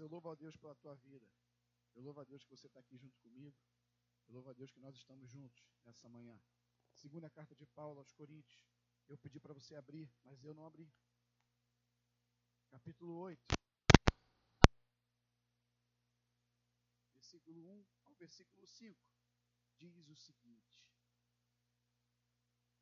Eu 0.00 0.08
louvo 0.08 0.30
a 0.30 0.34
Deus 0.34 0.56
pela 0.56 0.74
tua 0.76 0.94
vida. 0.94 1.30
Eu 1.94 2.02
louvo 2.02 2.20
a 2.20 2.24
Deus 2.24 2.42
que 2.42 2.48
você 2.48 2.66
está 2.66 2.80
aqui 2.80 2.96
junto 2.96 3.18
comigo. 3.18 3.54
Eu 4.26 4.32
louvo 4.32 4.48
a 4.48 4.54
Deus 4.54 4.70
que 4.70 4.80
nós 4.80 4.96
estamos 4.96 5.28
juntos 5.28 5.62
nessa 5.84 6.08
manhã. 6.08 6.40
Segunda 6.94 7.28
carta 7.28 7.54
de 7.54 7.66
Paulo 7.66 7.98
aos 7.98 8.10
Coríntios. 8.10 8.64
Eu 9.06 9.18
pedi 9.18 9.38
para 9.38 9.52
você 9.52 9.74
abrir, 9.74 10.10
mas 10.24 10.42
eu 10.42 10.54
não 10.54 10.64
abri. 10.64 10.90
Capítulo 12.70 13.12
8. 13.18 13.38
Versículo 17.12 17.60
1 17.60 17.86
ao 18.04 18.14
versículo 18.14 18.66
5. 18.66 18.98
Diz 19.76 20.08
o 20.08 20.16
seguinte: 20.16 20.80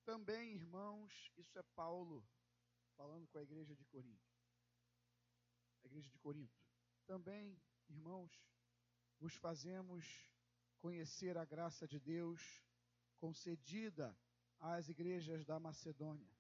Também, 0.05 0.55
irmãos, 0.55 1.33
isso 1.37 1.59
é 1.59 1.63
Paulo 1.75 2.25
falando 2.95 3.27
com 3.27 3.39
a 3.39 3.43
igreja 3.43 3.75
de 3.75 3.85
Corinto. 3.87 4.31
A 5.83 5.87
igreja 5.87 6.09
de 6.09 6.19
Corinto. 6.19 6.68
Também, 7.09 7.59
irmãos, 7.89 8.31
vos 9.19 9.35
fazemos 9.37 10.31
conhecer 10.79 11.39
a 11.39 11.45
graça 11.47 11.89
de 11.89 11.99
Deus 11.99 12.63
concedida 13.17 14.15
às 14.61 14.91
igrejas 14.91 15.43
da 15.47 15.59
Macedônia. 15.59 16.31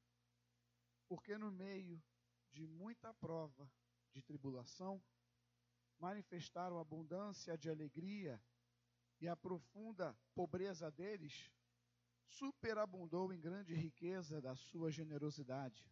Porque 1.08 1.38
no 1.38 1.50
meio 1.50 2.04
de 2.50 2.66
muita 2.66 3.14
prova 3.14 3.66
de 4.12 4.20
tribulação, 4.20 5.02
manifestaram 5.98 6.78
abundância 6.78 7.56
de 7.56 7.70
alegria 7.70 8.38
e 9.22 9.26
a 9.26 9.34
profunda 9.34 10.14
pobreza 10.34 10.90
deles 10.90 11.50
superabundou 12.26 13.32
em 13.32 13.40
grande 13.40 13.74
riqueza 13.74 14.38
da 14.38 14.54
sua 14.54 14.90
generosidade. 14.90 15.90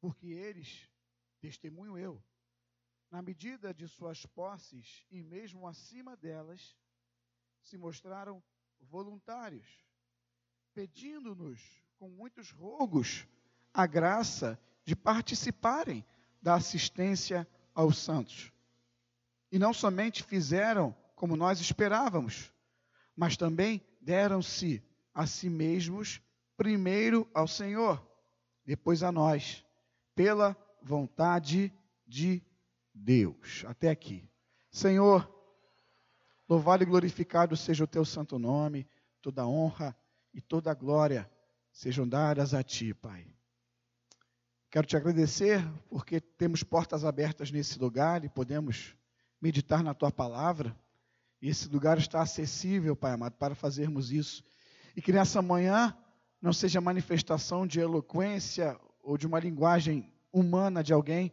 Porque 0.00 0.28
eles, 0.28 0.90
testemunho 1.38 1.98
eu, 1.98 2.24
na 3.12 3.20
medida 3.20 3.74
de 3.74 3.86
suas 3.86 4.24
posses 4.24 5.04
e 5.10 5.22
mesmo 5.22 5.68
acima 5.68 6.16
delas, 6.16 6.74
se 7.60 7.76
mostraram 7.76 8.42
voluntários, 8.80 9.66
pedindo-nos 10.72 11.60
com 11.98 12.08
muitos 12.08 12.50
rogos 12.50 13.26
a 13.72 13.86
graça 13.86 14.58
de 14.82 14.96
participarem 14.96 16.02
da 16.40 16.54
assistência 16.54 17.46
aos 17.74 17.98
santos. 17.98 18.50
E 19.50 19.58
não 19.58 19.74
somente 19.74 20.22
fizeram 20.22 20.96
como 21.14 21.36
nós 21.36 21.60
esperávamos, 21.60 22.50
mas 23.14 23.36
também 23.36 23.86
deram-se 24.00 24.82
a 25.12 25.26
si 25.26 25.50
mesmos 25.50 26.18
primeiro 26.56 27.28
ao 27.34 27.46
Senhor, 27.46 28.02
depois 28.64 29.02
a 29.02 29.12
nós, 29.12 29.62
pela 30.14 30.56
vontade 30.80 31.70
de 32.06 32.38
Deus. 32.38 32.51
Até 33.66 33.90
aqui. 33.90 34.28
Senhor, 34.70 35.28
louvado 36.48 36.82
e 36.82 36.86
glorificado 36.86 37.56
seja 37.56 37.84
o 37.84 37.86
teu 37.86 38.04
santo 38.04 38.38
nome, 38.38 38.86
toda 39.20 39.46
honra 39.46 39.96
e 40.32 40.40
toda 40.40 40.74
glória 40.74 41.30
sejam 41.72 42.06
dadas 42.08 42.54
a 42.54 42.62
ti, 42.62 42.92
Pai. 42.94 43.26
Quero 44.70 44.86
te 44.86 44.96
agradecer 44.96 45.62
porque 45.88 46.20
temos 46.20 46.62
portas 46.62 47.04
abertas 47.04 47.50
nesse 47.50 47.78
lugar 47.78 48.24
e 48.24 48.28
podemos 48.28 48.94
meditar 49.40 49.82
na 49.82 49.92
tua 49.92 50.10
palavra. 50.10 50.74
E 51.40 51.48
esse 51.48 51.68
lugar 51.68 51.98
está 51.98 52.22
acessível, 52.22 52.96
Pai 52.96 53.12
amado, 53.12 53.34
para 53.34 53.54
fazermos 53.54 54.10
isso. 54.10 54.42
E 54.96 55.02
que 55.02 55.12
nessa 55.12 55.42
manhã 55.42 55.96
não 56.40 56.52
seja 56.52 56.80
manifestação 56.80 57.66
de 57.66 57.80
eloquência 57.80 58.78
ou 59.02 59.18
de 59.18 59.26
uma 59.26 59.38
linguagem 59.38 60.10
humana 60.32 60.82
de 60.82 60.92
alguém, 60.92 61.32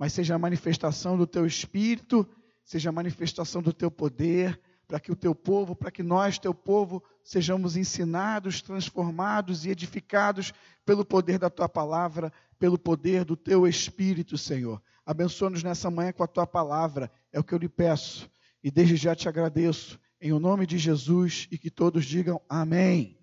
mas 0.00 0.14
seja 0.14 0.34
a 0.34 0.38
manifestação 0.38 1.14
do 1.14 1.26
teu 1.26 1.44
espírito, 1.44 2.26
seja 2.64 2.88
a 2.88 2.92
manifestação 2.92 3.60
do 3.60 3.70
teu 3.70 3.90
poder, 3.90 4.58
para 4.88 4.98
que 4.98 5.12
o 5.12 5.14
teu 5.14 5.34
povo, 5.34 5.76
para 5.76 5.90
que 5.90 6.02
nós, 6.02 6.38
teu 6.38 6.54
povo, 6.54 7.04
sejamos 7.22 7.76
ensinados, 7.76 8.62
transformados 8.62 9.66
e 9.66 9.68
edificados 9.68 10.54
pelo 10.86 11.04
poder 11.04 11.38
da 11.38 11.50
tua 11.50 11.68
palavra, 11.68 12.32
pelo 12.58 12.78
poder 12.78 13.26
do 13.26 13.36
teu 13.36 13.68
espírito, 13.68 14.38
Senhor. 14.38 14.82
Abençoa-nos 15.04 15.62
nessa 15.62 15.90
manhã 15.90 16.12
com 16.12 16.24
a 16.24 16.26
tua 16.26 16.46
palavra, 16.46 17.12
é 17.30 17.38
o 17.38 17.44
que 17.44 17.52
eu 17.52 17.58
lhe 17.58 17.68
peço. 17.68 18.30
E 18.64 18.70
desde 18.70 18.96
já 18.96 19.14
te 19.14 19.28
agradeço, 19.28 20.00
em 20.18 20.32
o 20.32 20.40
nome 20.40 20.66
de 20.66 20.78
Jesus, 20.78 21.46
e 21.50 21.58
que 21.58 21.70
todos 21.70 22.06
digam 22.06 22.40
amém. 22.48 23.18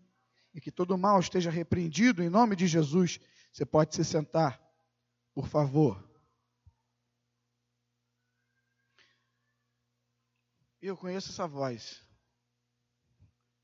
E 0.54 0.62
que 0.62 0.72
todo 0.72 0.96
mal 0.96 1.20
esteja 1.20 1.50
repreendido 1.50 2.22
em 2.22 2.30
nome 2.30 2.56
de 2.56 2.68
Jesus. 2.68 3.20
Você 3.52 3.66
pode 3.66 3.96
se 3.96 4.06
sentar, 4.06 4.62
por 5.34 5.48
favor. 5.48 6.06
Eu 10.88 10.96
conheço 10.96 11.32
essa 11.32 11.46
voz. 11.46 12.02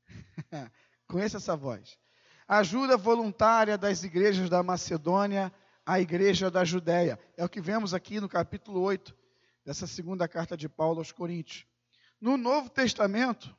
conheço 1.08 1.38
essa 1.38 1.56
voz. 1.56 1.98
Ajuda 2.46 2.98
voluntária 2.98 3.78
das 3.78 4.04
igrejas 4.04 4.50
da 4.50 4.62
Macedônia 4.62 5.50
à 5.86 5.98
igreja 5.98 6.50
da 6.50 6.66
Judéia. 6.66 7.18
É 7.34 7.42
o 7.42 7.48
que 7.48 7.62
vemos 7.62 7.94
aqui 7.94 8.20
no 8.20 8.28
capítulo 8.28 8.82
8 8.82 9.16
dessa 9.64 9.86
segunda 9.86 10.28
carta 10.28 10.54
de 10.54 10.68
Paulo 10.68 10.98
aos 10.98 11.12
Coríntios. 11.12 11.66
No 12.20 12.36
Novo 12.36 12.68
Testamento, 12.68 13.56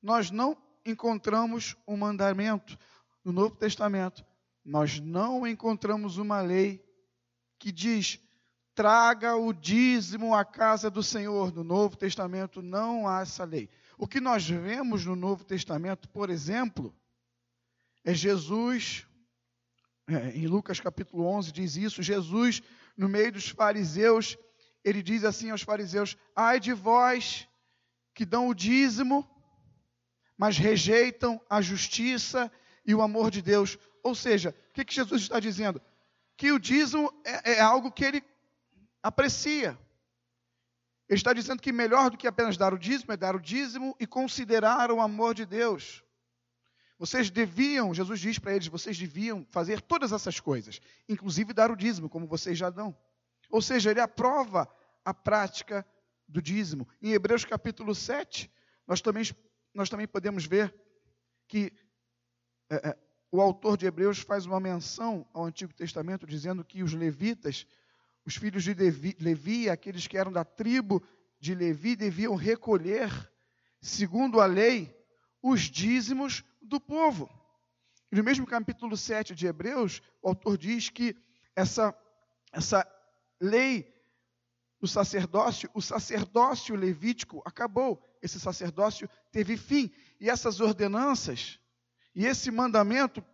nós 0.00 0.30
não 0.30 0.56
encontramos 0.86 1.76
um 1.86 1.98
mandamento. 1.98 2.78
No 3.22 3.32
Novo 3.32 3.54
Testamento, 3.54 4.24
nós 4.64 4.98
não 4.98 5.46
encontramos 5.46 6.16
uma 6.16 6.40
lei 6.40 6.82
que 7.58 7.70
diz 7.70 8.18
traga 8.74 9.36
o 9.36 9.52
dízimo 9.52 10.34
à 10.34 10.44
casa 10.44 10.90
do 10.90 11.02
Senhor. 11.02 11.52
No 11.52 11.62
Novo 11.62 11.96
Testamento 11.96 12.62
não 12.62 13.06
há 13.06 13.22
essa 13.22 13.44
lei. 13.44 13.68
O 13.98 14.06
que 14.06 14.20
nós 14.20 14.48
vemos 14.48 15.04
no 15.04 15.14
Novo 15.14 15.44
Testamento, 15.44 16.08
por 16.08 16.30
exemplo, 16.30 16.94
é 18.04 18.14
Jesus, 18.14 19.06
é, 20.08 20.30
em 20.30 20.46
Lucas 20.46 20.80
capítulo 20.80 21.24
11 21.24 21.52
diz 21.52 21.76
isso, 21.76 22.02
Jesus, 22.02 22.62
no 22.96 23.08
meio 23.08 23.32
dos 23.32 23.48
fariseus, 23.48 24.36
ele 24.84 25.02
diz 25.02 25.24
assim 25.24 25.50
aos 25.50 25.62
fariseus: 25.62 26.16
Ai 26.34 26.58
de 26.58 26.72
vós 26.72 27.46
que 28.14 28.24
dão 28.24 28.48
o 28.48 28.54
dízimo, 28.54 29.28
mas 30.36 30.58
rejeitam 30.58 31.40
a 31.48 31.60
justiça 31.60 32.50
e 32.84 32.94
o 32.94 33.02
amor 33.02 33.30
de 33.30 33.40
Deus. 33.40 33.78
Ou 34.02 34.14
seja, 34.14 34.54
o 34.70 34.72
que, 34.72 34.84
que 34.84 34.94
Jesus 34.94 35.22
está 35.22 35.38
dizendo? 35.38 35.80
Que 36.36 36.50
o 36.50 36.58
dízimo 36.58 37.12
é, 37.24 37.52
é 37.52 37.60
algo 37.60 37.92
que 37.92 38.04
ele 38.04 38.20
aprecia. 39.02 39.78
Ele 41.08 41.18
está 41.18 41.32
dizendo 41.32 41.60
que 41.60 41.72
melhor 41.72 42.10
do 42.10 42.16
que 42.16 42.26
apenas 42.26 42.56
dar 42.56 42.72
o 42.72 42.78
dízimo 42.78 43.12
é 43.12 43.16
dar 43.16 43.34
o 43.34 43.40
dízimo 43.40 43.96
e 43.98 44.06
considerar 44.06 44.90
o 44.90 45.00
amor 45.00 45.34
de 45.34 45.44
Deus. 45.44 46.02
Vocês 46.98 47.30
deviam, 47.30 47.92
Jesus 47.92 48.20
diz 48.20 48.38
para 48.38 48.54
eles, 48.54 48.68
vocês 48.68 48.96
deviam 48.96 49.44
fazer 49.50 49.80
todas 49.80 50.12
essas 50.12 50.38
coisas, 50.38 50.80
inclusive 51.08 51.52
dar 51.52 51.70
o 51.70 51.76
dízimo, 51.76 52.08
como 52.08 52.28
vocês 52.28 52.56
já 52.56 52.70
dão. 52.70 52.96
Ou 53.50 53.60
seja, 53.60 53.90
ele 53.90 54.00
aprova 54.00 54.72
a 55.04 55.12
prática 55.12 55.84
do 56.28 56.40
dízimo. 56.40 56.88
Em 57.02 57.12
Hebreus 57.12 57.44
capítulo 57.44 57.94
7, 57.94 58.50
nós 58.86 59.00
também, 59.00 59.24
nós 59.74 59.90
também 59.90 60.06
podemos 60.06 60.46
ver 60.46 60.74
que 61.48 61.72
é, 62.70 62.90
é, 62.90 62.98
o 63.30 63.40
autor 63.40 63.76
de 63.76 63.84
Hebreus 63.84 64.20
faz 64.20 64.46
uma 64.46 64.60
menção 64.60 65.28
ao 65.32 65.44
Antigo 65.44 65.74
Testamento, 65.74 66.26
dizendo 66.26 66.64
que 66.64 66.82
os 66.82 66.94
levitas 66.94 67.66
os 68.24 68.36
filhos 68.36 68.62
de 68.62 68.74
Levi, 68.74 69.16
Levi, 69.20 69.68
aqueles 69.68 70.06
que 70.06 70.16
eram 70.16 70.32
da 70.32 70.44
tribo 70.44 71.02
de 71.40 71.54
Levi, 71.54 71.96
deviam 71.96 72.34
recolher, 72.34 73.10
segundo 73.80 74.40
a 74.40 74.46
lei, 74.46 74.96
os 75.42 75.62
dízimos 75.62 76.44
do 76.60 76.80
povo. 76.80 77.28
E 78.10 78.16
no 78.16 78.22
mesmo 78.22 78.46
capítulo 78.46 78.96
7 78.96 79.34
de 79.34 79.46
Hebreus, 79.46 80.00
o 80.22 80.28
autor 80.28 80.56
diz 80.56 80.88
que 80.88 81.16
essa, 81.56 81.96
essa 82.52 82.86
lei 83.40 83.92
do 84.80 84.86
sacerdócio, 84.86 85.68
o 85.74 85.82
sacerdócio 85.82 86.76
levítico 86.76 87.42
acabou, 87.44 88.02
esse 88.20 88.38
sacerdócio 88.38 89.08
teve 89.32 89.56
fim, 89.56 89.90
e 90.20 90.30
essas 90.30 90.60
ordenanças, 90.60 91.58
e 92.14 92.26
esse 92.26 92.50
mandamento 92.50 93.24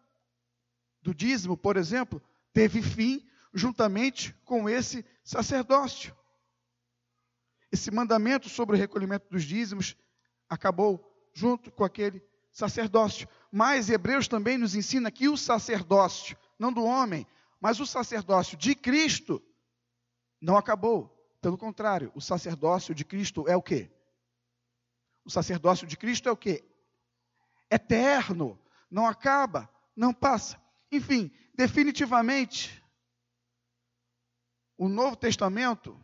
do 1.03 1.15
dízimo, 1.15 1.57
por 1.57 1.77
exemplo, 1.77 2.23
teve 2.53 2.81
fim 2.81 3.28
juntamente 3.53 4.35
com 4.45 4.69
esse 4.69 5.05
sacerdócio. 5.25 6.17
Esse 7.71 7.91
mandamento 7.91 8.49
sobre 8.49 8.77
o 8.77 8.79
recolhimento 8.79 9.29
dos 9.31 9.45
dízimos 9.45 9.97
acabou 10.49 11.05
junto 11.35 11.71
com 11.71 11.85
aquele 11.85 12.23
sacerdócio. 12.51 13.29
Mas 13.53 13.91
Hebreus 13.91 14.27
também 14.27 14.59
nos 14.59 14.75
ensina 14.75 15.11
que 15.11 15.29
o 15.29 15.37
sacerdócio, 15.37 16.37
não 16.59 16.73
do 16.73 16.85
homem, 16.85 17.27
mas 17.61 17.81
o 17.81 17.87
sacerdócio 17.87 18.57
de 18.57 18.75
Cristo 18.75 19.43
não 20.41 20.57
acabou. 20.57 21.15
Pelo 21.41 21.59
contrário, 21.59 22.11
o 22.15 22.21
sacerdócio 22.21 22.95
de 22.95 23.05
Cristo 23.05 23.49
é 23.49 23.57
o 23.57 23.63
quê? 23.63 23.91
O 25.25 25.31
sacerdócio 25.31 25.87
de 25.87 25.97
Cristo 25.97 26.29
é 26.29 26.33
o 26.33 26.37
quê? 26.37 26.65
Eterno, 27.71 28.59
não 28.91 29.07
acaba, 29.07 29.71
não 29.95 30.13
passa. 30.13 30.61
Enfim, 30.91 31.31
definitivamente, 31.55 32.78
o 34.79 34.89
Novo 34.89 35.17
Testamento 35.17 35.99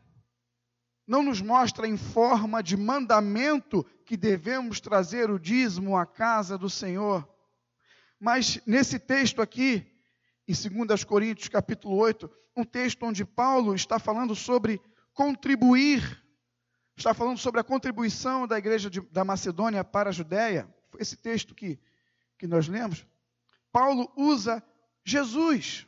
não 1.06 1.22
nos 1.22 1.40
mostra 1.40 1.86
em 1.86 1.96
forma 1.96 2.62
de 2.62 2.76
mandamento 2.76 3.84
que 4.04 4.16
devemos 4.16 4.80
trazer 4.80 5.30
o 5.30 5.38
dízimo 5.38 5.96
à 5.96 6.04
casa 6.04 6.58
do 6.58 6.68
Senhor. 6.68 7.26
Mas 8.18 8.60
nesse 8.66 8.98
texto 8.98 9.40
aqui, 9.40 9.86
em 10.48 10.86
2 10.86 11.04
Coríntios 11.04 11.48
capítulo 11.48 11.96
8, 11.96 12.30
um 12.56 12.64
texto 12.64 13.04
onde 13.04 13.24
Paulo 13.24 13.74
está 13.74 13.98
falando 13.98 14.34
sobre 14.34 14.80
contribuir, 15.12 16.22
está 16.96 17.14
falando 17.14 17.38
sobre 17.38 17.60
a 17.60 17.64
contribuição 17.64 18.46
da 18.46 18.58
igreja 18.58 18.90
de, 18.90 19.00
da 19.00 19.24
Macedônia 19.24 19.84
para 19.84 20.10
a 20.10 20.12
Judéia. 20.12 20.68
Esse 20.98 21.16
texto 21.16 21.54
que, 21.54 21.78
que 22.38 22.46
nós 22.46 22.66
lemos. 22.66 23.06
Paulo 23.70 24.10
usa 24.16 24.62
Jesus. 25.04 25.86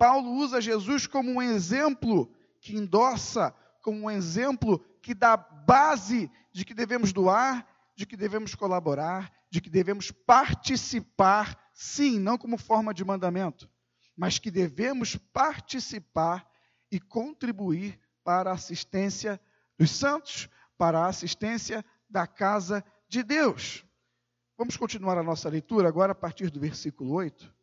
Paulo 0.00 0.30
usa 0.30 0.62
Jesus 0.62 1.06
como 1.06 1.30
um 1.30 1.42
exemplo 1.42 2.34
que 2.58 2.74
endossa, 2.74 3.54
como 3.82 4.06
um 4.06 4.10
exemplo 4.10 4.78
que 5.02 5.12
dá 5.12 5.36
base 5.36 6.30
de 6.50 6.64
que 6.64 6.72
devemos 6.72 7.12
doar, 7.12 7.68
de 7.94 8.06
que 8.06 8.16
devemos 8.16 8.54
colaborar, 8.54 9.30
de 9.50 9.60
que 9.60 9.68
devemos 9.68 10.10
participar, 10.10 11.70
sim, 11.74 12.18
não 12.18 12.38
como 12.38 12.56
forma 12.56 12.94
de 12.94 13.04
mandamento, 13.04 13.68
mas 14.16 14.38
que 14.38 14.50
devemos 14.50 15.16
participar 15.16 16.50
e 16.90 16.98
contribuir 16.98 18.00
para 18.24 18.52
a 18.52 18.54
assistência 18.54 19.38
dos 19.78 19.90
santos, 19.90 20.48
para 20.78 21.00
a 21.00 21.08
assistência 21.08 21.84
da 22.08 22.26
casa 22.26 22.82
de 23.06 23.22
Deus. 23.22 23.84
Vamos 24.56 24.78
continuar 24.78 25.18
a 25.18 25.22
nossa 25.22 25.50
leitura 25.50 25.88
agora 25.88 26.12
a 26.12 26.14
partir 26.14 26.48
do 26.48 26.58
versículo 26.58 27.12
8. 27.12 27.59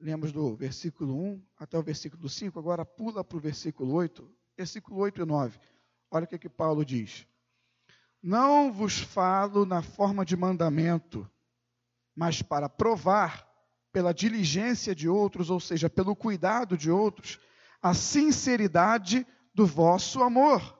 Lemos 0.00 0.30
do 0.30 0.54
versículo 0.54 1.14
1 1.14 1.42
até 1.58 1.76
o 1.76 1.82
versículo 1.82 2.28
5, 2.28 2.58
agora 2.58 2.84
pula 2.84 3.24
para 3.24 3.36
o 3.36 3.40
versículo 3.40 3.92
8, 3.94 4.30
versículo 4.56 4.98
8 5.00 5.22
e 5.22 5.24
9. 5.24 5.58
Olha 6.10 6.24
o 6.24 6.28
que, 6.28 6.38
que 6.38 6.48
Paulo 6.48 6.84
diz. 6.84 7.26
Não 8.22 8.72
vos 8.72 8.98
falo 8.98 9.66
na 9.66 9.82
forma 9.82 10.24
de 10.24 10.36
mandamento, 10.36 11.28
mas 12.14 12.42
para 12.42 12.68
provar, 12.68 13.46
pela 13.92 14.12
diligência 14.12 14.94
de 14.94 15.08
outros, 15.08 15.50
ou 15.50 15.58
seja, 15.58 15.90
pelo 15.90 16.14
cuidado 16.14 16.76
de 16.76 16.90
outros, 16.90 17.40
a 17.82 17.94
sinceridade 17.94 19.26
do 19.54 19.66
vosso 19.66 20.22
amor. 20.22 20.78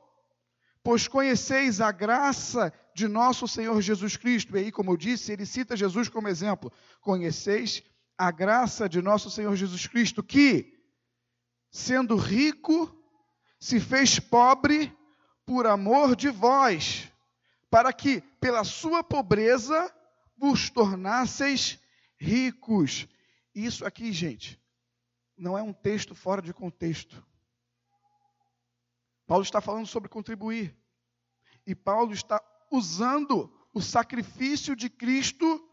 Pois 0.83 1.09
conheceis 1.09 1.81
a 1.81 1.91
graça 1.91 2.73
de 2.95 3.09
nosso 3.09 3.49
Senhor 3.49 3.81
Jesus 3.81 4.17
Cristo. 4.17 4.57
E 4.57 4.61
aí, 4.61 4.73
como 4.73 4.93
eu 4.93 4.97
disse, 4.97 5.33
ele 5.33 5.47
cita 5.47 5.77
Jesus 5.77 6.09
como 6.09 6.29
exemplo. 6.29 6.73
Conheceis 7.01 7.83
a 8.19 8.33
graça 8.33 8.89
de 8.89 9.01
nosso 9.01 9.31
Senhor 9.31 9.55
Jesus 9.55 9.87
Cristo, 9.87 10.25
que, 10.25 10.77
sendo 11.71 12.17
rico, 12.17 12.93
se 13.61 13.79
fez 13.79 14.19
pobre 14.19 14.93
por 15.47 15.69
amor 15.69 16.17
de 16.17 16.29
vós, 16.29 17.09
para 17.71 17.93
que, 17.93 18.21
pela 18.41 18.65
sua 18.65 19.05
pobreza, 19.05 19.95
vos 20.37 20.69
tornasseis 20.69 21.79
ricos. 22.19 23.07
Isso 23.55 23.87
aqui, 23.87 24.13
gente, 24.13 24.61
não 25.37 25.57
é 25.57 25.63
um 25.63 25.73
texto 25.73 26.15
fora 26.15 26.43
de 26.43 26.53
contexto. 26.53 27.25
Paulo 29.27 29.45
está 29.45 29.61
falando 29.61 29.87
sobre 29.87 30.09
contribuir. 30.09 30.77
E 31.65 31.75
Paulo 31.75 32.13
está 32.13 32.43
usando 32.73 33.53
o 33.73 33.81
sacrifício 33.81 34.75
de 34.75 34.89
Cristo 34.89 35.65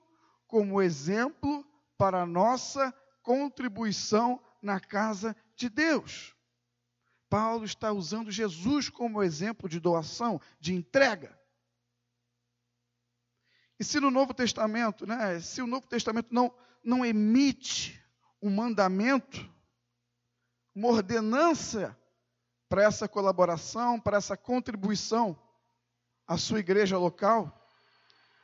como 0.46 0.82
exemplo 0.82 1.66
para 1.98 2.22
a 2.22 2.26
nossa 2.26 2.94
contribuição 3.22 4.42
na 4.62 4.80
casa 4.80 5.36
de 5.56 5.70
Deus. 5.70 6.36
Paulo 7.30 7.66
está 7.66 7.92
usando 7.92 8.32
Jesus 8.32 8.90
como 8.90 9.24
exemplo 9.24 9.68
de 9.68 9.80
doação, 9.80 10.40
de 10.60 10.74
entrega. 10.74 11.38
E 13.80 13.84
se 13.84 14.00
no 14.00 14.10
Novo 14.10 14.34
Testamento, 14.34 15.06
né, 15.06 15.40
se 15.40 15.62
o 15.62 15.68
Novo 15.68 15.88
Testamento 15.88 16.34
não, 16.34 16.54
não 16.84 17.06
emite 17.06 18.02
um 18.42 18.50
mandamento, 18.50 19.52
uma 20.74 20.88
ordenança 20.88 21.98
para 22.70 22.84
essa 22.84 23.08
colaboração, 23.08 24.00
para 24.00 24.18
essa 24.18 24.38
contribuição 24.38 25.38
à 26.28 26.38
sua 26.38 26.60
igreja 26.60 26.98
local, 26.98 27.68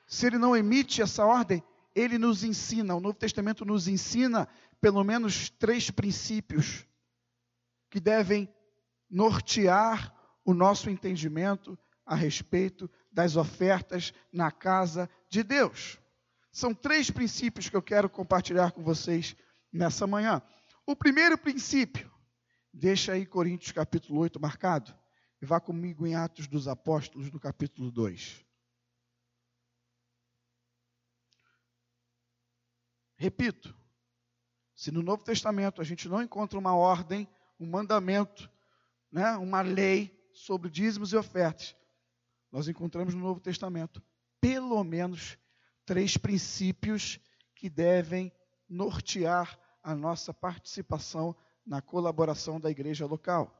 se 0.07 0.27
ele 0.27 0.37
não 0.37 0.55
emite 0.55 1.01
essa 1.01 1.25
ordem, 1.25 1.63
ele 1.93 2.17
nos 2.17 2.43
ensina, 2.43 2.95
o 2.95 2.99
Novo 2.99 3.17
Testamento 3.17 3.65
nos 3.65 3.87
ensina 3.87 4.47
pelo 4.79 5.03
menos 5.03 5.49
três 5.49 5.91
princípios 5.91 6.85
que 7.89 7.99
devem 7.99 8.49
nortear 9.09 10.15
o 10.45 10.53
nosso 10.53 10.89
entendimento 10.89 11.77
a 12.05 12.15
respeito 12.15 12.89
das 13.11 13.35
ofertas 13.35 14.13
na 14.31 14.51
casa 14.51 15.09
de 15.29 15.43
Deus. 15.43 15.99
São 16.51 16.73
três 16.73 17.09
princípios 17.09 17.69
que 17.69 17.75
eu 17.75 17.81
quero 17.81 18.09
compartilhar 18.09 18.71
com 18.71 18.81
vocês 18.81 19.35
nessa 19.71 20.07
manhã. 20.07 20.41
O 20.85 20.95
primeiro 20.95 21.37
princípio, 21.37 22.11
deixa 22.73 23.13
aí 23.13 23.25
Coríntios 23.25 23.71
capítulo 23.71 24.19
8 24.19 24.39
marcado, 24.39 24.93
e 25.41 25.45
vá 25.45 25.59
comigo 25.59 26.05
em 26.05 26.15
Atos 26.15 26.47
dos 26.47 26.67
Apóstolos, 26.67 27.31
no 27.31 27.39
capítulo 27.39 27.91
2. 27.91 28.45
Repito, 33.21 33.77
se 34.73 34.91
no 34.91 35.03
Novo 35.03 35.23
Testamento 35.23 35.79
a 35.79 35.83
gente 35.83 36.09
não 36.09 36.23
encontra 36.23 36.57
uma 36.57 36.75
ordem, 36.75 37.29
um 37.59 37.69
mandamento, 37.69 38.49
né, 39.11 39.37
uma 39.37 39.61
lei 39.61 40.27
sobre 40.33 40.71
dízimos 40.71 41.13
e 41.13 41.15
ofertas, 41.15 41.75
nós 42.51 42.67
encontramos 42.67 43.13
no 43.13 43.21
Novo 43.21 43.39
Testamento 43.39 44.01
pelo 44.39 44.83
menos 44.83 45.37
três 45.85 46.17
princípios 46.17 47.19
que 47.53 47.69
devem 47.69 48.33
nortear 48.67 49.55
a 49.83 49.93
nossa 49.93 50.33
participação 50.33 51.35
na 51.63 51.79
colaboração 51.79 52.59
da 52.59 52.71
igreja 52.71 53.05
local. 53.05 53.55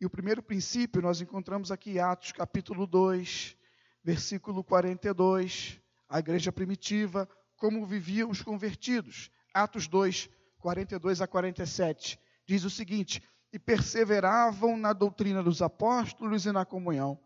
E 0.00 0.06
o 0.06 0.10
primeiro 0.10 0.42
princípio 0.42 1.00
nós 1.00 1.20
encontramos 1.20 1.70
aqui 1.70 1.92
em 1.92 1.98
Atos 2.00 2.32
capítulo 2.32 2.84
2, 2.84 3.56
versículo 4.02 4.64
42, 4.64 5.80
a 6.08 6.18
igreja 6.18 6.50
primitiva 6.50 7.28
como 7.56 7.86
viviam 7.86 8.30
os 8.30 8.42
convertidos. 8.42 9.30
Atos 9.52 9.88
2, 9.88 10.28
42 10.58 11.20
a 11.20 11.26
47, 11.26 12.18
diz 12.44 12.64
o 12.64 12.70
seguinte: 12.70 13.22
E 13.52 13.58
perseveravam 13.58 14.76
na 14.76 14.92
doutrina 14.92 15.42
dos 15.42 15.62
apóstolos 15.62 16.46
e 16.46 16.52
na 16.52 16.64
comunhão, 16.64 17.18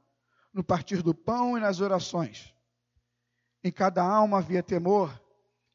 no 0.52 0.62
partir 0.62 1.02
do 1.02 1.14
pão 1.14 1.56
e 1.56 1.60
nas 1.60 1.80
orações. 1.80 2.54
Em 3.62 3.70
cada 3.70 4.02
alma 4.02 4.38
havia 4.38 4.62
temor, 4.62 5.20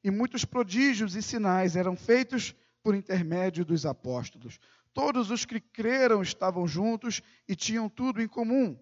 e 0.03 0.09
muitos 0.09 0.45
prodígios 0.45 1.15
e 1.15 1.21
sinais 1.21 1.75
eram 1.75 1.95
feitos 1.95 2.55
por 2.83 2.95
intermédio 2.95 3.65
dos 3.65 3.85
apóstolos. 3.85 4.59
Todos 4.93 5.29
os 5.31 5.43
que 5.43 5.59
creram 5.59 6.21
estavam 6.21 6.67
juntos 6.67 7.21
e 7.47 7.55
tinham 7.55 7.89
tudo 7.89 8.21
em 8.21 8.27
comum. 8.27 8.79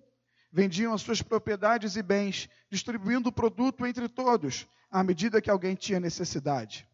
Vendiam 0.56 0.94
as 0.94 1.02
suas 1.02 1.20
propriedades 1.20 1.96
e 1.96 2.04
bens, 2.04 2.48
distribuindo 2.70 3.30
o 3.30 3.34
produto 3.34 3.88
entre 3.88 4.08
todos 4.08 4.68
à 4.92 5.04
medida 5.04 5.42
que 5.42 5.50
alguém 5.50 5.74
tinha 5.74 6.00
necessidade. 6.00 6.88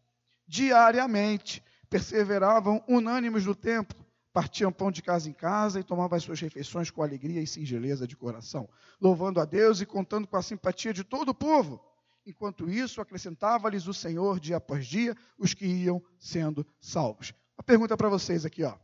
Diariamente, 0.48 1.62
perseveravam 1.90 2.82
unânimes 2.88 3.44
no 3.44 3.54
templo, 3.54 4.02
partiam 4.32 4.72
pão 4.72 4.90
de 4.90 5.02
casa 5.02 5.28
em 5.28 5.34
casa 5.34 5.78
e 5.78 5.84
tomavam 5.84 6.16
as 6.16 6.22
suas 6.22 6.40
refeições 6.40 6.90
com 6.90 7.02
alegria 7.02 7.42
e 7.42 7.46
singeleza 7.46 8.06
de 8.06 8.16
coração, 8.16 8.66
louvando 8.98 9.38
a 9.38 9.44
Deus 9.44 9.82
e 9.82 9.86
contando 9.86 10.26
com 10.26 10.38
a 10.38 10.42
simpatia 10.42 10.94
de 10.94 11.04
todo 11.04 11.28
o 11.28 11.34
povo. 11.34 11.84
Enquanto 12.24 12.70
isso, 12.70 13.02
acrescentava-lhes 13.02 13.86
o 13.86 13.92
Senhor 13.92 14.40
dia 14.40 14.56
após 14.56 14.86
dia 14.86 15.14
os 15.38 15.52
que 15.52 15.66
iam 15.66 16.02
sendo 16.18 16.66
salvos. 16.80 17.34
Uma 17.58 17.64
pergunta 17.64 17.94
para 17.94 18.08
vocês 18.08 18.46
aqui, 18.46 18.64
ó. 18.64 18.74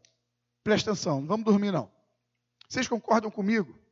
Presta 0.63 0.91
atenção, 0.91 1.21
não 1.21 1.29
vamos 1.29 1.47
dormir 1.47 1.73
não. 1.73 1.91
Vocês 2.69 2.87
concordam 2.87 3.31
comigo 3.31 3.86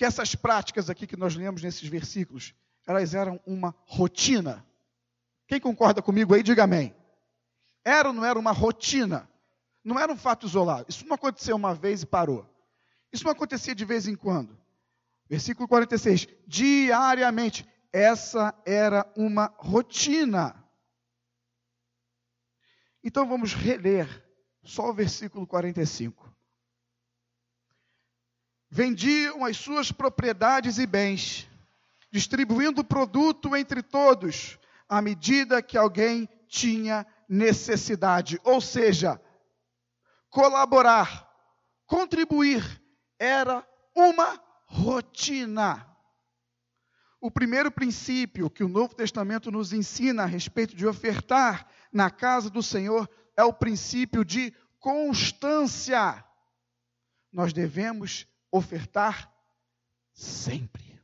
que 0.00 0.04
essas 0.06 0.34
práticas 0.34 0.88
aqui 0.88 1.06
que 1.06 1.14
nós 1.14 1.36
lemos 1.36 1.62
nesses 1.62 1.86
versículos, 1.86 2.54
elas 2.86 3.12
eram 3.12 3.38
uma 3.44 3.74
rotina. 3.84 4.66
Quem 5.46 5.60
concorda 5.60 6.00
comigo 6.00 6.34
aí, 6.34 6.42
diga 6.42 6.64
amém. 6.64 6.96
Era 7.84 8.08
ou 8.08 8.14
não 8.14 8.24
era 8.24 8.38
uma 8.38 8.50
rotina? 8.50 9.28
Não 9.84 10.00
era 10.00 10.10
um 10.10 10.16
fato 10.16 10.46
isolado. 10.46 10.86
Isso 10.88 11.06
não 11.06 11.16
aconteceu 11.16 11.54
uma 11.54 11.74
vez 11.74 12.00
e 12.00 12.06
parou. 12.06 12.48
Isso 13.12 13.24
não 13.24 13.32
acontecia 13.32 13.74
de 13.74 13.84
vez 13.84 14.08
em 14.08 14.14
quando. 14.14 14.58
Versículo 15.28 15.68
46. 15.68 16.28
Diariamente. 16.46 17.68
Essa 17.92 18.54
era 18.64 19.06
uma 19.14 19.52
rotina. 19.58 20.64
Então 23.04 23.28
vamos 23.28 23.52
reler 23.52 24.08
só 24.62 24.88
o 24.88 24.94
versículo 24.94 25.46
45. 25.46 26.29
Vendiam 28.70 29.44
as 29.44 29.56
suas 29.56 29.90
propriedades 29.90 30.78
e 30.78 30.86
bens 30.86 31.48
distribuindo 32.10 32.80
o 32.80 32.84
produto 32.84 33.54
entre 33.54 33.82
todos, 33.82 34.58
à 34.88 35.00
medida 35.00 35.62
que 35.62 35.78
alguém 35.78 36.28
tinha 36.48 37.06
necessidade. 37.28 38.40
Ou 38.42 38.60
seja, 38.60 39.20
colaborar, 40.28 41.28
contribuir 41.86 42.82
era 43.18 43.64
uma 43.94 44.42
rotina. 44.66 45.86
O 47.20 47.30
primeiro 47.30 47.70
princípio 47.70 48.50
que 48.50 48.64
o 48.64 48.68
Novo 48.68 48.94
Testamento 48.94 49.50
nos 49.50 49.72
ensina 49.72 50.22
a 50.22 50.26
respeito 50.26 50.74
de 50.74 50.86
ofertar 50.86 51.68
na 51.92 52.10
casa 52.10 52.48
do 52.48 52.62
Senhor 52.62 53.08
é 53.36 53.44
o 53.44 53.52
princípio 53.52 54.24
de 54.24 54.54
constância. 54.78 56.24
Nós 57.30 57.52
devemos 57.52 58.26
ofertar 58.50 59.32
sempre. 60.12 61.00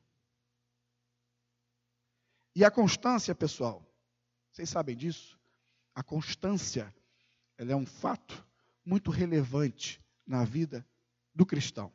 E 2.54 2.64
a 2.64 2.70
constância, 2.70 3.34
pessoal, 3.34 3.84
vocês 4.50 4.68
sabem 4.68 4.96
disso? 4.96 5.38
A 5.94 6.02
constância, 6.02 6.94
ela 7.58 7.72
é 7.72 7.76
um 7.76 7.86
fato 7.86 8.46
muito 8.84 9.10
relevante 9.10 10.02
na 10.26 10.44
vida 10.44 10.86
do 11.34 11.44
cristão. 11.44 11.92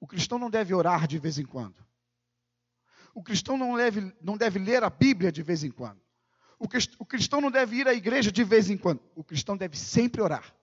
O 0.00 0.06
cristão 0.06 0.38
não 0.38 0.50
deve 0.50 0.74
orar 0.74 1.06
de 1.06 1.18
vez 1.18 1.38
em 1.38 1.46
quando. 1.46 1.84
O 3.14 3.22
cristão 3.22 3.56
não 3.56 3.76
deve, 3.76 4.14
não 4.20 4.36
deve 4.36 4.58
ler 4.58 4.82
a 4.82 4.90
Bíblia 4.90 5.30
de 5.30 5.42
vez 5.42 5.62
em 5.62 5.70
quando. 5.70 6.02
O 6.58 7.06
cristão 7.06 7.40
não 7.40 7.50
deve 7.50 7.76
ir 7.76 7.88
à 7.88 7.94
igreja 7.94 8.32
de 8.32 8.42
vez 8.42 8.70
em 8.70 8.76
quando. 8.76 9.00
O 9.14 9.22
cristão 9.22 9.56
deve 9.56 9.76
sempre 9.76 10.20
orar. 10.20 10.54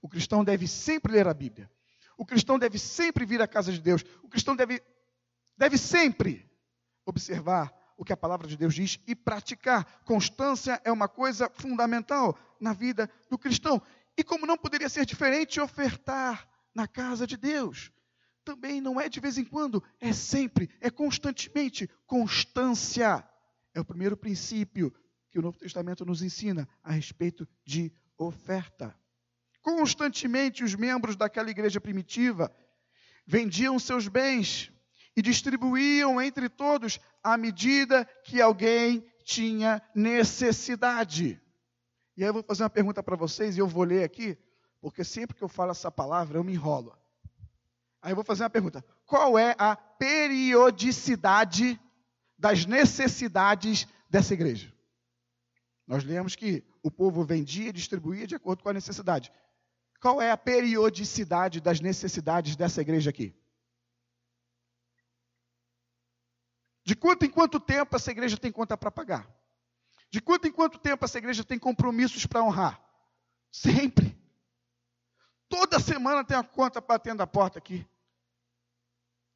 O 0.00 0.08
cristão 0.08 0.44
deve 0.44 0.68
sempre 0.68 1.12
ler 1.12 1.28
a 1.28 1.34
Bíblia. 1.34 1.70
O 2.16 2.24
cristão 2.24 2.58
deve 2.58 2.78
sempre 2.78 3.24
vir 3.24 3.40
à 3.40 3.48
casa 3.48 3.72
de 3.72 3.80
Deus. 3.80 4.04
O 4.22 4.28
cristão 4.28 4.54
deve, 4.54 4.82
deve 5.56 5.78
sempre 5.78 6.50
observar 7.04 7.72
o 7.96 8.04
que 8.04 8.12
a 8.12 8.16
palavra 8.16 8.46
de 8.46 8.56
Deus 8.56 8.74
diz 8.74 8.98
e 9.06 9.14
praticar. 9.14 9.84
Constância 10.04 10.80
é 10.84 10.90
uma 10.90 11.08
coisa 11.08 11.50
fundamental 11.54 12.38
na 12.60 12.72
vida 12.72 13.10
do 13.30 13.38
cristão. 13.38 13.80
E 14.16 14.24
como 14.24 14.46
não 14.46 14.56
poderia 14.56 14.88
ser 14.88 15.06
diferente, 15.06 15.60
ofertar 15.60 16.48
na 16.74 16.86
casa 16.86 17.26
de 17.26 17.36
Deus 17.36 17.92
também 18.44 18.80
não 18.80 19.00
é 19.00 19.08
de 19.08 19.20
vez 19.20 19.38
em 19.38 19.44
quando, 19.44 19.82
é 20.00 20.12
sempre, 20.12 20.70
é 20.80 20.90
constantemente. 20.90 21.88
Constância 22.06 23.26
é 23.74 23.80
o 23.80 23.84
primeiro 23.84 24.16
princípio 24.16 24.92
que 25.30 25.38
o 25.38 25.42
Novo 25.42 25.58
Testamento 25.58 26.04
nos 26.04 26.22
ensina 26.22 26.68
a 26.82 26.92
respeito 26.92 27.48
de 27.64 27.92
oferta. 28.18 28.96
Constantemente 29.62 30.64
os 30.64 30.74
membros 30.74 31.16
daquela 31.16 31.50
igreja 31.50 31.80
primitiva 31.80 32.54
vendiam 33.24 33.78
seus 33.78 34.08
bens 34.08 34.72
e 35.16 35.22
distribuíam 35.22 36.20
entre 36.20 36.48
todos 36.48 36.98
à 37.22 37.36
medida 37.36 38.04
que 38.24 38.40
alguém 38.40 39.04
tinha 39.24 39.80
necessidade. 39.94 41.40
E 42.16 42.22
aí 42.22 42.28
eu 42.28 42.34
vou 42.34 42.42
fazer 42.42 42.64
uma 42.64 42.70
pergunta 42.70 43.02
para 43.02 43.16
vocês 43.16 43.56
e 43.56 43.60
eu 43.60 43.68
vou 43.68 43.84
ler 43.84 44.04
aqui, 44.04 44.36
porque 44.80 45.04
sempre 45.04 45.36
que 45.36 45.42
eu 45.42 45.48
falo 45.48 45.70
essa 45.70 45.90
palavra 45.90 46.38
eu 46.38 46.44
me 46.44 46.52
enrolo. 46.52 46.96
Aí 48.02 48.10
eu 48.10 48.16
vou 48.16 48.24
fazer 48.24 48.42
uma 48.42 48.50
pergunta: 48.50 48.84
qual 49.06 49.38
é 49.38 49.54
a 49.58 49.76
periodicidade 49.76 51.80
das 52.36 52.66
necessidades 52.66 53.86
dessa 54.10 54.34
igreja? 54.34 54.72
Nós 55.86 56.04
lemos 56.04 56.34
que 56.34 56.64
o 56.82 56.90
povo 56.90 57.24
vendia 57.24 57.68
e 57.68 57.72
distribuía 57.72 58.26
de 58.26 58.34
acordo 58.34 58.62
com 58.62 58.68
a 58.68 58.72
necessidade. 58.72 59.32
Qual 60.02 60.20
é 60.20 60.32
a 60.32 60.36
periodicidade 60.36 61.60
das 61.60 61.78
necessidades 61.78 62.56
dessa 62.56 62.80
igreja 62.80 63.10
aqui? 63.10 63.32
De 66.84 66.96
quanto 66.96 67.24
em 67.24 67.30
quanto 67.30 67.60
tempo 67.60 67.94
essa 67.94 68.10
igreja 68.10 68.36
tem 68.36 68.50
conta 68.50 68.76
para 68.76 68.90
pagar? 68.90 69.32
De 70.10 70.20
quanto 70.20 70.48
em 70.48 70.52
quanto 70.52 70.80
tempo 70.80 71.04
essa 71.04 71.18
igreja 71.18 71.44
tem 71.44 71.56
compromissos 71.56 72.26
para 72.26 72.42
honrar? 72.42 72.82
Sempre. 73.52 74.20
Toda 75.48 75.78
semana 75.78 76.24
tem 76.24 76.36
uma 76.36 76.42
conta 76.42 76.80
batendo 76.80 77.22
a 77.22 77.26
porta 77.26 77.60
aqui. 77.60 77.86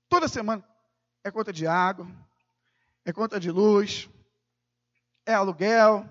Toda 0.09 0.27
semana. 0.27 0.69
É 1.23 1.31
conta 1.31 1.53
de 1.53 1.65
água, 1.67 2.09
é 3.05 3.13
conta 3.13 3.39
de 3.39 3.51
luz, 3.53 4.09
é 5.25 5.35
aluguel, 5.35 6.09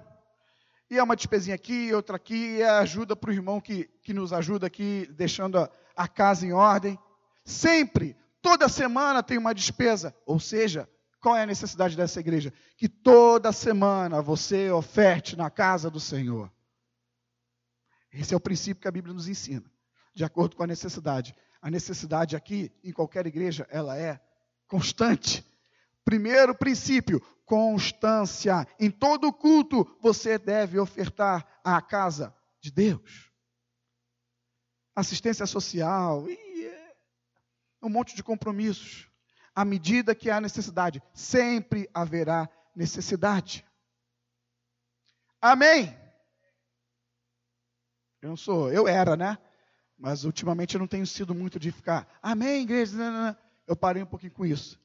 e 0.89 0.97
é 0.97 1.03
uma 1.03 1.15
despesinha 1.15 1.55
aqui, 1.55 1.93
outra 1.93 2.17
aqui, 2.17 2.61
é 2.61 2.69
ajuda 2.69 3.15
para 3.15 3.31
o 3.31 3.33
irmão 3.33 3.59
que, 3.59 3.85
que 4.03 4.13
nos 4.13 4.31
ajuda 4.31 4.67
aqui, 4.67 5.07
deixando 5.11 5.57
a, 5.57 5.69
a 5.95 6.07
casa 6.07 6.45
em 6.45 6.53
ordem. 6.53 6.97
Sempre, 7.43 8.15
toda 8.41 8.69
semana 8.69 9.23
tem 9.23 9.37
uma 9.37 9.53
despesa. 9.53 10.15
Ou 10.25 10.39
seja, 10.39 10.87
qual 11.19 11.35
é 11.35 11.41
a 11.41 11.47
necessidade 11.47 11.97
dessa 11.97 12.19
igreja? 12.19 12.53
Que 12.77 12.87
toda 12.87 13.51
semana 13.51 14.21
você 14.21 14.69
oferte 14.69 15.35
na 15.35 15.49
casa 15.49 15.89
do 15.89 15.99
Senhor. 15.99 16.51
Esse 18.13 18.33
é 18.33 18.37
o 18.37 18.39
princípio 18.39 18.81
que 18.81 18.87
a 18.87 18.91
Bíblia 18.91 19.13
nos 19.13 19.27
ensina, 19.27 19.65
de 20.13 20.23
acordo 20.23 20.55
com 20.55 20.63
a 20.63 20.67
necessidade. 20.67 21.35
A 21.61 21.71
necessidade 21.71 22.35
aqui, 22.35 22.71
em 22.83 22.91
qualquer 22.91 23.25
igreja, 23.25 23.67
ela 23.71 23.97
é 23.97 24.21
constante. 24.67 25.43
Primeiro 26.05 26.53
princípio, 26.53 27.19
constância. 27.45 28.67
Em 28.79 28.89
todo 28.89 29.31
culto, 29.31 29.85
você 30.01 30.37
deve 30.37 30.79
ofertar 30.79 31.45
à 31.63 31.81
casa 31.81 32.35
de 32.59 32.71
Deus. 32.71 33.31
Assistência 34.95 35.45
social, 35.45 36.27
e 36.29 36.65
é 36.65 36.95
um 37.81 37.89
monte 37.89 38.15
de 38.15 38.23
compromissos. 38.23 39.09
À 39.53 39.63
medida 39.63 40.15
que 40.15 40.29
há 40.29 40.41
necessidade, 40.41 41.01
sempre 41.13 41.89
haverá 41.93 42.49
necessidade. 42.75 43.65
Amém? 45.39 45.95
Eu 48.21 48.29
não 48.29 48.37
sou, 48.37 48.71
eu 48.71 48.87
era, 48.87 49.15
né? 49.15 49.37
Mas 49.97 50.25
ultimamente 50.25 50.75
eu 50.75 50.79
não 50.79 50.87
tenho 50.87 51.05
sido 51.07 51.33
muito 51.33 51.59
de 51.59 51.71
ficar, 51.71 52.07
amém, 52.21 52.63
igreja. 52.63 52.97
Não, 52.97 53.11
não, 53.11 53.25
não. 53.27 53.37
Eu 53.67 53.75
parei 53.75 54.03
um 54.03 54.07
pouquinho 54.07 54.33
com 54.33 54.45
isso. 54.45 54.79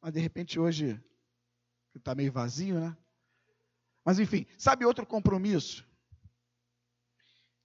Mas 0.00 0.12
de 0.12 0.20
repente 0.20 0.58
hoje 0.58 1.00
está 1.98 2.14
meio 2.14 2.32
vazio, 2.32 2.80
né? 2.80 2.96
Mas 4.04 4.18
enfim, 4.18 4.46
sabe 4.56 4.84
outro 4.84 5.04
compromisso? 5.06 5.86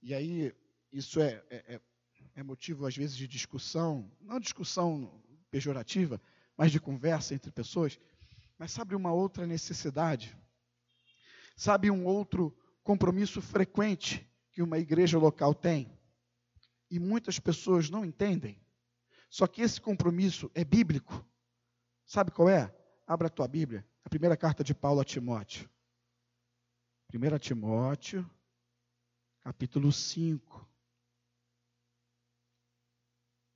E 0.02 0.12
aí, 0.14 0.54
isso 0.92 1.20
é, 1.20 1.42
é, 1.48 1.74
é, 1.74 1.80
é 2.36 2.42
motivo 2.42 2.86
às 2.86 2.96
vezes 2.96 3.16
de 3.16 3.28
discussão, 3.28 4.10
não 4.20 4.40
discussão 4.40 5.22
pejorativa, 5.50 6.20
mas 6.56 6.72
de 6.72 6.80
conversa 6.80 7.34
entre 7.34 7.52
pessoas. 7.52 7.98
Mas 8.58 8.72
sabe 8.72 8.94
uma 8.94 9.12
outra 9.12 9.46
necessidade? 9.46 10.36
Sabe 11.56 11.90
um 11.90 12.04
outro 12.04 12.56
compromisso 12.82 13.40
frequente 13.40 14.28
que 14.50 14.62
uma 14.62 14.78
igreja 14.78 15.18
local 15.18 15.54
tem? 15.54 15.96
e 16.92 16.98
muitas 16.98 17.38
pessoas 17.40 17.88
não 17.88 18.04
entendem. 18.04 18.60
Só 19.30 19.46
que 19.46 19.62
esse 19.62 19.80
compromisso 19.80 20.50
é 20.54 20.62
bíblico. 20.62 21.26
Sabe 22.04 22.30
qual 22.30 22.50
é? 22.50 22.70
Abra 23.06 23.28
a 23.28 23.30
tua 23.30 23.48
Bíblia, 23.48 23.82
a 24.04 24.08
primeira 24.08 24.36
carta 24.36 24.64
de 24.64 24.74
Paulo 24.74 25.00
a 25.00 25.04
Timóteo. 25.04 25.68
1 27.12 27.38
Timóteo, 27.38 28.28
capítulo 29.42 29.92
5. 29.92 30.68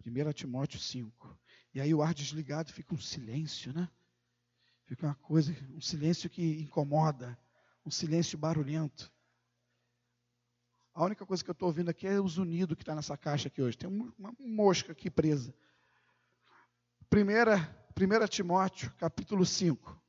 1 0.04 0.32
Timóteo 0.32 0.78
5. 0.78 1.38
E 1.74 1.80
aí 1.80 1.92
o 1.92 2.02
ar 2.02 2.14
desligado 2.14 2.72
fica 2.72 2.94
um 2.94 3.00
silêncio, 3.00 3.72
né? 3.72 3.88
Fica 4.84 5.06
uma 5.06 5.14
coisa, 5.16 5.52
um 5.74 5.80
silêncio 5.80 6.30
que 6.30 6.60
incomoda, 6.60 7.38
um 7.84 7.90
silêncio 7.90 8.38
barulhento. 8.38 9.12
A 10.94 11.04
única 11.04 11.26
coisa 11.26 11.44
que 11.44 11.50
eu 11.50 11.52
estou 11.52 11.68
ouvindo 11.68 11.90
aqui 11.90 12.06
é 12.06 12.20
o 12.20 12.28
zunido 12.28 12.76
que 12.76 12.82
está 12.82 12.94
nessa 12.94 13.16
caixa 13.16 13.48
aqui 13.48 13.60
hoje. 13.60 13.76
Tem 13.76 13.88
uma 13.88 14.34
mosca 14.38 14.92
aqui 14.92 15.10
presa. 15.10 15.54
Primeira, 17.10 17.58
1 17.98 18.26
Timóteo, 18.28 18.92
capítulo 18.96 19.44
5, 19.44 20.00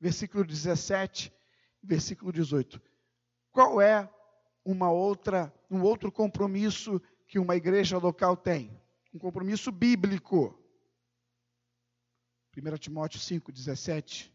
versículo 0.00 0.44
17, 0.44 1.32
versículo 1.82 2.32
18. 2.32 2.80
Qual 3.52 3.80
é 3.80 4.08
uma 4.64 4.90
outra, 4.90 5.52
um 5.70 5.82
outro 5.82 6.10
compromisso 6.12 7.00
que 7.26 7.38
uma 7.38 7.56
igreja 7.56 7.98
local 7.98 8.36
tem? 8.36 8.70
Um 9.14 9.18
compromisso 9.18 9.72
bíblico. 9.72 10.58
1 12.56 12.76
Timóteo 12.76 13.20
5, 13.20 13.52
17 13.52 14.34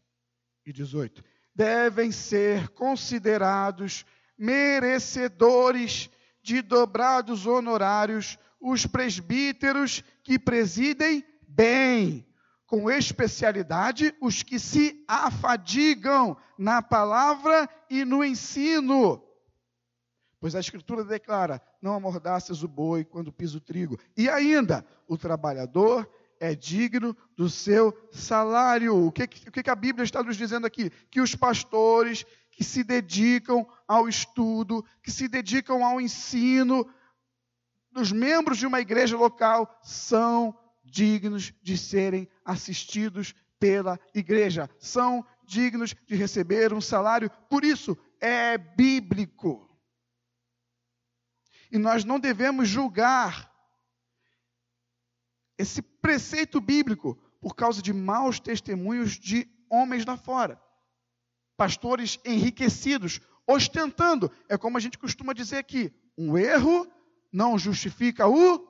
e 0.64 0.72
18. 0.72 1.22
Devem 1.54 2.10
ser 2.10 2.68
considerados 2.70 4.04
merecedores 4.38 6.10
de 6.42 6.62
dobrados 6.62 7.46
honorários 7.46 8.38
os 8.60 8.86
presbíteros 8.86 10.02
que 10.22 10.38
presidem 10.38 11.24
bem, 11.46 12.26
com 12.72 12.90
especialidade 12.90 14.14
os 14.18 14.42
que 14.42 14.58
se 14.58 15.04
afadigam 15.06 16.34
na 16.56 16.80
palavra 16.80 17.68
e 17.90 18.02
no 18.02 18.24
ensino. 18.24 19.22
Pois 20.40 20.54
a 20.54 20.60
Escritura 20.60 21.04
declara: 21.04 21.60
não 21.82 21.92
amordaças 21.92 22.62
o 22.62 22.68
boi 22.68 23.04
quando 23.04 23.30
pisa 23.30 23.58
o 23.58 23.60
trigo. 23.60 24.00
E 24.16 24.26
ainda, 24.26 24.86
o 25.06 25.18
trabalhador 25.18 26.10
é 26.40 26.54
digno 26.54 27.14
do 27.36 27.50
seu 27.50 27.94
salário. 28.10 29.06
O 29.06 29.12
que, 29.12 29.24
o 29.24 29.52
que 29.52 29.68
a 29.68 29.76
Bíblia 29.76 30.04
está 30.04 30.22
nos 30.22 30.38
dizendo 30.38 30.66
aqui? 30.66 30.90
Que 31.10 31.20
os 31.20 31.34
pastores 31.34 32.24
que 32.50 32.64
se 32.64 32.82
dedicam 32.82 33.66
ao 33.86 34.08
estudo, 34.08 34.82
que 35.02 35.10
se 35.10 35.28
dedicam 35.28 35.84
ao 35.84 36.00
ensino, 36.00 36.88
dos 37.90 38.10
membros 38.10 38.56
de 38.56 38.66
uma 38.66 38.80
igreja 38.80 39.14
local 39.14 39.78
são 39.82 40.58
dignos 40.82 41.52
de 41.62 41.76
serem 41.76 42.26
assistidos 42.44 43.34
pela 43.58 43.98
igreja, 44.14 44.68
são 44.78 45.24
dignos 45.44 45.94
de 46.06 46.16
receber 46.16 46.72
um 46.72 46.80
salário, 46.80 47.30
por 47.48 47.64
isso 47.64 47.96
é 48.20 48.58
bíblico. 48.58 49.68
E 51.70 51.78
nós 51.78 52.04
não 52.04 52.20
devemos 52.20 52.68
julgar 52.68 53.52
esse 55.56 55.80
preceito 55.80 56.60
bíblico 56.60 57.14
por 57.40 57.54
causa 57.54 57.80
de 57.80 57.92
maus 57.92 58.38
testemunhos 58.38 59.18
de 59.18 59.48
homens 59.70 60.04
lá 60.04 60.16
fora. 60.16 60.60
Pastores 61.56 62.18
enriquecidos, 62.24 63.20
ostentando. 63.46 64.30
É 64.48 64.58
como 64.58 64.76
a 64.76 64.80
gente 64.80 64.98
costuma 64.98 65.32
dizer 65.32 65.58
aqui: 65.58 65.92
um 66.16 66.36
erro 66.36 66.86
não 67.32 67.58
justifica 67.58 68.26
o 68.26 68.66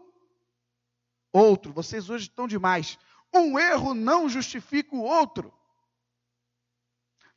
outro. 1.33 1.73
Vocês 1.73 2.09
hoje 2.09 2.29
estão 2.29 2.47
demais. 2.47 2.99
Um 3.35 3.59
erro 3.59 3.95
não 3.95 4.29
justifica 4.29 4.95
o 4.95 5.03
outro. 5.03 5.53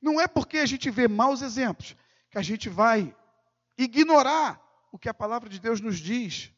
Não 0.02 0.20
é 0.20 0.28
porque 0.28 0.58
a 0.58 0.66
gente 0.66 0.90
vê 0.90 1.08
maus 1.08 1.42
exemplos 1.42 1.96
que 2.30 2.38
a 2.38 2.42
gente 2.42 2.68
vai 2.68 3.16
ignorar 3.78 4.62
o 4.92 5.00
que 5.00 5.10
a 5.10 5.14
palavra 5.14 5.50
de 5.50 5.60
Deus 5.60 5.80
nos 5.80 5.98
diz. 5.98 6.52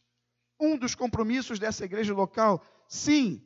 Um 0.60 0.76
dos 0.76 0.96
compromissos 0.96 1.60
dessa 1.60 1.86
igreja 1.86 2.14
local, 2.14 2.66
sim, 2.88 3.42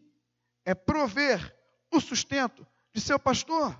é 0.63 0.74
prover 0.74 1.55
o 1.91 2.00
sustento 2.00 2.65
de 2.93 3.01
seu 3.01 3.19
pastor. 3.19 3.77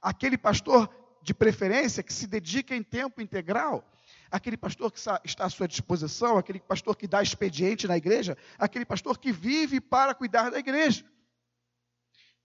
Aquele 0.00 0.36
pastor 0.36 0.94
de 1.22 1.32
preferência 1.32 2.02
que 2.02 2.12
se 2.12 2.26
dedica 2.26 2.76
em 2.76 2.82
tempo 2.82 3.22
integral, 3.22 3.88
aquele 4.30 4.56
pastor 4.56 4.92
que 4.92 4.98
está 4.98 5.44
à 5.44 5.48
sua 5.48 5.66
disposição, 5.66 6.36
aquele 6.36 6.60
pastor 6.60 6.96
que 6.96 7.06
dá 7.08 7.22
expediente 7.22 7.86
na 7.86 7.96
igreja, 7.96 8.36
aquele 8.58 8.84
pastor 8.84 9.18
que 9.18 9.32
vive 9.32 9.80
para 9.80 10.14
cuidar 10.14 10.50
da 10.50 10.58
igreja 10.58 11.04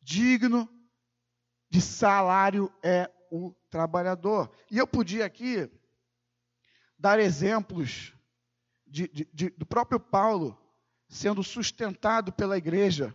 digno 0.08 0.70
de 1.70 1.82
salário 1.82 2.72
é 2.82 3.12
o 3.30 3.54
trabalhador. 3.70 4.50
E 4.72 4.78
eu 4.78 4.88
podia 4.88 5.26
aqui 5.26 5.70
dar 6.98 7.20
exemplos 7.20 8.14
de, 8.86 9.10
de, 9.10 9.30
de, 9.34 9.50
do 9.50 9.66
próprio 9.66 10.00
Paulo 10.00 10.58
sendo 11.10 11.44
sustentado 11.44 12.32
pela 12.32 12.58
igreja. 12.58 13.14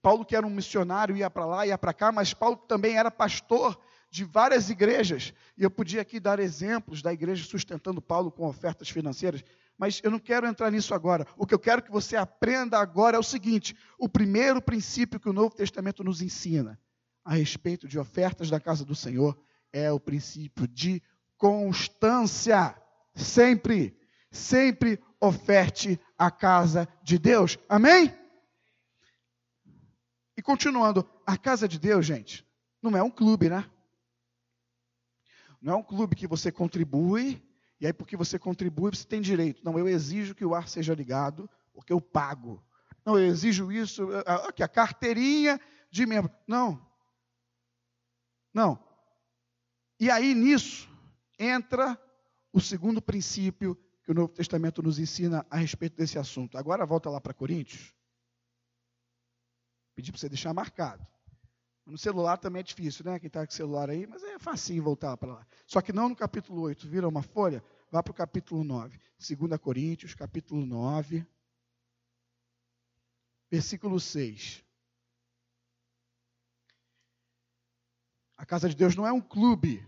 Paulo, 0.00 0.24
que 0.24 0.36
era 0.36 0.46
um 0.46 0.50
missionário, 0.50 1.16
ia 1.16 1.28
para 1.28 1.44
lá, 1.44 1.66
ia 1.66 1.76
para 1.76 1.92
cá, 1.92 2.12
mas 2.12 2.32
Paulo 2.32 2.56
também 2.56 2.96
era 2.96 3.10
pastor 3.10 3.76
de 4.08 4.24
várias 4.24 4.70
igrejas. 4.70 5.34
E 5.58 5.64
eu 5.64 5.70
podia 5.72 6.02
aqui 6.02 6.20
dar 6.20 6.38
exemplos 6.38 7.02
da 7.02 7.12
igreja 7.12 7.44
sustentando 7.44 8.00
Paulo 8.00 8.30
com 8.30 8.46
ofertas 8.46 8.88
financeiras 8.88 9.42
mas 9.78 10.00
eu 10.02 10.10
não 10.10 10.18
quero 10.18 10.46
entrar 10.46 10.70
nisso 10.70 10.94
agora. 10.94 11.26
O 11.36 11.46
que 11.46 11.54
eu 11.54 11.58
quero 11.58 11.82
que 11.82 11.90
você 11.90 12.16
aprenda 12.16 12.78
agora 12.78 13.16
é 13.16 13.20
o 13.20 13.22
seguinte: 13.22 13.76
o 13.98 14.08
primeiro 14.08 14.60
princípio 14.62 15.20
que 15.20 15.28
o 15.28 15.32
Novo 15.32 15.54
Testamento 15.54 16.02
nos 16.02 16.22
ensina 16.22 16.78
a 17.24 17.34
respeito 17.34 17.86
de 17.86 17.98
ofertas 17.98 18.48
da 18.48 18.60
casa 18.60 18.84
do 18.84 18.94
Senhor 18.94 19.38
é 19.72 19.90
o 19.92 20.00
princípio 20.00 20.66
de 20.66 21.02
constância. 21.36 22.74
Sempre, 23.14 23.98
sempre 24.30 25.02
oferte 25.20 25.98
a 26.18 26.30
casa 26.30 26.88
de 27.02 27.18
Deus. 27.18 27.58
Amém? 27.68 28.14
E 30.36 30.42
continuando, 30.42 31.08
a 31.26 31.36
casa 31.36 31.66
de 31.66 31.78
Deus, 31.78 32.04
gente, 32.04 32.46
não 32.82 32.96
é 32.96 33.02
um 33.02 33.10
clube, 33.10 33.48
né? 33.48 33.68
Não 35.60 35.72
é 35.72 35.76
um 35.76 35.82
clube 35.82 36.14
que 36.14 36.26
você 36.26 36.52
contribui 36.52 37.42
e 37.80 37.86
aí, 37.86 37.92
porque 37.92 38.16
você 38.16 38.38
contribui, 38.38 38.90
você 38.90 39.06
tem 39.06 39.20
direito. 39.20 39.62
Não, 39.64 39.78
eu 39.78 39.88
exijo 39.88 40.34
que 40.34 40.44
o 40.44 40.54
ar 40.54 40.68
seja 40.68 40.94
ligado, 40.94 41.48
porque 41.74 41.92
eu 41.92 42.00
pago. 42.00 42.64
Não, 43.04 43.18
eu 43.18 43.26
exijo 43.26 43.70
isso, 43.70 44.08
aqui, 44.48 44.62
a 44.62 44.68
carteirinha 44.68 45.60
de 45.90 46.06
membro. 46.06 46.32
Não. 46.46 46.84
Não. 48.52 48.82
E 50.00 50.10
aí, 50.10 50.34
nisso, 50.34 50.88
entra 51.38 52.00
o 52.52 52.60
segundo 52.60 53.02
princípio 53.02 53.76
que 54.02 54.10
o 54.10 54.14
Novo 54.14 54.32
Testamento 54.32 54.82
nos 54.82 54.98
ensina 54.98 55.44
a 55.50 55.56
respeito 55.56 55.96
desse 55.96 56.18
assunto. 56.18 56.56
Agora 56.56 56.86
volta 56.86 57.10
lá 57.10 57.20
para 57.20 57.34
Coríntios. 57.34 57.94
Pedi 59.94 60.10
para 60.10 60.18
você 60.18 60.28
deixar 60.28 60.54
marcado. 60.54 61.06
No 61.86 61.96
celular 61.96 62.36
também 62.36 62.60
é 62.60 62.64
difícil, 62.64 63.04
né? 63.04 63.18
Quem 63.20 63.28
está 63.28 63.46
com 63.46 63.52
celular 63.52 63.88
aí, 63.88 64.08
mas 64.08 64.20
é 64.24 64.40
facinho 64.40 64.82
voltar 64.82 65.16
para 65.16 65.34
lá. 65.34 65.46
Só 65.64 65.80
que 65.80 65.92
não 65.92 66.08
no 66.08 66.16
capítulo 66.16 66.62
8, 66.62 66.88
vira 66.88 67.06
uma 67.06 67.22
folha, 67.22 67.62
vá 67.92 68.02
para 68.02 68.10
o 68.10 68.14
capítulo 68.14 68.64
9. 68.64 68.98
2 69.16 69.60
Coríntios, 69.60 70.12
capítulo 70.12 70.66
9, 70.66 71.24
versículo 73.48 74.00
6. 74.00 74.64
A 78.36 78.44
casa 78.44 78.68
de 78.68 78.74
Deus 78.74 78.96
não 78.96 79.06
é 79.06 79.12
um 79.12 79.20
clube 79.20 79.86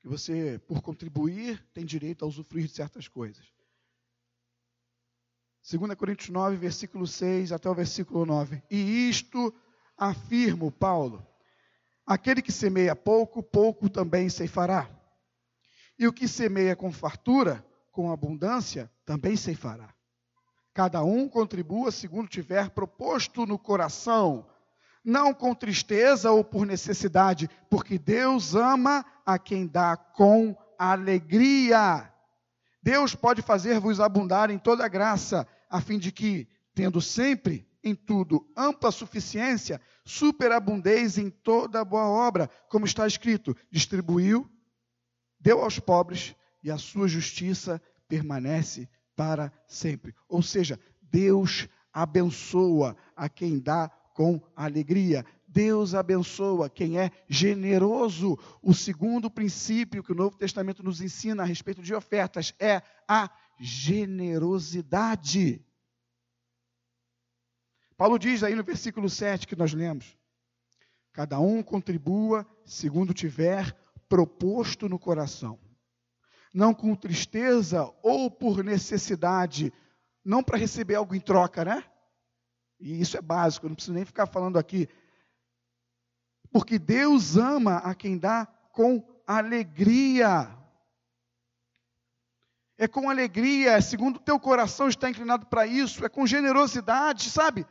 que 0.00 0.06
você, 0.06 0.58
por 0.68 0.82
contribuir, 0.82 1.66
tem 1.72 1.86
direito 1.86 2.22
a 2.22 2.28
usufruir 2.28 2.66
de 2.66 2.74
certas 2.74 3.08
coisas. 3.08 3.50
2 5.70 5.94
Coríntios 5.94 6.28
9, 6.28 6.56
versículo 6.56 7.06
6 7.06 7.50
até 7.50 7.68
o 7.68 7.74
versículo 7.74 8.26
9. 8.26 8.62
E 8.70 9.08
isto 9.08 9.54
afirmo, 9.98 10.70
Paulo, 10.70 11.26
aquele 12.06 12.40
que 12.40 12.52
semeia 12.52 12.94
pouco, 12.94 13.42
pouco 13.42 13.90
também 13.90 14.28
ceifará. 14.30 14.88
E 15.98 16.06
o 16.06 16.12
que 16.12 16.28
semeia 16.28 16.76
com 16.76 16.92
fartura, 16.92 17.64
com 17.90 18.12
abundância, 18.12 18.90
também 19.04 19.36
ceifará. 19.36 19.92
Cada 20.72 21.02
um 21.02 21.28
contribua 21.28 21.90
segundo 21.90 22.28
tiver 22.28 22.70
proposto 22.70 23.44
no 23.44 23.58
coração, 23.58 24.46
não 25.04 25.34
com 25.34 25.52
tristeza 25.54 26.30
ou 26.30 26.44
por 26.44 26.64
necessidade, 26.64 27.50
porque 27.68 27.98
Deus 27.98 28.54
ama 28.54 29.04
a 29.26 29.38
quem 29.38 29.66
dá 29.66 29.96
com 29.96 30.56
alegria. 30.78 32.12
Deus 32.80 33.14
pode 33.14 33.42
fazer-vos 33.42 33.98
abundar 33.98 34.50
em 34.50 34.58
toda 34.58 34.86
graça, 34.86 35.46
a 35.68 35.80
fim 35.80 35.98
de 35.98 36.12
que, 36.12 36.48
tendo 36.74 37.00
sempre 37.00 37.67
em 37.82 37.94
tudo 37.94 38.46
ampla 38.56 38.90
suficiência, 38.90 39.80
superabundez 40.04 41.18
em 41.18 41.30
toda 41.30 41.84
boa 41.84 42.08
obra, 42.08 42.48
como 42.68 42.84
está 42.84 43.06
escrito: 43.06 43.56
distribuiu, 43.70 44.50
deu 45.38 45.62
aos 45.62 45.78
pobres 45.78 46.34
e 46.62 46.70
a 46.70 46.78
sua 46.78 47.08
justiça 47.08 47.80
permanece 48.08 48.88
para 49.14 49.52
sempre. 49.66 50.14
Ou 50.28 50.42
seja, 50.42 50.78
Deus 51.02 51.68
abençoa 51.92 52.96
a 53.16 53.28
quem 53.28 53.58
dá 53.58 53.90
com 54.14 54.40
alegria. 54.56 55.24
Deus 55.46 55.94
abençoa 55.94 56.68
quem 56.68 56.98
é 56.98 57.10
generoso. 57.28 58.36
O 58.60 58.74
segundo 58.74 59.30
princípio 59.30 60.02
que 60.02 60.12
o 60.12 60.16
Novo 60.16 60.36
Testamento 60.36 60.82
nos 60.82 61.00
ensina 61.00 61.42
a 61.42 61.46
respeito 61.46 61.82
de 61.82 61.94
ofertas 61.94 62.52
é 62.58 62.82
a 63.06 63.30
generosidade. 63.58 65.64
Paulo 67.98 68.16
diz 68.16 68.44
aí 68.44 68.54
no 68.54 68.62
versículo 68.62 69.10
7 69.10 69.44
que 69.44 69.56
nós 69.56 69.74
lemos: 69.74 70.16
Cada 71.12 71.40
um 71.40 71.64
contribua 71.64 72.46
segundo 72.64 73.12
tiver 73.12 73.76
proposto 74.08 74.88
no 74.88 75.00
coração, 75.00 75.58
não 76.54 76.72
com 76.72 76.94
tristeza 76.94 77.92
ou 78.00 78.30
por 78.30 78.62
necessidade, 78.62 79.72
não 80.24 80.44
para 80.44 80.56
receber 80.56 80.94
algo 80.94 81.12
em 81.12 81.20
troca, 81.20 81.64
né? 81.64 81.82
E 82.78 83.00
isso 83.00 83.16
é 83.16 83.20
básico, 83.20 83.66
não 83.66 83.74
preciso 83.74 83.94
nem 83.94 84.04
ficar 84.04 84.26
falando 84.26 84.60
aqui. 84.60 84.88
Porque 86.52 86.78
Deus 86.78 87.36
ama 87.36 87.78
a 87.78 87.96
quem 87.96 88.16
dá 88.16 88.46
com 88.70 89.04
alegria. 89.26 90.56
É 92.78 92.86
com 92.86 93.10
alegria, 93.10 93.82
segundo 93.82 94.18
o 94.18 94.22
teu 94.22 94.38
coração 94.38 94.88
está 94.88 95.10
inclinado 95.10 95.46
para 95.46 95.66
isso, 95.66 96.06
é 96.06 96.08
com 96.08 96.24
generosidade, 96.24 97.28
sabe? 97.28 97.66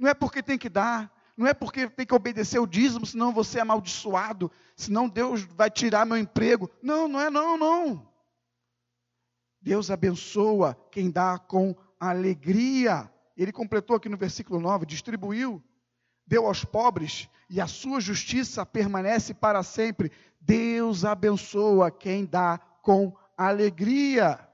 Não 0.00 0.08
é 0.08 0.14
porque 0.14 0.42
tem 0.42 0.56
que 0.56 0.70
dar, 0.70 1.14
não 1.36 1.46
é 1.46 1.52
porque 1.52 1.86
tem 1.90 2.06
que 2.06 2.14
obedecer 2.14 2.58
o 2.58 2.66
dízimo, 2.66 3.04
senão 3.04 3.34
você 3.34 3.58
é 3.58 3.60
amaldiçoado, 3.60 4.50
senão 4.74 5.06
Deus 5.06 5.42
vai 5.42 5.70
tirar 5.70 6.06
meu 6.06 6.16
emprego. 6.16 6.70
Não, 6.82 7.06
não 7.06 7.20
é 7.20 7.28
não, 7.28 7.58
não. 7.58 8.10
Deus 9.60 9.90
abençoa 9.90 10.74
quem 10.90 11.10
dá 11.10 11.38
com 11.38 11.76
alegria. 12.00 13.12
Ele 13.36 13.52
completou 13.52 13.94
aqui 13.94 14.08
no 14.08 14.16
versículo 14.16 14.58
9: 14.58 14.86
distribuiu, 14.86 15.62
deu 16.26 16.46
aos 16.46 16.64
pobres, 16.64 17.28
e 17.50 17.60
a 17.60 17.66
sua 17.66 18.00
justiça 18.00 18.64
permanece 18.64 19.34
para 19.34 19.62
sempre. 19.62 20.10
Deus 20.40 21.04
abençoa 21.04 21.90
quem 21.90 22.24
dá 22.24 22.58
com 22.80 23.14
alegria. 23.36 24.48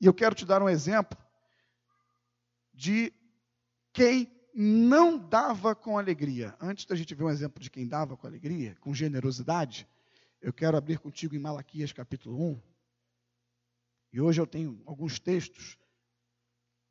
E 0.00 0.06
eu 0.06 0.14
quero 0.14 0.34
te 0.34 0.46
dar 0.46 0.62
um 0.62 0.70
exemplo 0.70 1.18
de 2.72 3.12
quem 3.94 4.28
não 4.52 5.16
dava 5.16 5.74
com 5.74 5.96
alegria. 5.96 6.54
Antes 6.60 6.84
da 6.84 6.96
gente 6.96 7.14
ver 7.14 7.24
um 7.24 7.30
exemplo 7.30 7.62
de 7.62 7.70
quem 7.70 7.86
dava 7.86 8.16
com 8.16 8.26
alegria, 8.26 8.76
com 8.80 8.92
generosidade, 8.92 9.88
eu 10.42 10.52
quero 10.52 10.76
abrir 10.76 10.98
contigo 10.98 11.34
em 11.34 11.38
Malaquias 11.38 11.92
capítulo 11.92 12.38
1. 12.50 12.60
E 14.12 14.20
hoje 14.20 14.40
eu 14.40 14.46
tenho 14.46 14.82
alguns 14.84 15.18
textos, 15.18 15.78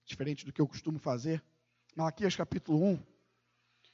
diferente 0.05 0.45
do 0.45 0.51
que 0.51 0.61
eu 0.61 0.67
costumo 0.67 0.97
fazer. 0.97 1.43
Malaquias 1.95 2.35
capítulo 2.37 2.81
1. 2.83 2.99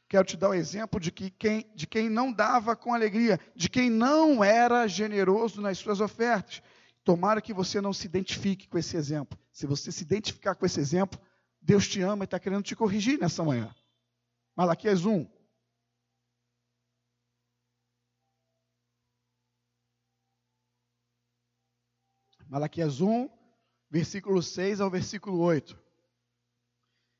Quero 0.08 0.26
te 0.26 0.38
dar 0.38 0.50
o 0.50 0.54
exemplo 0.54 1.00
de, 1.00 1.12
que 1.12 1.32
quem, 1.32 1.69
de 1.76 1.88
quem 1.88 2.10
não 2.10 2.32
dava 2.32 2.76
com 2.76 2.93
alegria, 2.93 3.39
de 3.56 3.69
quem 3.69 3.89
não 3.89 4.43
era 4.43 4.88
generoso 4.88 5.62
nas 5.62 5.80
suas 5.80 6.00
ofertas. 6.00 6.62
Tomara 7.04 7.41
que 7.41 7.54
você 7.54 7.82
não 7.82 7.91
se 7.91 8.06
identifique 8.06 8.67
com 8.67 8.78
esse 8.78 8.95
exemplo. 8.95 9.38
Se 9.52 9.65
você 9.65 9.91
se 9.91 10.04
identificar 10.04 10.54
com 10.54 10.65
esse 10.65 10.80
exemplo, 10.80 11.19
Deus 11.69 11.88
te 11.88 12.01
ama 12.01 12.23
e 12.23 12.25
está 12.25 12.39
querendo 12.39 12.63
te 12.63 12.75
corrigir 12.75 13.19
nessa 13.19 13.43
manhã. 13.43 13.71
Malaquias 14.55 15.05
1. 15.05 15.29
Malaquias 22.47 22.99
1, 23.01 23.29
versículo 23.88 24.41
6 24.41 24.82
ao 24.82 24.89
versículo 24.89 25.39
8. 25.41 25.75
O 25.75 25.79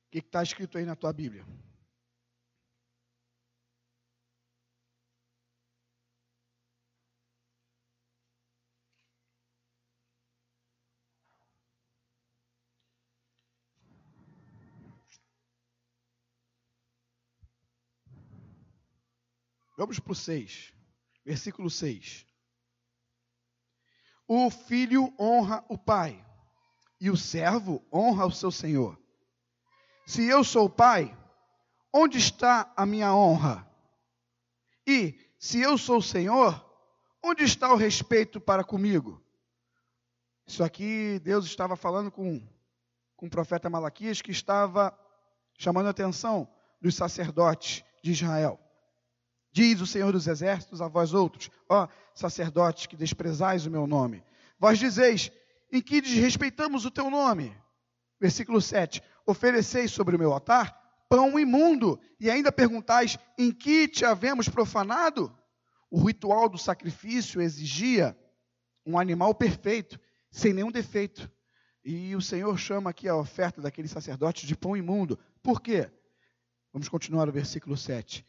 que 0.10 0.18
está 0.18 0.42
escrito 0.42 0.80
aí 0.80 0.84
na 0.84 0.96
tua 0.96 1.14
Bíblia? 1.14 1.46
Vamos 19.80 19.98
para 19.98 20.12
o 20.12 20.16
6, 20.16 20.74
versículo 21.24 21.70
6. 21.70 22.26
O 24.28 24.50
filho 24.50 25.14
honra 25.18 25.64
o 25.70 25.78
pai, 25.78 26.22
e 27.00 27.10
o 27.10 27.16
servo 27.16 27.82
honra 27.90 28.26
o 28.26 28.32
seu 28.32 28.52
senhor. 28.52 29.02
Se 30.06 30.26
eu 30.26 30.44
sou 30.44 30.66
o 30.66 30.70
pai, 30.70 31.18
onde 31.94 32.18
está 32.18 32.74
a 32.76 32.86
minha 32.86 33.16
honra? 33.16 33.66
E 34.86 35.18
se 35.40 35.62
eu 35.62 35.78
sou 35.78 36.00
o 36.00 36.04
senhor, 36.04 36.62
onde 37.24 37.46
está 37.46 37.72
o 37.72 37.78
respeito 37.78 38.42
para 38.42 38.66
comigo? 38.66 39.24
Isso 40.46 40.62
aqui 40.62 41.20
Deus 41.20 41.46
estava 41.46 41.78
falando 41.78 42.12
com, 42.12 42.46
com 43.16 43.28
o 43.28 43.30
profeta 43.30 43.70
Malaquias, 43.70 44.22
que 44.22 44.32
estava 44.32 44.94
chamando 45.58 45.88
a 45.88 45.92
atenção 45.92 46.54
dos 46.82 46.96
sacerdotes 46.96 47.82
de 48.04 48.12
Israel. 48.12 48.60
Diz 49.52 49.82
o 49.82 49.88
Senhor 49.88 50.12
dos 50.12 50.28
Exércitos 50.28 50.82
a 50.82 50.88
vós 50.88 51.14
outros, 51.14 51.50
ó 51.68 51.88
sacerdotes 52.14 52.86
que 52.86 52.96
desprezais 52.96 53.66
o 53.66 53.72
meu 53.72 53.88
nome. 53.88 54.24
Vós 54.60 54.78
dizeis, 54.78 55.32
em 55.72 55.82
que 55.82 56.02
desrespeitamos 56.02 56.86
o 56.86 56.92
teu 56.92 57.10
nome? 57.10 57.56
Versículo 58.20 58.62
7. 58.62 59.02
Ofereceis 59.26 59.92
sobre 59.92 60.16
o 60.16 60.20
meu 60.20 60.34
altar 60.34 60.78
pão 61.08 61.40
imundo, 61.40 62.00
e 62.20 62.30
ainda 62.30 62.52
perguntais, 62.52 63.18
em 63.36 63.52
que 63.52 63.88
te 63.88 64.06
havemos 64.06 64.48
profanado? 64.48 65.36
O 65.90 66.06
ritual 66.06 66.48
do 66.48 66.58
sacrifício 66.60 67.42
exigia 67.42 68.16
um 68.86 69.00
animal 69.00 69.34
perfeito, 69.34 70.00
sem 70.30 70.54
nenhum 70.54 70.72
defeito. 70.72 71.30
E 71.84 72.16
o 72.16 72.22
Senhor 72.22 72.56
chama 72.60 72.92
aqui 72.92 73.08
a 73.08 73.16
oferta 73.16 73.60
daquele 73.60 73.88
sacerdote 73.88 74.46
de 74.46 74.56
pão 74.56 74.78
imundo. 74.78 75.18
Por 75.42 75.60
quê? 75.60 75.90
Vamos 76.72 76.88
continuar 76.88 77.28
o 77.28 77.32
versículo 77.32 77.76
7 77.76 78.29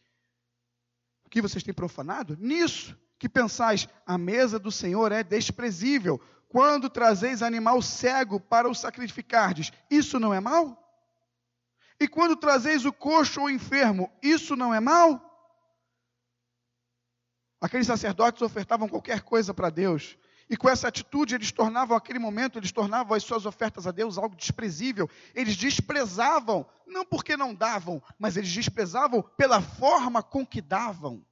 que 1.31 1.41
vocês 1.41 1.63
têm 1.63 1.73
profanado? 1.73 2.37
Nisso 2.39 2.99
que 3.19 3.29
pensais, 3.29 3.87
a 4.07 4.17
mesa 4.17 4.59
do 4.59 4.73
Senhor 4.73 5.13
é 5.13 5.23
desprezível. 5.23 6.19
Quando 6.49 6.91
trazeis 6.91 7.43
animal 7.43 7.81
cego 7.83 8.41
para 8.41 8.69
o 8.69 8.75
sacrificardes, 8.75 9.71
isso 9.91 10.19
não 10.19 10.35
é 10.35 10.41
mal? 10.41 10.77
E 12.01 12.09
quando 12.09 12.35
trazeis 12.35 12.87
o 12.87 12.93
coxo 12.93 13.43
ou 13.43 13.51
enfermo, 13.51 14.11
isso 14.23 14.57
não 14.57 14.73
é 14.73 14.81
mal? 14.81 15.23
Aqueles 17.61 17.87
sacerdotes 17.87 18.41
ofertavam 18.41 18.89
qualquer 18.89 19.21
coisa 19.21 19.53
para 19.53 19.69
Deus. 19.69 20.17
E 20.51 20.57
com 20.57 20.69
essa 20.69 20.89
atitude, 20.89 21.37
eles 21.37 21.53
tornavam 21.53 21.97
aquele 21.97 22.19
momento, 22.19 22.59
eles 22.59 22.73
tornavam 22.73 23.17
as 23.17 23.23
suas 23.23 23.47
ofertas 23.47 23.87
a 23.87 23.93
Deus 23.93 24.19
algo 24.19 24.35
desprezível. 24.35 25.09
Eles 25.33 25.57
desprezavam, 25.57 26.67
não 26.85 27.07
porque 27.07 27.37
não 27.37 27.55
davam, 27.55 28.03
mas 28.19 28.37
eles 28.37 28.53
desprezavam 28.53 29.23
pela 29.23 29.63
forma 29.63 30.25
com 30.25 30.45
que 30.45 30.61
davam. 30.61 31.25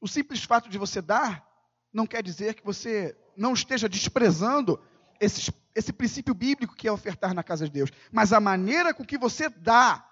O 0.00 0.08
simples 0.08 0.42
fato 0.42 0.68
de 0.68 0.76
você 0.78 1.00
dar 1.00 1.46
não 1.92 2.08
quer 2.08 2.24
dizer 2.24 2.54
que 2.54 2.64
você 2.64 3.16
não 3.36 3.54
esteja 3.54 3.88
desprezando 3.88 4.82
esse, 5.20 5.54
esse 5.72 5.92
princípio 5.92 6.34
bíblico 6.34 6.74
que 6.74 6.88
é 6.88 6.92
ofertar 6.92 7.32
na 7.32 7.44
casa 7.44 7.66
de 7.66 7.70
Deus. 7.70 7.90
Mas 8.10 8.32
a 8.32 8.40
maneira 8.40 8.92
com 8.92 9.04
que 9.04 9.16
você 9.16 9.48
dá 9.48 10.04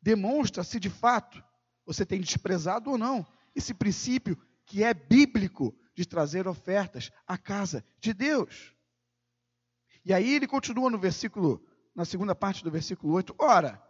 demonstra 0.00 0.64
se 0.64 0.80
de 0.80 0.88
fato 0.88 1.44
você 1.84 2.06
tem 2.06 2.22
desprezado 2.22 2.90
ou 2.90 2.96
não 2.96 3.26
esse 3.54 3.74
princípio 3.74 4.38
que 4.64 4.82
é 4.82 4.94
bíblico 4.94 5.74
de 5.96 6.06
trazer 6.06 6.46
ofertas 6.46 7.10
à 7.26 7.38
casa 7.38 7.82
de 7.98 8.12
Deus. 8.12 8.74
E 10.04 10.12
aí 10.12 10.34
ele 10.34 10.46
continua 10.46 10.90
no 10.90 10.98
versículo, 10.98 11.66
na 11.94 12.04
segunda 12.04 12.34
parte 12.34 12.62
do 12.62 12.70
versículo 12.70 13.14
8: 13.14 13.34
Ora, 13.38 13.82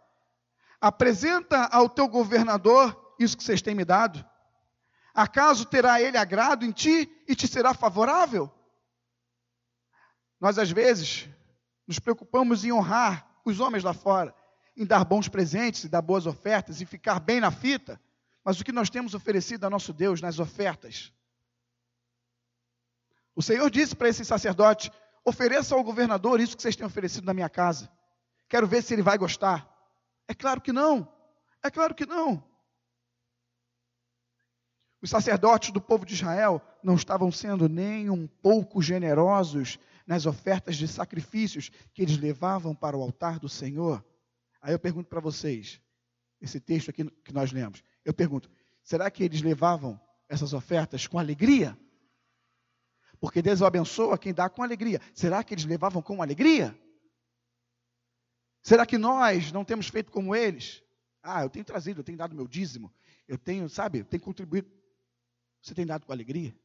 apresenta 0.79 1.65
ao 1.65 1.89
teu 1.89 2.07
governador 2.07 3.15
isso 3.19 3.35
que 3.35 3.43
vocês 3.43 3.61
têm 3.61 3.75
me 3.75 3.83
dado. 3.83 4.25
Acaso 5.13 5.65
terá 5.65 6.01
ele 6.01 6.17
agrado 6.17 6.63
em 6.63 6.71
ti 6.71 7.11
e 7.27 7.35
te 7.35 7.47
será 7.47 7.73
favorável? 7.73 8.49
Nós, 10.39 10.57
às 10.57 10.71
vezes, 10.71 11.27
nos 11.85 11.99
preocupamos 11.99 12.63
em 12.63 12.71
honrar 12.71 13.27
os 13.43 13.59
homens 13.59 13.83
lá 13.83 13.93
fora, 13.93 14.33
em 14.77 14.85
dar 14.85 15.03
bons 15.03 15.27
presentes 15.27 15.83
e 15.83 15.89
dar 15.89 16.01
boas 16.01 16.25
ofertas 16.25 16.79
e 16.79 16.85
ficar 16.85 17.19
bem 17.19 17.41
na 17.41 17.51
fita, 17.51 17.99
mas 18.45 18.59
o 18.59 18.63
que 18.63 18.71
nós 18.71 18.89
temos 18.89 19.13
oferecido 19.13 19.65
a 19.65 19.69
nosso 19.69 19.91
Deus 19.91 20.21
nas 20.21 20.39
ofertas 20.39 21.11
o 23.37 23.41
Senhor 23.43 23.69
disse 23.69 23.95
para 23.95 24.09
esse 24.09 24.25
sacerdote: 24.25 24.91
ofereça 25.23 25.75
ao 25.75 25.83
governador 25.83 26.39
isso 26.39 26.57
que 26.57 26.61
vocês 26.63 26.75
têm 26.75 26.87
oferecido 26.87 27.23
na 27.23 27.35
minha 27.35 27.47
casa. 27.47 27.87
Quero 28.49 28.65
ver 28.65 28.81
se 28.81 28.95
ele 28.95 29.03
vai 29.03 29.15
gostar. 29.15 29.71
É 30.27 30.33
claro 30.33 30.59
que 30.59 30.73
não. 30.73 31.07
É 31.63 31.69
claro 31.69 31.93
que 31.93 32.07
não. 32.07 32.43
Os 34.99 35.11
sacerdotes 35.11 35.69
do 35.69 35.79
povo 35.79 36.03
de 36.03 36.15
Israel 36.15 36.59
não 36.81 36.95
estavam 36.95 37.31
sendo 37.31 37.69
nem 37.69 38.09
um 38.09 38.25
pouco 38.25 38.81
generosos 38.81 39.77
nas 40.07 40.25
ofertas 40.25 40.75
de 40.75 40.87
sacrifícios 40.87 41.69
que 41.93 42.01
eles 42.01 42.17
levavam 42.17 42.73
para 42.73 42.97
o 42.97 43.03
altar 43.03 43.37
do 43.37 43.47
Senhor. 43.47 44.03
Aí 44.59 44.73
eu 44.73 44.79
pergunto 44.79 45.07
para 45.09 45.19
vocês, 45.19 45.79
esse 46.41 46.59
texto 46.59 46.89
aqui 46.89 47.07
que 47.23 47.33
nós 47.33 47.51
lemos, 47.51 47.83
eu 48.03 48.15
pergunto, 48.15 48.49
será 48.81 49.11
que 49.11 49.23
eles 49.23 49.43
levavam 49.43 50.01
essas 50.27 50.53
ofertas 50.53 51.05
com 51.05 51.19
alegria? 51.19 51.77
Porque 53.19 53.41
Deus 53.41 53.61
abençoa 53.61 54.17
quem 54.17 54.33
dá 54.33 54.49
com 54.49 54.63
alegria. 54.63 55.01
Será 55.13 55.43
que 55.43 55.53
eles 55.53 55.65
levavam 55.65 56.01
com 56.01 56.21
alegria? 56.21 56.77
Será 58.61 58.85
que 58.85 58.97
nós 58.97 59.51
não 59.51 59.63
temos 59.63 59.87
feito 59.87 60.11
como 60.11 60.35
eles? 60.35 60.83
Ah, 61.23 61.43
eu 61.43 61.49
tenho 61.49 61.65
trazido, 61.65 62.01
eu 62.01 62.03
tenho 62.03 62.17
dado 62.17 62.35
meu 62.35 62.47
dízimo, 62.47 62.93
eu 63.27 63.37
tenho, 63.37 63.67
sabe, 63.69 63.99
eu 63.99 64.05
tenho 64.05 64.21
contribuído. 64.21 64.69
Você 65.61 65.73
tem 65.73 65.85
dado 65.85 66.05
com 66.05 66.11
alegria? 66.11 66.55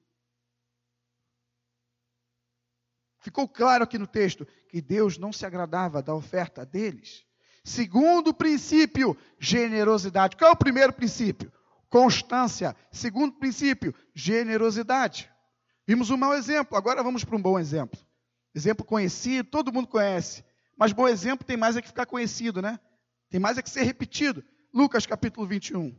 Ficou 3.18 3.48
claro 3.48 3.84
aqui 3.84 3.98
no 3.98 4.06
texto 4.06 4.46
que 4.68 4.80
Deus 4.80 5.16
não 5.16 5.32
se 5.32 5.46
agradava 5.46 6.02
da 6.02 6.14
oferta 6.14 6.66
deles. 6.66 7.24
Segundo 7.64 8.34
princípio, 8.34 9.16
generosidade. 9.38 10.36
Qual 10.36 10.50
é 10.50 10.52
o 10.52 10.56
primeiro 10.56 10.92
princípio? 10.92 11.52
Constância. 11.88 12.76
Segundo 12.90 13.38
princípio, 13.38 13.94
generosidade. 14.12 15.31
Vimos 15.92 16.08
um 16.08 16.16
mau 16.16 16.32
exemplo, 16.32 16.74
agora 16.74 17.02
vamos 17.02 17.22
para 17.22 17.36
um 17.36 17.42
bom 17.42 17.58
exemplo. 17.58 18.00
Exemplo 18.54 18.82
conhecido, 18.82 19.50
todo 19.50 19.70
mundo 19.70 19.86
conhece. 19.86 20.42
Mas 20.74 20.90
bom 20.90 21.06
exemplo 21.06 21.46
tem 21.46 21.54
mais 21.54 21.76
é 21.76 21.82
que 21.82 21.88
ficar 21.88 22.06
conhecido, 22.06 22.62
né? 22.62 22.80
Tem 23.28 23.38
mais 23.38 23.58
é 23.58 23.62
que 23.62 23.68
ser 23.68 23.82
repetido. 23.82 24.42
Lucas 24.72 25.04
capítulo 25.04 25.46
21. 25.46 25.94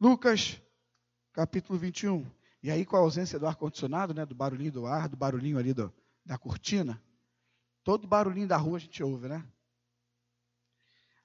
Lucas 0.00 0.60
capítulo 1.32 1.78
21. 1.78 2.28
E 2.64 2.68
aí, 2.68 2.84
com 2.84 2.96
a 2.96 2.98
ausência 2.98 3.38
do 3.38 3.46
ar-condicionado, 3.46 4.12
né, 4.12 4.26
do 4.26 4.34
barulhinho 4.34 4.72
do 4.72 4.86
ar, 4.86 5.08
do 5.08 5.16
barulhinho 5.16 5.56
ali 5.56 5.72
do, 5.72 5.94
da 6.24 6.36
cortina, 6.36 7.00
todo 7.84 8.08
barulhinho 8.08 8.48
da 8.48 8.56
rua 8.56 8.78
a 8.78 8.80
gente 8.80 9.00
ouve, 9.04 9.28
né? 9.28 9.46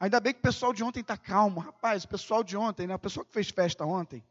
Ainda 0.01 0.19
bem 0.19 0.33
que 0.33 0.39
o 0.39 0.41
pessoal 0.41 0.73
de 0.73 0.83
ontem 0.83 1.01
está 1.01 1.15
calmo. 1.15 1.59
Rapaz, 1.59 2.05
o 2.05 2.07
pessoal 2.07 2.43
de 2.43 2.57
ontem, 2.57 2.87
né? 2.87 2.95
O 2.95 2.99
pessoal 2.99 3.23
que 3.23 3.31
fez 3.31 3.49
festa 3.49 3.85
ontem. 3.85 4.25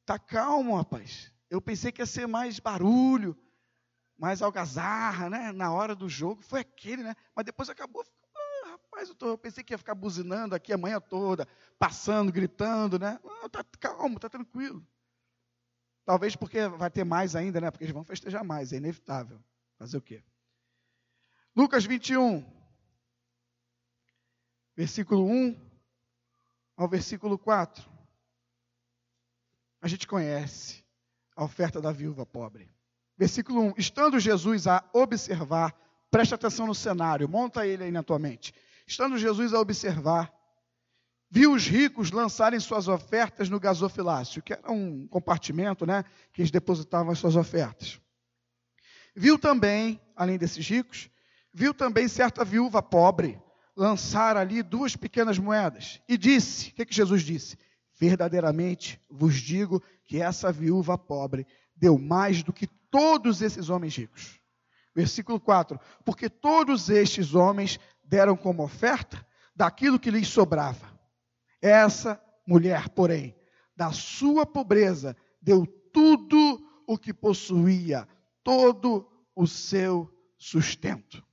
Está 0.00 0.18
calmo, 0.18 0.76
rapaz. 0.76 1.32
Eu 1.48 1.62
pensei 1.62 1.92
que 1.92 2.02
ia 2.02 2.06
ser 2.06 2.26
mais 2.26 2.58
barulho, 2.58 3.38
mais 4.18 4.42
algazarra, 4.42 5.30
né? 5.30 5.52
Na 5.52 5.72
hora 5.72 5.94
do 5.94 6.08
jogo. 6.08 6.42
Foi 6.42 6.58
aquele, 6.58 7.04
né? 7.04 7.14
Mas 7.36 7.44
depois 7.44 7.70
acabou. 7.70 8.04
Ah, 8.34 8.70
rapaz, 8.70 9.08
eu, 9.08 9.14
tô, 9.14 9.28
eu, 9.28 9.38
pensei 9.38 9.62
que 9.62 9.72
ia 9.72 9.78
ficar 9.78 9.94
buzinando 9.94 10.56
aqui 10.56 10.72
a 10.72 10.76
manhã 10.76 11.00
toda, 11.00 11.46
passando, 11.78 12.32
gritando, 12.32 12.98
né? 12.98 13.20
Não, 13.22 13.48
tá 13.48 13.64
calmo, 13.78 14.18
tá 14.18 14.28
tranquilo. 14.28 14.84
Talvez 16.04 16.34
porque 16.34 16.66
vai 16.66 16.90
ter 16.90 17.04
mais 17.04 17.36
ainda, 17.36 17.60
né? 17.60 17.70
Porque 17.70 17.84
eles 17.84 17.94
vão 17.94 18.02
festejar 18.02 18.42
mais, 18.42 18.72
é 18.72 18.78
inevitável. 18.78 19.40
Fazer 19.78 19.98
o 19.98 20.02
quê? 20.02 20.24
Lucas 21.54 21.84
21, 21.84 22.44
versículo 24.76 25.26
1 25.26 25.56
ao 26.76 26.88
versículo 26.88 27.38
4. 27.38 27.88
A 29.80 29.88
gente 29.88 30.06
conhece 30.06 30.84
a 31.36 31.44
oferta 31.44 31.80
da 31.80 31.92
viúva 31.92 32.24
pobre. 32.24 32.70
Versículo 33.16 33.60
1: 33.60 33.74
Estando 33.76 34.18
Jesus 34.18 34.66
a 34.66 34.84
observar, 34.92 35.74
preste 36.10 36.34
atenção 36.34 36.66
no 36.66 36.74
cenário, 36.74 37.28
monta 37.28 37.66
ele 37.66 37.84
aí 37.84 37.90
na 37.90 38.02
tua 38.02 38.18
mente. 38.18 38.52
Estando 38.86 39.18
Jesus 39.18 39.54
a 39.54 39.60
observar, 39.60 40.32
viu 41.30 41.52
os 41.52 41.66
ricos 41.66 42.10
lançarem 42.10 42.58
suas 42.60 42.88
ofertas 42.88 43.48
no 43.48 43.60
gasofilácio, 43.60 44.42
que 44.42 44.52
era 44.52 44.70
um 44.70 45.06
compartimento, 45.06 45.86
né, 45.86 46.04
que 46.32 46.42
eles 46.42 46.50
depositavam 46.50 47.12
as 47.12 47.18
suas 47.18 47.36
ofertas. 47.36 48.00
Viu 49.14 49.38
também, 49.38 50.00
além 50.16 50.36
desses 50.36 50.66
ricos, 50.66 51.08
viu 51.52 51.72
também 51.72 52.08
certa 52.08 52.44
viúva 52.44 52.82
pobre 52.82 53.40
lançar 53.76 54.36
ali 54.36 54.62
duas 54.62 54.96
pequenas 54.96 55.38
moedas 55.38 56.00
e 56.08 56.16
disse: 56.16 56.70
o 56.70 56.74
que, 56.74 56.86
que 56.86 56.94
Jesus 56.94 57.22
disse? 57.22 57.58
Verdadeiramente 57.98 59.00
vos 59.10 59.34
digo 59.34 59.82
que 60.04 60.20
essa 60.20 60.52
viúva 60.52 60.98
pobre 60.98 61.46
deu 61.76 61.98
mais 61.98 62.42
do 62.42 62.52
que 62.52 62.66
todos 62.66 63.42
esses 63.42 63.68
homens 63.68 63.96
ricos. 63.96 64.40
Versículo 64.94 65.40
4: 65.40 65.78
Porque 66.04 66.28
todos 66.28 66.88
estes 66.88 67.34
homens 67.34 67.80
deram 68.04 68.36
como 68.36 68.62
oferta 68.62 69.26
daquilo 69.54 69.98
que 69.98 70.10
lhes 70.10 70.28
sobrava. 70.28 70.92
Essa 71.60 72.20
mulher, 72.46 72.88
porém, 72.90 73.34
da 73.76 73.90
sua 73.90 74.44
pobreza, 74.44 75.16
deu 75.40 75.66
tudo 75.92 76.60
o 76.86 76.98
que 76.98 77.12
possuía, 77.12 78.06
todo 78.42 79.08
o 79.34 79.46
seu 79.46 80.10
sustento. 80.36 81.23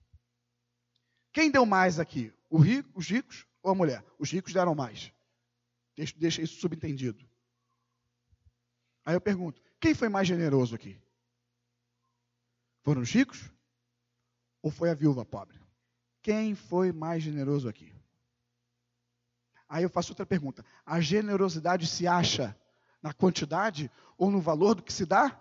Quem 1.32 1.50
deu 1.50 1.66
mais 1.66 2.00
aqui? 2.00 2.34
Rico, 2.52 2.90
os 2.94 3.08
ricos 3.08 3.48
ou 3.64 3.72
a 3.72 3.76
mulher? 3.76 4.04
Os 4.20 4.32
ricos 4.32 4.54
deram 4.54 4.76
mais. 4.76 5.12
Deixa 5.96 6.42
isso 6.42 6.60
subentendido. 6.60 7.26
Aí 9.06 9.16
eu 9.16 9.22
pergunto: 9.22 9.62
quem 9.80 9.94
foi 9.94 10.10
mais 10.10 10.28
generoso 10.28 10.76
aqui? 10.76 11.00
Foram 12.84 13.02
os 13.02 13.12
ricos? 13.12 13.50
Ou 14.62 14.72
foi 14.72 14.90
a 14.90 14.94
viúva 14.94 15.26
pobre? 15.26 15.60
Quem 16.22 16.54
foi 16.54 16.92
mais 16.92 17.24
generoso 17.24 17.68
aqui? 17.68 17.94
Aí 19.68 19.84
eu 19.84 19.90
faço 19.90 20.12
outra 20.12 20.26
pergunta: 20.26 20.66
a 20.86 21.00
generosidade 21.00 21.88
se 21.88 22.06
acha 22.08 22.58
na 23.02 23.14
quantidade 23.14 23.90
ou 24.18 24.30
no 24.30 24.42
valor 24.42 24.76
do 24.76 24.84
que 24.84 24.94
se 24.94 25.06
dá? 25.06 25.40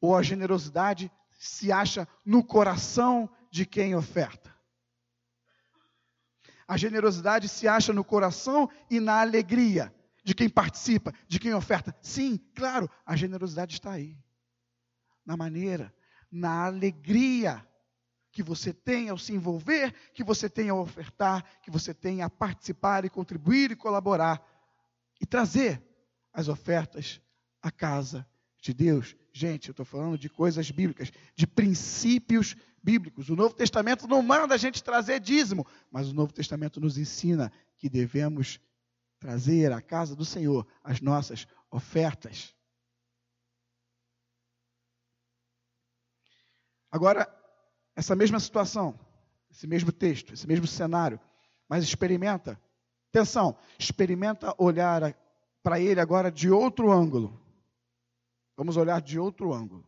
Ou 0.00 0.14
a 0.14 0.22
generosidade 0.22 1.10
se 1.38 1.72
acha 1.72 2.06
no 2.24 2.44
coração 2.44 3.28
de 3.50 3.64
quem 3.66 3.94
oferta? 3.94 4.55
A 6.68 6.76
generosidade 6.76 7.48
se 7.48 7.68
acha 7.68 7.92
no 7.92 8.04
coração 8.04 8.68
e 8.90 8.98
na 8.98 9.20
alegria 9.20 9.94
de 10.24 10.34
quem 10.34 10.48
participa, 10.48 11.12
de 11.28 11.38
quem 11.38 11.54
oferta. 11.54 11.96
Sim, 12.02 12.36
claro, 12.54 12.90
a 13.04 13.14
generosidade 13.14 13.74
está 13.74 13.92
aí. 13.92 14.18
Na 15.24 15.36
maneira, 15.36 15.94
na 16.30 16.64
alegria 16.66 17.64
que 18.32 18.42
você 18.42 18.72
tem 18.72 19.08
ao 19.08 19.16
se 19.16 19.32
envolver, 19.32 19.94
que 20.12 20.24
você 20.24 20.48
tem 20.48 20.68
ao 20.68 20.80
ofertar, 20.80 21.44
que 21.62 21.70
você 21.70 21.94
tem 21.94 22.22
a 22.22 22.28
participar 22.28 23.04
e 23.04 23.10
contribuir 23.10 23.70
e 23.70 23.76
colaborar 23.76 24.44
e 25.20 25.24
trazer 25.24 25.82
as 26.32 26.48
ofertas 26.48 27.20
à 27.62 27.70
casa 27.70 28.26
de 28.66 28.74
Deus. 28.74 29.16
Gente, 29.32 29.68
eu 29.68 29.72
estou 29.72 29.86
falando 29.86 30.18
de 30.18 30.28
coisas 30.28 30.70
bíblicas, 30.70 31.12
de 31.34 31.46
princípios 31.46 32.56
bíblicos. 32.82 33.28
O 33.28 33.36
Novo 33.36 33.54
Testamento 33.54 34.08
não 34.08 34.22
manda 34.22 34.54
a 34.54 34.58
gente 34.58 34.82
trazer 34.82 35.20
dízimo, 35.20 35.66
mas 35.90 36.08
o 36.08 36.14
Novo 36.14 36.32
Testamento 36.32 36.80
nos 36.80 36.98
ensina 36.98 37.52
que 37.76 37.88
devemos 37.88 38.60
trazer 39.18 39.72
à 39.72 39.80
casa 39.80 40.16
do 40.16 40.24
Senhor 40.24 40.66
as 40.82 41.00
nossas 41.00 41.46
ofertas. 41.70 42.54
Agora, 46.90 47.28
essa 47.94 48.16
mesma 48.16 48.40
situação, 48.40 48.98
esse 49.50 49.66
mesmo 49.66 49.92
texto, 49.92 50.32
esse 50.32 50.46
mesmo 50.46 50.66
cenário, 50.66 51.20
mas 51.68 51.84
experimenta, 51.84 52.60
atenção, 53.10 53.56
experimenta 53.78 54.54
olhar 54.58 55.14
para 55.62 55.80
ele 55.80 56.00
agora 56.00 56.30
de 56.30 56.50
outro 56.50 56.90
ângulo. 56.90 57.45
Vamos 58.56 58.76
olhar 58.76 59.02
de 59.02 59.18
outro 59.18 59.52
ângulo. 59.52 59.86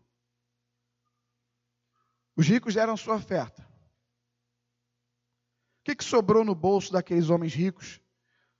Os 2.36 2.46
ricos 2.46 2.74
deram 2.74 2.96
sua 2.96 3.16
oferta. 3.16 3.62
O 5.80 5.84
que, 5.84 5.96
que 5.96 6.04
sobrou 6.04 6.44
no 6.44 6.54
bolso 6.54 6.92
daqueles 6.92 7.30
homens 7.30 7.54
ricos 7.54 8.00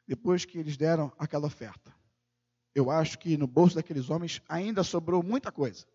depois 0.07 0.44
que 0.44 0.59
eles 0.59 0.77
deram 0.77 1.12
aquela 1.18 1.47
oferta? 1.47 1.94
Eu 2.75 2.90
acho 2.90 3.18
que 3.18 3.37
no 3.37 3.47
bolso 3.47 3.77
daqueles 3.77 4.09
homens 4.09 4.42
ainda 4.49 4.83
sobrou 4.83 5.23
muita 5.23 5.53
coisa. 5.53 5.87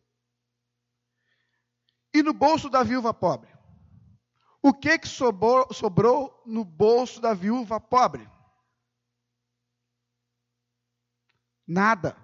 E 2.14 2.22
no 2.22 2.34
bolso 2.34 2.70
da 2.70 2.84
viúva 2.84 3.14
pobre? 3.14 3.52
O 4.62 4.74
que, 4.74 5.00
que 5.00 5.08
sobrou, 5.08 5.74
sobrou 5.74 6.42
no 6.46 6.64
bolso 6.64 7.20
da 7.20 7.34
viúva 7.34 7.82
pobre? 7.82 8.30
Nada. 11.68 12.16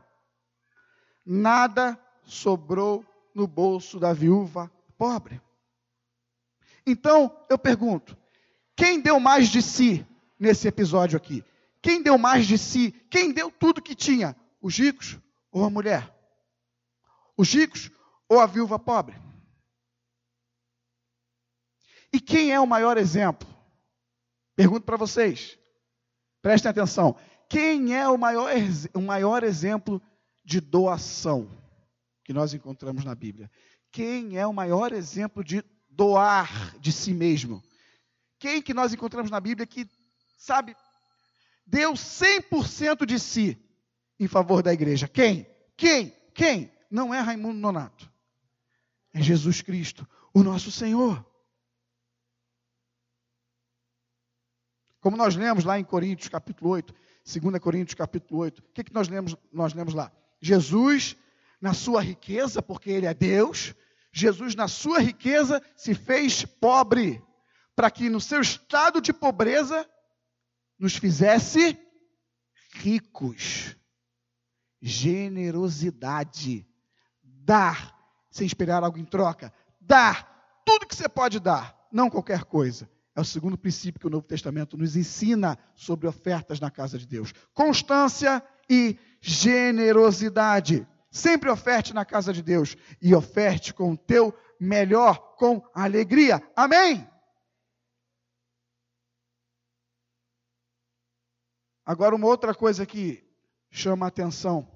Nada 1.26 2.00
sobrou 2.24 3.06
no 3.34 3.48
bolso 3.48 4.00
da 4.00 4.14
viúva 4.14 4.72
pobre. 4.98 5.42
Então, 6.86 7.36
eu 7.50 7.58
pergunto: 7.58 8.18
quem 8.76 9.00
deu 9.00 9.20
mais 9.20 9.50
de 9.50 9.62
si 9.62 10.06
nesse 10.40 10.68
episódio 10.68 11.18
aqui? 11.18 11.44
Quem 11.82 12.02
deu 12.02 12.18
mais 12.18 12.46
de 12.46 12.58
si? 12.58 12.92
Quem 13.10 13.32
deu 13.32 13.52
tudo 13.52 13.82
que 13.82 13.96
tinha? 13.96 14.36
Os 14.62 14.78
ricos 14.78 15.18
ou 15.52 15.64
a 15.64 15.70
mulher? 15.70 16.14
Os 17.38 17.54
ricos 17.54 17.90
ou 18.28 18.40
a 18.40 18.46
viúva 18.46 18.78
pobre? 18.78 19.16
E 22.12 22.20
quem 22.20 22.52
é 22.52 22.60
o 22.60 22.68
maior 22.68 22.98
exemplo? 22.98 23.48
Pergunto 24.56 24.86
para 24.86 24.98
vocês. 24.98 25.58
Prestem 26.42 26.70
atenção. 26.70 27.16
Quem 27.48 27.96
é 27.96 28.08
o 28.08 28.18
maior, 28.18 28.52
o 28.94 29.02
maior 29.02 29.44
exemplo 29.44 30.02
de 30.50 30.60
doação 30.60 31.48
que 32.24 32.34
nós 32.34 32.56
encontramos 32.56 33.06
na 33.06 33.14
Bíblia? 33.14 33.52
Quem 33.92 34.36
é 34.36 34.48
o 34.48 34.54
maior 34.54 34.92
exemplo 34.92 35.44
de 35.44 35.64
doar 35.88 36.76
de 36.80 36.92
si 36.92 37.14
mesmo? 37.14 37.64
Quem 38.40 38.60
que 38.60 38.74
nós 38.74 38.92
encontramos 38.92 39.30
na 39.30 39.40
Bíblia 39.40 39.68
que, 39.68 39.88
sabe, 40.36 40.76
deu 41.68 41.94
100% 41.94 43.06
de 43.06 43.20
si 43.20 43.64
em 44.20 44.28
favor 44.28 44.64
da 44.64 44.74
igreja? 44.74 45.08
Quem? 45.08 45.48
Quem? 45.78 46.10
Quem? 46.34 46.72
Não 46.90 47.14
é 47.14 47.20
Raimundo 47.20 47.60
Nonato. 47.60 48.12
É 49.14 49.22
Jesus 49.22 49.62
Cristo, 49.62 50.08
o 50.34 50.42
nosso 50.42 50.72
Senhor. 50.72 51.24
Como 55.00 55.16
nós 55.16 55.36
lemos 55.36 55.64
lá 55.64 55.80
em 55.80 55.84
Coríntios 55.84 56.28
capítulo 56.28 56.72
8, 56.72 56.92
2 57.24 57.60
Coríntios 57.60 57.94
capítulo 57.94 58.42
8, 58.42 58.60
o 58.60 58.64
que, 58.74 58.84
que 58.84 58.94
nós, 58.94 59.08
lemos, 59.08 59.36
nós 59.54 59.76
lemos 59.76 59.94
lá? 59.94 60.12
Jesus, 60.42 61.16
na 61.62 61.74
sua 61.74 62.02
riqueza, 62.02 62.62
porque 62.62 62.90
Ele 62.90 63.06
é 63.06 63.14
Deus, 63.14 63.74
Jesus, 64.12 64.56
na 64.56 64.68
sua 64.68 65.00
riqueza, 65.00 65.62
se 65.76 65.94
fez 65.94 66.44
pobre, 66.46 67.24
para 67.76 67.92
que 67.92 68.10
no 68.10 68.20
seu 68.20 68.42
estado 68.42 69.02
de 69.02 69.14
pobreza 69.14 69.88
nos 70.78 70.96
fizesse 70.96 71.78
ricos. 72.74 73.76
Generosidade. 74.82 76.66
Dar, 77.22 77.96
sem 78.30 78.46
esperar 78.46 78.84
algo 78.84 78.98
em 78.98 79.06
troca. 79.06 79.54
Dar 79.80 80.62
tudo 80.66 80.88
que 80.88 80.96
você 80.96 81.10
pode 81.10 81.40
dar, 81.40 81.76
não 81.92 82.10
qualquer 82.10 82.44
coisa. 82.44 82.90
É 83.16 83.22
o 83.22 83.26
segundo 83.26 83.58
princípio 83.58 84.00
que 84.00 84.08
o 84.08 84.10
Novo 84.10 84.26
Testamento 84.26 84.78
nos 84.78 84.96
ensina 84.96 85.58
sobre 85.76 86.08
ofertas 86.08 86.60
na 86.60 86.70
casa 86.70 86.98
de 86.98 87.08
Deus: 87.08 87.34
constância 87.54 88.42
e 88.70 88.98
generosidade. 89.22 90.88
Sempre 91.12 91.50
oferte 91.50 91.94
na 91.94 92.06
casa 92.06 92.32
de 92.32 92.42
Deus 92.42 92.76
e 93.02 93.16
oferte 93.16 93.74
com 93.74 93.94
o 93.94 93.98
teu 93.98 94.34
melhor, 94.60 95.36
com 95.36 95.64
alegria. 95.74 96.42
Amém? 96.56 97.08
Agora, 101.86 102.16
uma 102.16 102.28
outra 102.28 102.54
coisa 102.54 102.86
que 102.86 103.28
chama 103.72 104.06
a 104.06 104.10
atenção 104.10 104.70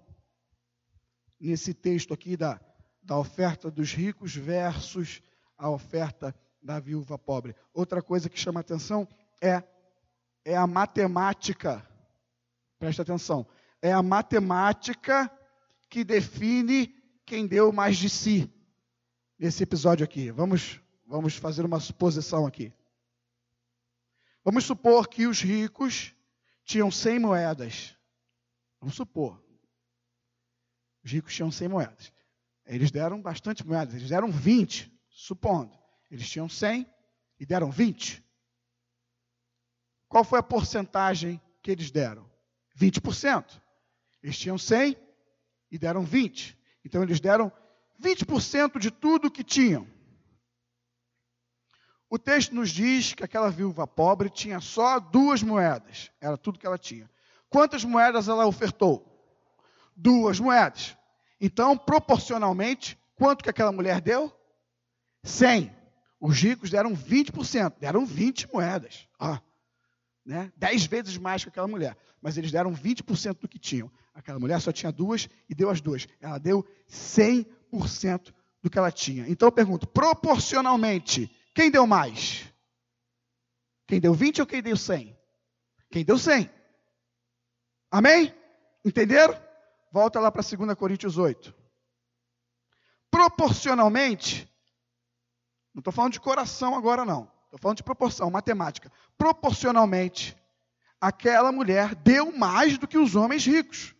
nesse 1.39 1.73
texto 1.73 2.13
aqui 2.13 2.36
da, 2.36 2.60
da 3.03 3.17
oferta 3.17 3.69
dos 3.69 3.93
ricos 3.93 4.36
versus 4.36 5.21
a 5.58 5.69
oferta 5.69 6.34
da 6.62 6.79
viúva 6.79 7.17
pobre. 7.19 7.56
Outra 7.73 8.01
coisa 8.01 8.29
que 8.29 8.39
chama 8.39 8.62
atenção 8.62 9.08
é, 9.41 9.62
é 10.43 10.56
a 10.56 10.65
matemática. 10.65 11.86
Presta 12.79 13.01
atenção. 13.01 13.45
É 13.84 13.91
a 13.91 14.02
matemática 14.02 15.30
que 15.89 16.06
define 16.06 16.88
quem 17.26 17.46
deu 17.46 17.69
mais 17.74 17.98
de 17.98 18.10
si 18.10 18.50
nesse 19.38 19.62
episódio 19.62 20.06
aqui. 20.06 20.32
Vamos, 20.32 20.80
vamos 21.06 21.36
fazer 21.36 21.65
uma 21.65 21.82
suposição 21.82 22.46
aqui. 22.46 22.72
Vamos 24.41 24.63
supor 24.63 25.10
que 25.10 25.28
os 25.28 25.41
ricos 25.41 26.15
tinham 26.63 26.89
100 26.89 27.19
moedas. 27.19 27.93
Vamos 28.80 28.96
supor. 28.96 29.43
Os 31.04 31.12
ricos 31.12 31.36
tinham 31.36 31.52
100 31.52 31.67
moedas. 31.67 32.13
Eles 32.65 32.89
deram 32.89 33.22
bastante 33.22 33.67
moedas, 33.67 33.96
eles 33.96 34.08
deram 34.08 34.32
20, 34.32 34.98
supondo. 35.10 35.78
Eles 36.10 36.30
tinham 36.30 36.48
100 36.48 36.89
e 37.38 37.46
deram 37.46 37.69
20. 37.69 38.24
Qual 40.08 40.24
foi 40.24 40.39
a 40.39 40.43
porcentagem 40.43 41.41
que 41.62 41.69
eles 41.69 41.91
deram? 41.91 42.32
20%. 42.80 43.62
Eles 44.23 44.39
tinham 44.39 44.57
100 44.57 44.97
e 45.69 45.77
deram 45.77 46.03
20. 46.03 46.57
Então 46.86 47.03
eles 47.03 47.19
deram 47.19 47.51
20% 48.01 48.79
de 48.79 48.89
tudo 48.89 49.29
que 49.29 49.43
tinham. 49.43 49.88
O 52.09 52.17
texto 52.17 52.53
nos 52.53 52.69
diz 52.69 53.13
que 53.13 53.23
aquela 53.23 53.49
viúva 53.49 53.88
pobre 53.88 54.29
tinha 54.29 54.62
só 54.62 54.99
duas 54.99 55.41
moedas, 55.41 56.12
era 56.21 56.38
tudo 56.38 56.59
que 56.59 56.67
ela 56.67 56.77
tinha. 56.77 57.09
Quantas 57.49 57.83
moedas 57.83 58.27
ela 58.27 58.45
ofertou? 58.45 59.03
Duas 59.95 60.39
moedas. 60.39 60.95
Então, 61.41 61.77
proporcionalmente, 61.77 62.97
quanto 63.15 63.43
que 63.43 63.49
aquela 63.49 63.71
mulher 63.71 63.99
deu? 63.99 64.31
100. 65.23 65.75
Os 66.19 66.39
ricos 66.39 66.69
deram 66.69 66.95
20%, 66.95 67.79
deram 67.79 68.05
20 68.05 68.51
moedas. 68.53 69.07
Ah, 69.19 69.41
né? 70.25 70.51
10 70.55 70.86
vezes 70.86 71.17
mais 71.17 71.43
que 71.43 71.49
aquela 71.49 71.67
mulher. 71.67 71.97
Mas 72.21 72.38
eles 72.38 72.51
deram 72.51 72.73
20% 72.73 73.39
do 73.39 73.47
que 73.47 73.59
tinham. 73.59 73.91
Aquela 74.13 74.39
mulher 74.39 74.59
só 74.62 74.71
tinha 74.71 74.91
duas 74.91 75.27
e 75.49 75.55
deu 75.55 75.69
as 75.69 75.81
duas. 75.81 76.07
Ela 76.21 76.38
deu 76.38 76.65
100% 76.89 78.33
do 78.62 78.69
que 78.69 78.77
ela 78.77 78.91
tinha. 78.91 79.27
Então 79.27 79.47
eu 79.47 79.51
pergunto, 79.51 79.88
proporcionalmente, 79.88 81.29
quem 81.53 81.69
deu 81.69 81.86
mais? 81.86 82.45
Quem 83.88 83.99
deu 83.99 84.13
20 84.13 84.41
ou 84.41 84.47
quem 84.47 84.62
deu 84.62 84.77
100? 84.77 85.17
Quem 85.91 86.05
deu 86.05 86.17
100. 86.17 86.49
Amém? 87.91 88.33
Entenderam? 88.86 89.39
Volta 89.91 90.19
lá 90.19 90.31
para 90.31 90.41
2 90.41 90.73
Coríntios 90.75 91.17
8. 91.17 91.53
Proporcionalmente, 93.12 94.49
não 95.73 95.81
estou 95.81 95.93
falando 95.93 96.13
de 96.13 96.19
coração 96.19 96.75
agora 96.75 97.05
não, 97.05 97.31
estou 97.54 97.60
falando 97.60 97.78
de 97.78 97.84
proporção, 97.84 98.32
matemática. 98.32 98.92
Proporcionalmente, 99.16 100.36
aquela 101.00 101.52
mulher 101.52 101.94
deu 101.94 102.36
mais 102.36 102.80
do 102.80 102.88
que 102.88 102.98
os 102.98 103.16
homens 103.16 103.46
ricos. 103.46 103.94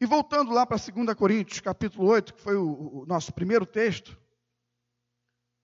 E 0.00 0.06
voltando 0.06 0.52
lá 0.52 0.64
para 0.64 0.76
2 0.76 1.14
Coríntios, 1.14 1.58
capítulo 1.58 2.06
8, 2.08 2.34
que 2.34 2.40
foi 2.40 2.54
o, 2.54 3.02
o 3.02 3.06
nosso 3.06 3.32
primeiro 3.32 3.66
texto, 3.66 4.16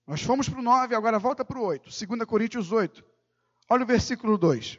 nós 0.05 0.21
fomos 0.21 0.49
para 0.49 0.59
o 0.59 0.63
9, 0.63 0.93
agora 0.93 1.17
volta 1.17 1.45
para 1.45 1.57
o 1.57 1.63
8. 1.63 1.89
2 1.89 2.25
Coríntios 2.25 2.71
8. 2.71 3.03
Olha 3.69 3.83
o 3.83 3.87
versículo 3.87 4.37
2. 4.37 4.77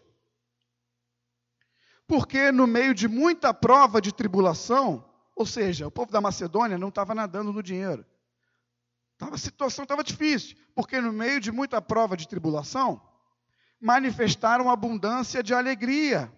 Porque 2.07 2.53
no 2.53 2.67
meio 2.67 2.93
de 2.93 3.09
muita 3.09 3.55
prova 3.55 3.99
de 3.99 4.13
tribulação, 4.13 5.09
ou 5.35 5.47
seja, 5.47 5.87
o 5.87 5.91
povo 5.91 6.13
da 6.13 6.21
Macedônia 6.21 6.77
não 6.77 6.89
estava 6.89 7.15
nadando 7.15 7.51
no 7.51 7.63
dinheiro. 7.63 8.05
A 9.21 9.39
situação 9.39 9.85
estava 9.85 10.03
difícil, 10.03 10.57
porque 10.75 11.01
no 11.01 11.13
meio 11.13 11.41
de 11.41 11.53
muita 11.53 11.81
prova 11.81 12.17
de 12.17 12.29
tribulação, 12.29 13.01
manifestaram 13.81 14.71
abundância 14.71 15.43
de 15.43 15.55
alegria 15.55 16.33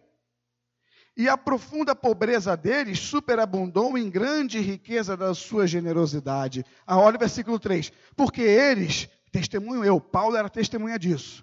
e 1.16 1.28
a 1.28 1.38
profunda 1.38 1.96
pobreza 1.96 2.54
deles 2.56 2.98
superabundou 2.98 3.96
em 3.96 4.10
grande 4.10 4.60
riqueza 4.60 5.16
da 5.16 5.34
sua 5.34 5.66
generosidade. 5.66 6.64
Ah, 6.86 6.98
olha 6.98 7.16
o 7.16 7.18
versículo 7.20 7.58
3. 7.58 7.90
Porque 8.14 8.42
eles, 8.42 9.08
testemunho 9.32 9.82
eu, 9.82 9.98
Paulo 9.98 10.36
era 10.36 10.50
testemunha 10.50 10.98
disso. 10.98 11.42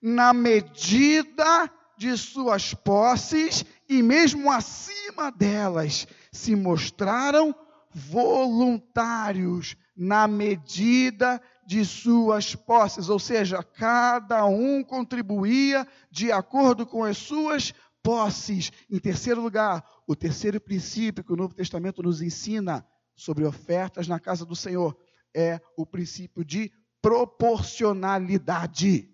Na 0.00 0.32
medida 0.32 1.70
de 1.98 2.16
suas 2.16 2.72
posses 2.72 3.64
e 3.86 4.02
mesmo 4.02 4.50
acima 4.50 5.30
delas, 5.30 6.06
se 6.32 6.56
mostraram 6.56 7.54
voluntários 7.96 9.74
na 9.96 10.28
medida 10.28 11.40
de 11.66 11.82
suas 11.82 12.54
posses, 12.54 13.08
ou 13.08 13.18
seja, 13.18 13.62
cada 13.62 14.44
um 14.44 14.84
contribuía 14.84 15.88
de 16.10 16.30
acordo 16.30 16.84
com 16.84 17.04
as 17.04 17.16
suas 17.16 17.72
posses. 18.02 18.70
Em 18.90 18.98
terceiro 18.98 19.40
lugar, 19.40 19.82
o 20.06 20.14
terceiro 20.14 20.60
princípio 20.60 21.24
que 21.24 21.32
o 21.32 21.36
Novo 21.36 21.54
Testamento 21.54 22.02
nos 22.02 22.20
ensina 22.20 22.86
sobre 23.14 23.46
ofertas 23.46 24.06
na 24.06 24.20
casa 24.20 24.44
do 24.44 24.54
Senhor 24.54 24.94
é 25.34 25.58
o 25.74 25.86
princípio 25.86 26.44
de 26.44 26.70
proporcionalidade. 27.00 29.10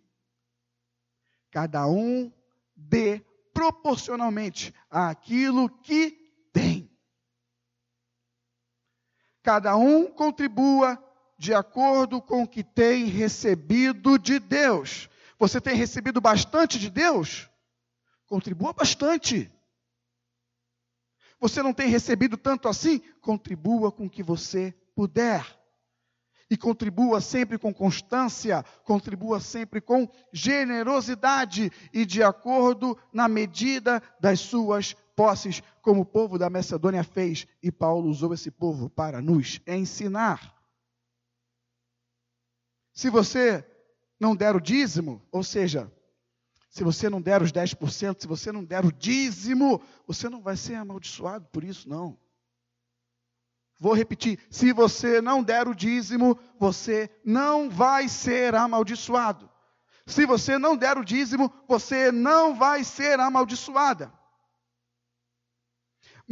Cada 1.52 1.86
um 1.86 2.32
dê 2.74 3.24
proporcionalmente 3.54 4.74
àquilo 4.90 5.68
que 5.68 6.18
tem. 6.52 6.90
Cada 9.42 9.76
um 9.76 10.06
contribua 10.06 11.02
de 11.36 11.52
acordo 11.52 12.22
com 12.22 12.44
o 12.44 12.48
que 12.48 12.62
tem 12.62 13.06
recebido 13.06 14.18
de 14.18 14.38
Deus. 14.38 15.08
Você 15.38 15.60
tem 15.60 15.74
recebido 15.74 16.20
bastante 16.20 16.78
de 16.78 16.88
Deus? 16.88 17.50
Contribua 18.26 18.72
bastante. 18.72 19.50
Você 21.40 21.60
não 21.60 21.72
tem 21.74 21.88
recebido 21.88 22.36
tanto 22.36 22.68
assim? 22.68 23.00
Contribua 23.20 23.90
com 23.90 24.06
o 24.06 24.10
que 24.10 24.22
você 24.22 24.72
puder. 24.94 25.44
E 26.48 26.56
contribua 26.56 27.20
sempre 27.20 27.58
com 27.58 27.74
constância, 27.74 28.64
contribua 28.84 29.40
sempre 29.40 29.80
com 29.80 30.08
generosidade 30.32 31.72
e 31.92 32.06
de 32.06 32.22
acordo 32.22 32.96
na 33.12 33.26
medida 33.26 34.00
das 34.20 34.38
suas 34.38 34.94
posses, 35.16 35.62
como 35.82 36.02
o 36.02 36.06
povo 36.06 36.38
da 36.38 36.48
Macedônia 36.48 37.02
fez, 37.02 37.46
e 37.60 37.70
Paulo 37.70 38.08
usou 38.08 38.32
esse 38.32 38.50
povo 38.50 38.88
para 38.88 39.20
nos 39.20 39.60
ensinar. 39.66 40.56
Se 42.94 43.10
você 43.10 43.66
não 44.18 44.36
der 44.36 44.54
o 44.54 44.60
dízimo, 44.60 45.20
ou 45.32 45.42
seja, 45.42 45.92
se 46.70 46.84
você 46.84 47.10
não 47.10 47.20
der 47.20 47.42
os 47.42 47.52
10%, 47.52 48.20
se 48.20 48.26
você 48.26 48.52
não 48.52 48.64
der 48.64 48.84
o 48.84 48.92
dízimo, 48.92 49.82
você 50.06 50.28
não 50.28 50.40
vai 50.40 50.56
ser 50.56 50.76
amaldiçoado 50.76 51.46
por 51.52 51.64
isso, 51.64 51.88
não. 51.88 52.16
Vou 53.78 53.92
repetir: 53.92 54.38
se 54.48 54.72
você 54.72 55.20
não 55.20 55.42
der 55.42 55.66
o 55.66 55.74
dízimo, 55.74 56.38
você 56.58 57.10
não 57.24 57.68
vai 57.68 58.08
ser 58.08 58.54
amaldiçoado. 58.54 59.50
Se 60.06 60.24
você 60.24 60.56
não 60.56 60.76
der 60.76 60.96
o 60.96 61.04
dízimo, 61.04 61.52
você 61.66 62.12
não 62.12 62.54
vai 62.54 62.84
ser 62.84 63.18
amaldiçoada. 63.18 64.12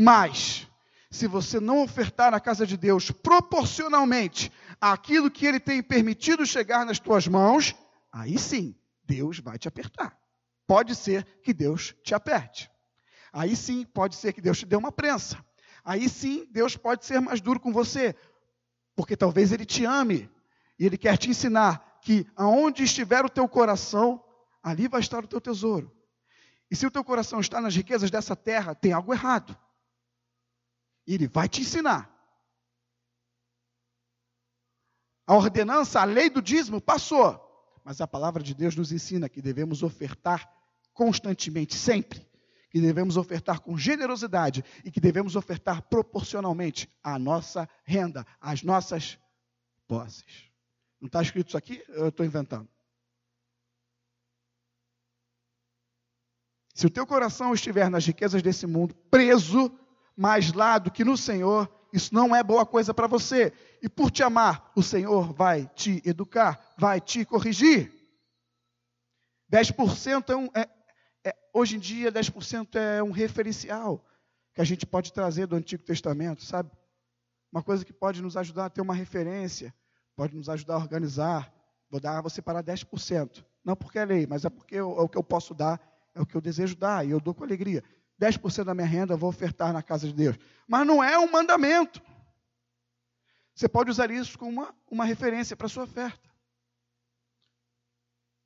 Mas, 0.00 0.66
se 1.10 1.26
você 1.26 1.60
não 1.60 1.82
ofertar 1.82 2.30
na 2.30 2.40
casa 2.40 2.66
de 2.66 2.76
Deus 2.76 3.10
proporcionalmente 3.10 4.50
àquilo 4.80 5.30
que 5.30 5.44
Ele 5.44 5.60
tem 5.60 5.82
permitido 5.82 6.46
chegar 6.46 6.86
nas 6.86 6.98
tuas 6.98 7.26
mãos, 7.26 7.74
aí 8.12 8.38
sim, 8.38 8.74
Deus 9.04 9.38
vai 9.38 9.58
te 9.58 9.68
apertar 9.68 10.20
pode 10.70 10.94
ser 10.94 11.24
que 11.42 11.52
Deus 11.52 11.96
te 12.04 12.14
aperte. 12.14 12.70
Aí 13.32 13.56
sim, 13.56 13.84
pode 13.84 14.14
ser 14.14 14.32
que 14.32 14.40
Deus 14.40 14.60
te 14.60 14.66
dê 14.66 14.76
uma 14.76 14.92
prensa. 14.92 15.44
Aí 15.84 16.08
sim, 16.08 16.46
Deus 16.48 16.76
pode 16.76 17.04
ser 17.04 17.20
mais 17.20 17.40
duro 17.40 17.58
com 17.58 17.72
você, 17.72 18.14
porque 18.94 19.16
talvez 19.16 19.50
Ele 19.50 19.64
te 19.64 19.84
ame 19.84 20.30
e 20.78 20.86
Ele 20.86 20.96
quer 20.96 21.16
te 21.16 21.28
ensinar 21.28 21.98
que 22.00 22.24
aonde 22.36 22.84
estiver 22.84 23.24
o 23.24 23.28
teu 23.28 23.48
coração, 23.48 24.22
ali 24.62 24.86
vai 24.86 25.00
estar 25.00 25.24
o 25.24 25.26
teu 25.26 25.40
tesouro. 25.40 25.90
E 26.70 26.76
se 26.76 26.86
o 26.86 26.90
teu 26.90 27.02
coração 27.02 27.40
está 27.40 27.60
nas 27.60 27.74
riquezas 27.74 28.08
dessa 28.08 28.36
terra, 28.36 28.72
tem 28.72 28.92
algo 28.92 29.12
errado. 29.12 29.58
E 31.10 31.14
Ele 31.14 31.26
vai 31.26 31.48
te 31.48 31.62
ensinar. 31.62 32.08
A 35.26 35.34
ordenança, 35.34 36.00
a 36.00 36.04
lei 36.04 36.30
do 36.30 36.40
dízimo 36.40 36.80
passou, 36.80 37.36
mas 37.84 38.00
a 38.00 38.06
palavra 38.06 38.44
de 38.44 38.54
Deus 38.54 38.76
nos 38.76 38.92
ensina 38.92 39.28
que 39.28 39.42
devemos 39.42 39.82
ofertar 39.82 40.48
constantemente, 40.94 41.74
sempre, 41.74 42.24
que 42.70 42.80
devemos 42.80 43.16
ofertar 43.16 43.58
com 43.58 43.76
generosidade 43.76 44.64
e 44.84 44.90
que 44.92 45.00
devemos 45.00 45.34
ofertar 45.34 45.82
proporcionalmente 45.82 46.88
à 47.02 47.18
nossa 47.18 47.68
renda, 47.82 48.24
às 48.40 48.62
nossas 48.62 49.18
posses. 49.88 50.48
Não 51.00 51.08
está 51.08 51.20
escrito 51.20 51.48
isso 51.48 51.58
aqui? 51.58 51.82
Eu 51.88 52.10
estou 52.10 52.24
inventando. 52.24 52.68
Se 56.72 56.86
o 56.86 56.90
teu 56.90 57.04
coração 57.04 57.52
estiver 57.52 57.90
nas 57.90 58.06
riquezas 58.06 58.42
desse 58.42 58.64
mundo, 58.64 58.94
preso 59.10 59.76
mais 60.16 60.52
lá 60.52 60.78
do 60.78 60.90
que 60.90 61.04
no 61.04 61.16
Senhor, 61.16 61.70
isso 61.92 62.14
não 62.14 62.34
é 62.34 62.42
boa 62.42 62.64
coisa 62.64 62.94
para 62.94 63.06
você. 63.06 63.52
E 63.82 63.88
por 63.88 64.10
te 64.10 64.22
amar, 64.22 64.70
o 64.76 64.82
Senhor 64.82 65.32
vai 65.32 65.66
te 65.74 66.02
educar, 66.04 66.74
vai 66.78 67.00
te 67.00 67.24
corrigir. 67.24 67.92
10% 69.52 70.30
é 70.30 70.36
um, 70.36 70.48
é, 70.54 70.68
é, 71.24 71.34
hoje 71.52 71.76
em 71.76 71.78
dia, 71.80 72.12
10% 72.12 72.76
é 72.76 73.02
um 73.02 73.10
referencial. 73.10 74.04
que 74.54 74.60
a 74.60 74.64
gente 74.64 74.86
pode 74.86 75.12
trazer 75.12 75.46
do 75.46 75.56
Antigo 75.56 75.82
Testamento, 75.82 76.44
sabe? 76.44 76.70
Uma 77.52 77.62
coisa 77.62 77.84
que 77.84 77.92
pode 77.92 78.22
nos 78.22 78.36
ajudar 78.36 78.66
a 78.66 78.70
ter 78.70 78.80
uma 78.80 78.94
referência, 78.94 79.74
pode 80.14 80.36
nos 80.36 80.48
ajudar 80.48 80.74
a 80.74 80.78
organizar. 80.78 81.52
Vou 81.90 82.00
dar, 82.00 82.20
vou 82.20 82.30
separar 82.30 82.62
10%. 82.62 83.44
Não 83.64 83.74
porque 83.74 83.98
é 83.98 84.04
lei, 84.04 84.26
mas 84.26 84.44
é 84.44 84.50
porque 84.50 84.76
é 84.76 84.82
o 84.82 85.08
que 85.08 85.18
eu 85.18 85.24
posso 85.24 85.52
dar, 85.52 85.80
é 86.14 86.20
o 86.20 86.26
que 86.26 86.36
eu 86.36 86.40
desejo 86.40 86.76
dar, 86.76 87.04
e 87.06 87.10
eu 87.10 87.20
dou 87.20 87.34
com 87.34 87.42
alegria. 87.42 87.82
10% 88.20 88.64
da 88.64 88.74
minha 88.74 88.86
renda 88.86 89.14
eu 89.14 89.18
vou 89.18 89.30
ofertar 89.30 89.72
na 89.72 89.82
casa 89.82 90.06
de 90.06 90.12
Deus. 90.12 90.36
Mas 90.68 90.86
não 90.86 91.02
é 91.02 91.18
um 91.18 91.30
mandamento. 91.30 92.02
Você 93.54 93.68
pode 93.68 93.90
usar 93.90 94.10
isso 94.10 94.38
como 94.38 94.50
uma, 94.50 94.74
uma 94.90 95.04
referência 95.06 95.56
para 95.56 95.66
a 95.66 95.70
sua 95.70 95.84
oferta. 95.84 96.28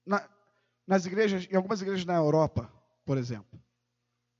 Na, 0.07 0.29
nas 0.87 1.05
igrejas, 1.07 1.49
em 1.51 1.57
algumas 1.57 1.83
igrejas 1.83 2.05
na 2.05 2.15
Europa, 2.15 2.73
por 3.05 3.19
exemplo. 3.19 3.61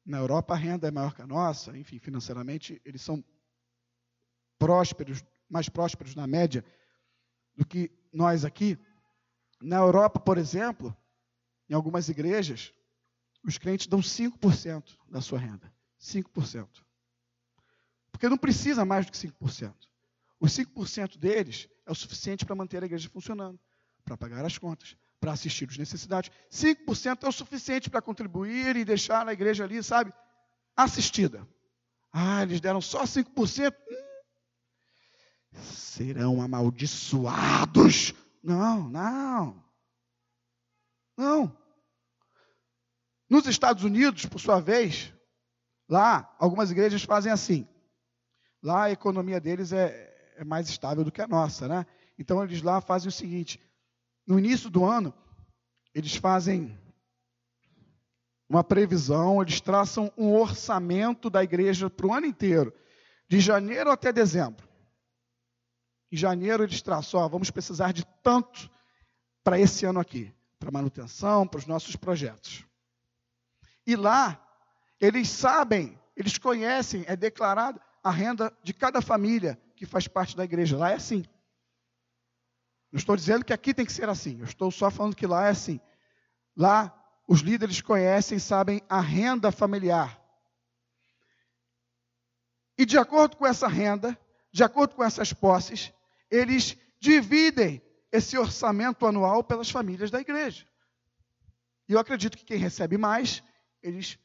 Na 0.07 0.19
Europa 0.19 0.55
a 0.55 0.57
renda 0.57 0.87
é 0.87 0.91
maior 0.91 1.15
que 1.15 1.23
a 1.23 1.27
nossa, 1.27 1.77
enfim, 1.77 1.99
financeiramente 1.99 2.81
eles 2.85 3.03
são 3.03 3.25
prósperos, 4.59 5.25
mais 5.49 5.69
prósperos 5.69 6.15
na 6.15 6.27
média 6.27 6.65
do 7.57 7.67
que 7.67 7.91
nós 8.13 8.45
aqui. 8.45 8.79
Na 9.61 9.77
Europa, 9.77 10.21
por 10.21 10.39
exemplo, 10.39 10.97
em 11.69 11.75
algumas 11.75 12.09
igrejas, 12.09 12.73
os 13.45 13.59
crentes 13.59 13.87
dão 13.87 14.01
5% 14.01 14.97
da 15.09 15.21
sua 15.21 15.39
renda. 15.39 15.73
5%. 16.01 16.69
Porque 18.11 18.29
não 18.29 18.39
precisa 18.39 18.85
mais 18.85 19.07
do 19.07 19.13
que 19.13 19.19
5%. 19.19 19.75
Os 20.41 20.53
5% 20.53 21.19
deles 21.19 21.69
é 21.87 21.93
o 21.93 21.95
suficiente 21.95 22.45
para 22.45 22.55
manter 22.55 22.83
a 22.83 22.87
igreja 22.87 23.09
funcionando, 23.09 23.59
para 24.05 24.17
pagar 24.17 24.45
as 24.45 24.59
contas, 24.59 24.97
para 25.21 25.33
assistir 25.33 25.69
os 25.69 25.79
necessitados. 25.79 26.31
5% 26.51 27.25
é 27.25 27.29
o 27.29 27.33
suficiente 27.33 27.91
para 27.91 28.03
contribuir 28.03 28.77
e 28.77 28.85
deixar 28.85 29.27
a 29.29 29.33
igreja 29.33 29.65
ali, 29.65 29.83
sabe, 29.83 30.13
assistida. 30.77 31.47
Ah, 32.13 32.43
eles 32.43 32.61
deram 32.61 32.81
só 32.81 33.05
5%. 33.05 33.75
Hum, 33.91 35.63
serão 35.63 36.41
amaldiçoados. 36.41 38.15
Não, 38.43 38.89
não. 38.89 39.65
Não. 41.17 41.64
Nos 43.29 43.47
Estados 43.47 43.85
Unidos, 43.85 44.27
por 44.27 44.39
sua 44.39 44.61
vez, 44.61 45.13
lá, 45.89 46.35
algumas 46.39 46.71
igrejas 46.71 47.03
fazem 47.03 47.33
assim. 47.33 47.67
Lá 48.63 48.85
a 48.85 48.91
economia 48.91 49.41
deles 49.41 49.73
é, 49.73 50.35
é 50.37 50.45
mais 50.45 50.69
estável 50.69 51.05
do 51.05 51.13
que 51.13 51.23
a 51.23 51.29
nossa, 51.29 51.69
né? 51.69 51.87
Então 52.19 52.43
eles 52.43 52.63
lá 52.63 52.81
fazem 52.81 53.09
o 53.09 53.13
seguinte: 53.13 53.61
no 54.27 54.39
início 54.39 54.71
do 54.71 54.85
ano, 54.85 55.13
eles 55.95 56.17
fazem 56.17 56.79
uma 58.49 58.63
previsão, 58.63 59.41
eles 59.41 59.61
traçam 59.61 60.13
um 60.17 60.33
orçamento 60.33 61.29
da 61.29 61.43
igreja 61.43 61.89
para 61.89 62.07
o 62.07 62.13
ano 62.13 62.27
inteiro, 62.27 62.73
de 63.29 63.41
janeiro 63.41 63.91
até 63.91 64.13
dezembro. 64.13 64.69
Em 66.13 66.17
janeiro 66.17 66.63
eles 66.63 66.81
traçam, 66.81 67.21
ó, 67.21 67.29
vamos 67.29 67.51
precisar 67.51 67.93
de 67.93 68.07
tanto 68.23 68.71
para 69.43 69.59
esse 69.59 69.85
ano 69.85 69.99
aqui, 69.99 70.33
para 70.59 70.71
manutenção, 70.71 71.47
para 71.47 71.59
os 71.59 71.67
nossos 71.67 71.97
projetos. 71.97 72.65
E 73.87 73.97
lá, 73.97 74.41
eles 75.01 75.29
sabem, 75.29 75.99
eles 76.17 76.39
conhecem, 76.39 77.05
é 77.07 77.17
declarado 77.17 77.81
a 78.03 78.11
renda 78.11 78.57
de 78.63 78.73
cada 78.73 79.01
família 79.01 79.61
que 79.77 79.87
faz 79.87 80.07
parte 80.07 80.37
da 80.37 80.45
igreja. 80.45 80.77
Lá 80.77 80.91
é 80.91 80.95
assim. 80.95 81.25
Não 82.93 82.99
estou 82.99 83.17
dizendo 83.17 83.45
que 83.45 83.53
aqui 83.53 83.75
tem 83.75 83.85
que 83.85 83.93
ser 83.93 84.09
assim. 84.09 84.39
Eu 84.39 84.45
estou 84.45 84.71
só 84.71 84.91
falando 84.91 85.17
que 85.17 85.27
lá 85.27 85.47
é 85.47 85.51
assim. 85.51 85.81
Lá, 86.57 86.95
os 87.27 87.41
líderes 87.41 87.81
conhecem, 87.81 88.39
sabem 88.39 88.83
a 88.89 89.01
renda 89.01 89.51
familiar. 89.51 90.21
E 92.79 92.85
de 92.85 92.99
acordo 92.99 93.37
com 93.37 93.47
essa 93.47 93.69
renda, 93.69 94.19
de 94.53 94.63
acordo 94.63 94.95
com 94.95 95.03
essas 95.03 95.33
posses, 95.33 95.93
eles 96.31 96.77
dividem 97.01 97.83
esse 98.13 98.39
orçamento 98.39 99.07
anual 99.07 99.43
pelas 99.43 99.71
famílias 99.71 100.11
da 100.11 100.21
igreja. 100.21 100.67
E 101.89 101.93
eu 101.93 101.99
acredito 101.99 102.37
que 102.37 102.45
quem 102.45 102.59
recebe 102.59 102.97
mais, 102.97 103.43
eles 103.85 104.19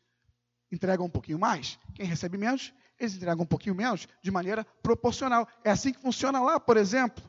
entregam 0.71 1.05
um 1.05 1.09
pouquinho 1.09 1.37
mais. 1.37 1.77
Quem 1.93 2.05
recebe 2.05 2.37
menos, 2.37 2.73
eles 2.97 3.13
entregam 3.13 3.43
um 3.43 3.47
pouquinho 3.47 3.75
menos, 3.75 4.07
de 4.23 4.31
maneira 4.31 4.63
proporcional. 4.81 5.47
É 5.63 5.69
assim 5.69 5.91
que 5.91 5.99
funciona 5.99 6.39
lá, 6.39 6.59
por 6.59 6.77
exemplo. 6.77 7.23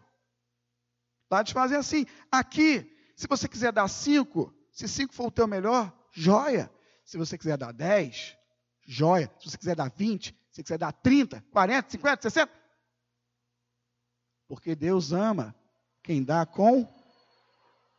Lá 1.31 1.41
eles 1.41 1.51
fazem 1.51 1.77
assim. 1.77 2.07
Aqui, 2.31 2.97
se 3.17 3.27
você 3.27 3.49
quiser 3.49 3.73
dar 3.73 3.89
cinco, 3.89 4.55
se 4.71 4.87
cinco 4.89 5.13
for 5.13 5.27
o 5.27 5.31
teu 5.31 5.47
melhor, 5.47 5.93
joia. 6.13 6.73
Se 7.05 7.19
você 7.19 7.37
quiser 7.37 7.59
dar 7.59 7.73
dez, 7.73 8.37
joia. 8.87 9.31
Se 9.41 9.51
você 9.51 9.59
quiser 9.59 9.75
dar 9.75 9.91
vinte, 9.91 10.33
se 10.51 10.57
você 10.57 10.63
quiser 10.63 10.79
dar 10.79 10.93
trinta, 10.93 11.45
quarenta, 11.51 11.91
cinquenta, 11.91 12.23
sessenta. 12.23 12.53
Porque 14.47 14.77
Deus 14.77 15.13
ama 15.13 15.55
quem 16.03 16.23
dá 16.23 16.47
com 16.47 16.89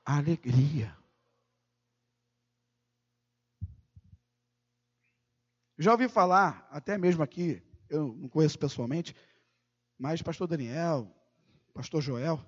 alegria. 0.06 1.01
Já 5.82 5.94
ouvi 5.94 6.08
falar, 6.08 6.68
até 6.70 6.96
mesmo 6.96 7.24
aqui, 7.24 7.60
eu 7.90 8.14
não 8.14 8.30
conheço 8.30 8.60
pessoalmente, 8.60 9.16
mas 9.98 10.22
pastor 10.22 10.48
Daniel, 10.48 11.12
pastor 11.74 12.04
Joel, 12.04 12.40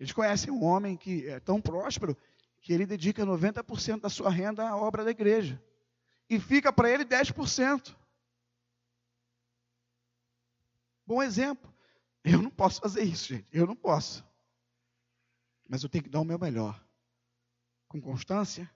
eles 0.00 0.12
conhecem 0.12 0.50
um 0.50 0.64
homem 0.64 0.96
que 0.96 1.28
é 1.28 1.38
tão 1.38 1.60
próspero 1.60 2.16
que 2.62 2.72
ele 2.72 2.86
dedica 2.86 3.22
90% 3.22 4.00
da 4.00 4.08
sua 4.08 4.30
renda 4.30 4.66
à 4.66 4.74
obra 4.78 5.04
da 5.04 5.10
igreja. 5.10 5.62
E 6.26 6.40
fica 6.40 6.72
para 6.72 6.88
ele 6.88 7.04
10%. 7.04 7.94
Bom 11.06 11.22
exemplo. 11.22 11.70
Eu 12.24 12.40
não 12.40 12.50
posso 12.50 12.80
fazer 12.80 13.02
isso, 13.02 13.34
gente. 13.34 13.46
Eu 13.52 13.66
não 13.66 13.76
posso. 13.76 14.24
Mas 15.68 15.82
eu 15.82 15.90
tenho 15.90 16.04
que 16.04 16.08
dar 16.08 16.20
o 16.20 16.24
meu 16.24 16.38
melhor. 16.38 16.82
Com 17.86 18.00
constância, 18.00 18.70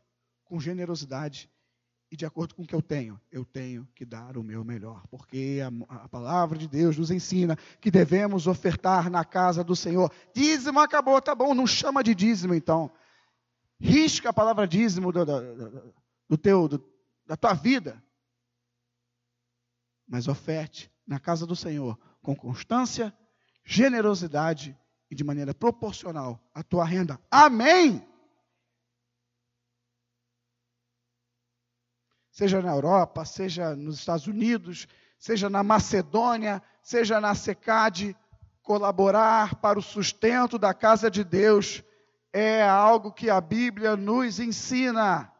com 0.44 0.60
generosidade 0.60 1.50
e 2.10 2.16
de 2.16 2.24
acordo 2.24 2.54
com 2.54 2.62
o 2.62 2.66
que 2.66 2.74
eu 2.74 2.80
tenho, 2.80 3.20
eu 3.30 3.44
tenho 3.44 3.86
que 3.94 4.04
dar 4.04 4.36
o 4.36 4.42
meu 4.42 4.64
melhor, 4.64 5.06
porque 5.10 5.60
a, 5.62 5.94
a, 6.04 6.08
palavra 6.08 6.56
de 6.56 6.66
Deus 6.66 6.96
nos 6.96 7.10
ensina 7.10 7.56
que 7.80 7.90
devemos 7.90 8.46
ofertar 8.46 9.10
na 9.10 9.24
casa 9.24 9.62
do 9.62 9.76
Senhor. 9.76 10.10
Dízimo 10.34 10.80
acabou, 10.80 11.20
tá 11.20 11.34
bom, 11.34 11.54
não 11.54 11.66
chama 11.66 12.02
de 12.02 12.14
dízimo 12.14 12.54
então. 12.54 12.90
Risca 13.78 14.30
a 14.30 14.32
palavra 14.32 14.66
dízimo 14.66 15.12
do, 15.12 15.24
do, 15.24 15.94
do 16.28 16.38
teu, 16.38 16.66
do, 16.66 16.84
da 17.26 17.36
tua 17.36 17.52
vida. 17.52 18.02
Mas 20.06 20.28
oferte 20.28 20.90
na 21.06 21.20
casa 21.20 21.46
do 21.46 21.54
Senhor 21.54 21.98
com 22.22 22.34
constância, 22.34 23.14
generosidade 23.64 24.76
e 25.10 25.14
de 25.14 25.22
maneira 25.22 25.52
proporcional 25.54 26.40
à 26.54 26.62
tua 26.62 26.84
renda. 26.84 27.20
Amém! 27.30 28.06
Seja 32.38 32.62
na 32.62 32.70
Europa, 32.70 33.24
seja 33.24 33.74
nos 33.74 33.98
Estados 33.98 34.28
Unidos, 34.28 34.86
seja 35.18 35.50
na 35.50 35.64
Macedônia, 35.64 36.62
seja 36.80 37.20
na 37.20 37.34
SECAD, 37.34 38.16
colaborar 38.62 39.56
para 39.56 39.76
o 39.76 39.82
sustento 39.82 40.56
da 40.56 40.72
casa 40.72 41.10
de 41.10 41.24
Deus 41.24 41.82
é 42.32 42.62
algo 42.62 43.10
que 43.10 43.28
a 43.28 43.40
Bíblia 43.40 43.96
nos 43.96 44.38
ensina. 44.38 45.32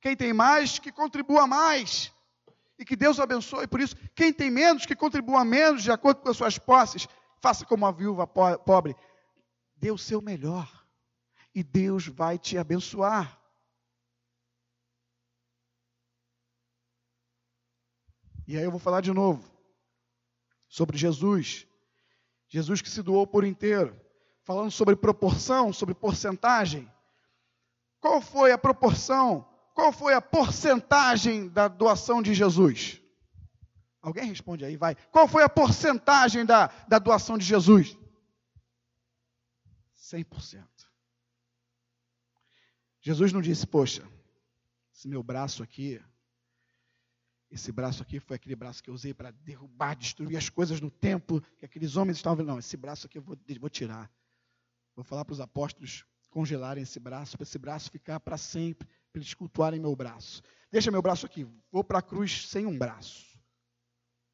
Quem 0.00 0.16
tem 0.16 0.32
mais, 0.32 0.80
que 0.80 0.90
contribua 0.90 1.46
mais. 1.46 2.12
E 2.76 2.84
que 2.84 2.96
Deus 2.96 3.20
abençoe. 3.20 3.68
Por 3.68 3.80
isso, 3.80 3.94
quem 4.12 4.32
tem 4.32 4.50
menos, 4.50 4.84
que 4.84 4.96
contribua 4.96 5.44
menos, 5.44 5.84
de 5.84 5.92
acordo 5.92 6.22
com 6.22 6.30
as 6.30 6.36
suas 6.36 6.58
posses. 6.58 7.06
Faça 7.40 7.64
como 7.64 7.86
a 7.86 7.92
viúva 7.92 8.26
pobre. 8.26 8.96
Dê 9.76 9.92
o 9.92 9.98
seu 9.98 10.20
melhor. 10.20 10.68
E 11.54 11.62
Deus 11.62 12.08
vai 12.08 12.36
te 12.36 12.58
abençoar. 12.58 13.45
E 18.46 18.56
aí 18.56 18.62
eu 18.62 18.70
vou 18.70 18.78
falar 18.80 19.00
de 19.00 19.12
novo 19.12 19.44
sobre 20.68 20.96
Jesus. 20.96 21.66
Jesus 22.48 22.80
que 22.80 22.90
se 22.90 23.02
doou 23.02 23.26
por 23.26 23.44
inteiro. 23.44 24.00
Falando 24.44 24.70
sobre 24.70 24.94
proporção, 24.94 25.72
sobre 25.72 25.94
porcentagem. 25.94 26.90
Qual 28.00 28.20
foi 28.20 28.52
a 28.52 28.58
proporção? 28.58 29.48
Qual 29.74 29.92
foi 29.92 30.14
a 30.14 30.20
porcentagem 30.20 31.48
da 31.48 31.66
doação 31.66 32.22
de 32.22 32.32
Jesus? 32.32 33.00
Alguém 34.00 34.28
responde 34.28 34.64
aí, 34.64 34.76
vai. 34.76 34.94
Qual 35.10 35.26
foi 35.26 35.42
a 35.42 35.48
porcentagem 35.48 36.46
da, 36.46 36.68
da 36.86 37.00
doação 37.00 37.36
de 37.36 37.44
Jesus? 37.44 37.98
100%. 39.96 40.64
Jesus 43.00 43.32
não 43.32 43.40
disse, 43.40 43.66
poxa, 43.66 44.08
esse 44.94 45.08
meu 45.08 45.22
braço 45.22 45.62
aqui 45.62 46.00
esse 47.50 47.70
braço 47.70 48.02
aqui 48.02 48.18
foi 48.18 48.36
aquele 48.36 48.56
braço 48.56 48.82
que 48.82 48.90
eu 48.90 48.94
usei 48.94 49.14
para 49.14 49.30
derrubar, 49.30 49.94
destruir 49.94 50.36
as 50.36 50.48
coisas 50.48 50.80
no 50.80 50.90
templo, 50.90 51.40
que 51.58 51.64
aqueles 51.64 51.96
homens 51.96 52.16
estavam. 52.16 52.44
Não, 52.44 52.58
esse 52.58 52.76
braço 52.76 53.06
aqui 53.06 53.18
eu 53.18 53.22
vou, 53.22 53.36
vou 53.60 53.70
tirar. 53.70 54.10
Vou 54.94 55.04
falar 55.04 55.24
para 55.24 55.34
os 55.34 55.40
apóstolos 55.40 56.04
congelarem 56.30 56.82
esse 56.82 56.98
braço, 57.00 57.36
para 57.36 57.44
esse 57.44 57.58
braço 57.58 57.90
ficar 57.90 58.20
para 58.20 58.36
sempre, 58.36 58.86
para 59.12 59.20
eles 59.20 59.32
cultuarem 59.32 59.80
meu 59.80 59.94
braço. 59.94 60.42
Deixa 60.70 60.90
meu 60.90 61.00
braço 61.00 61.24
aqui, 61.24 61.46
vou 61.70 61.84
para 61.84 62.00
a 62.00 62.02
cruz 62.02 62.48
sem 62.48 62.66
um 62.66 62.76
braço. 62.76 63.38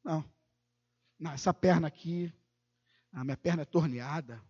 Não. 0.03 0.23
Não, 1.19 1.31
essa 1.31 1.53
perna 1.53 1.87
aqui, 1.87 2.33
a 3.11 3.23
minha 3.23 3.37
perna 3.37 3.61
é 3.61 3.65
torneada. 3.65 4.43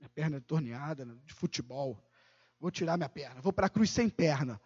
Minha 0.00 0.08
perna 0.08 0.36
é 0.38 0.40
torneada 0.40 1.04
de 1.04 1.34
futebol. 1.34 2.02
Vou 2.58 2.70
tirar 2.70 2.96
minha 2.96 3.08
perna. 3.08 3.40
Vou 3.40 3.52
para 3.52 3.66
a 3.66 3.70
cruz 3.70 3.90
sem 3.90 4.08
perna. 4.08 4.60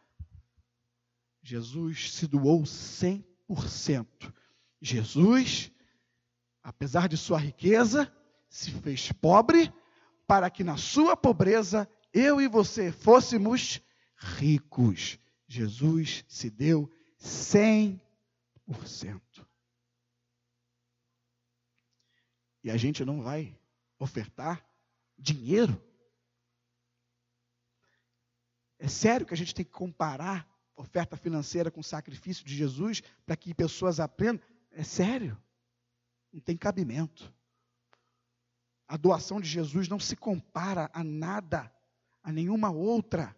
Jesus 1.47 2.13
se 2.13 2.27
doou 2.27 2.65
100%. 2.65 4.35
Jesus, 4.83 5.71
apesar 6.61 7.09
de 7.09 7.17
sua 7.17 7.39
riqueza, 7.39 8.13
se 8.49 8.73
fez 8.73 9.13
pobre 9.13 9.73
para 10.27 10.51
que 10.51 10.65
na 10.65 10.77
sua 10.77 11.17
pobreza 11.17 11.89
eu 12.13 12.41
e 12.41 12.49
você 12.49 12.91
fôssemos 12.91 13.81
ricos. 14.17 15.21
Jesus 15.47 16.25
se 16.27 16.51
deu 16.51 16.91
100%. 17.21 18.01
E 22.65 22.73
a 22.73 22.77
gente 22.77 23.05
não 23.05 23.23
vai 23.23 23.57
ofertar 24.01 24.69
dinheiro? 25.17 25.81
É 28.81 28.89
sério 28.89 29.25
que 29.25 29.33
a 29.33 29.37
gente 29.37 29.55
tem 29.55 29.65
que 29.65 29.71
comparar 29.71 30.56
oferta 30.77 31.17
financeira 31.17 31.71
com 31.71 31.83
sacrifício 31.83 32.45
de 32.45 32.55
Jesus 32.55 33.03
para 33.25 33.37
que 33.37 33.55
pessoas 33.55 33.99
aprendam? 33.99 34.47
É 34.71 34.85
sério. 34.85 35.41
Não 36.33 36.41
tem 36.41 36.57
cabimento. 36.57 37.33
A 38.87 38.97
doação 38.97 39.41
de 39.41 39.49
Jesus 39.49 39.89
não 39.89 39.99
se 39.99 40.15
compara 40.15 40.91
a 40.93 41.03
nada, 41.03 41.73
a 42.23 42.31
nenhuma 42.31 42.71
outra. 42.71 43.37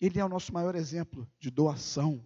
Ele 0.00 0.20
é 0.20 0.24
o 0.24 0.28
nosso 0.28 0.52
maior 0.52 0.74
exemplo 0.74 1.28
de 1.40 1.50
doação. 1.50 2.24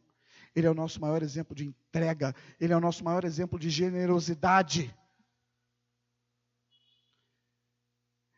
Ele 0.55 0.67
é 0.67 0.71
o 0.71 0.75
nosso 0.75 1.01
maior 1.01 1.23
exemplo 1.23 1.55
de 1.55 1.65
entrega. 1.65 2.35
Ele 2.61 2.73
é 2.73 2.77
o 2.77 2.81
nosso 2.81 3.05
maior 3.05 3.25
exemplo 3.25 3.59
de 3.59 3.71
generosidade. 3.71 4.95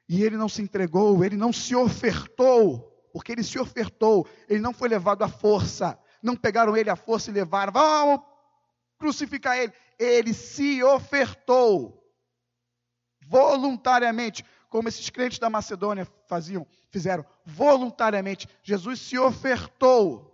E 0.08 0.22
ele 0.22 0.36
não 0.36 0.48
se 0.48 0.62
entregou, 0.62 1.22
ele 1.22 1.36
não 1.36 1.52
se 1.52 1.74
ofertou, 1.74 2.87
porque 3.12 3.32
ele 3.32 3.42
se 3.42 3.58
ofertou, 3.58 4.26
ele 4.48 4.60
não 4.60 4.72
foi 4.72 4.88
levado 4.88 5.22
à 5.22 5.28
força. 5.28 5.98
Não 6.22 6.36
pegaram 6.36 6.76
ele 6.76 6.90
à 6.90 6.96
força 6.96 7.30
e 7.30 7.34
levaram, 7.34 7.72
vamos 7.72 8.20
crucificar 8.98 9.56
ele. 9.56 9.72
Ele 9.98 10.34
se 10.34 10.82
ofertou 10.82 11.98
voluntariamente, 13.26 14.44
como 14.68 14.88
esses 14.88 15.08
crentes 15.10 15.38
da 15.38 15.50
Macedônia 15.50 16.06
faziam, 16.26 16.66
fizeram 16.90 17.24
voluntariamente. 17.44 18.48
Jesus 18.62 19.00
se 19.00 19.18
ofertou. 19.18 20.28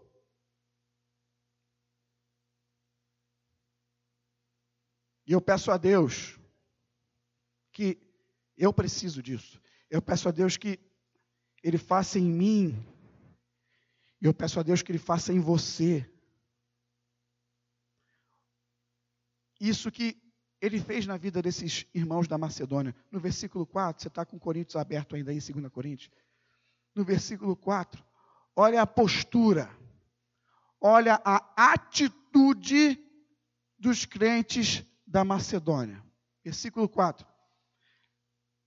E 5.27 5.33
eu 5.33 5.41
peço 5.41 5.71
a 5.71 5.77
Deus 5.77 6.39
que 7.73 7.99
eu 8.57 8.73
preciso 8.73 9.23
disso. 9.23 9.61
Eu 9.91 10.03
peço 10.03 10.29
a 10.29 10.33
Deus 10.33 10.57
que 10.57 10.79
Ele 11.65 11.79
faça 11.79 12.19
em 12.19 12.31
mim. 12.31 12.87
E 14.21 14.27
eu 14.27 14.35
peço 14.35 14.61
a 14.61 14.63
Deus 14.63 14.83
que 14.83 14.93
Ele 14.93 14.99
faça 14.99 15.33
em 15.33 15.41
você. 15.41 16.09
Isso 19.61 19.91
que 19.91 20.17
Ele 20.61 20.79
fez 20.79 21.07
na 21.07 21.17
vida 21.17 21.43
desses 21.43 21.87
irmãos 21.93 22.29
da 22.29 22.39
Macedônia. 22.39 22.95
No 23.11 23.19
versículo 23.19 23.67
4, 23.67 24.03
você 24.03 24.09
está 24.09 24.25
com 24.25 24.39
Coríntios 24.39 24.77
aberto 24.77 25.17
ainda 25.17 25.31
aí, 25.31 25.41
2 25.41 25.73
Coríntios. 25.73 26.11
No 26.95 27.05
versículo 27.05 27.57
4, 27.57 28.05
olha 28.55 28.83
a 28.83 28.87
postura, 28.87 29.69
olha 30.81 31.21
a 31.25 31.73
atitude 31.73 32.97
dos 33.77 34.05
crentes 34.05 34.85
da 35.07 35.25
Macedônia. 35.25 36.05
Versículo 36.45 36.89
4 36.89 37.35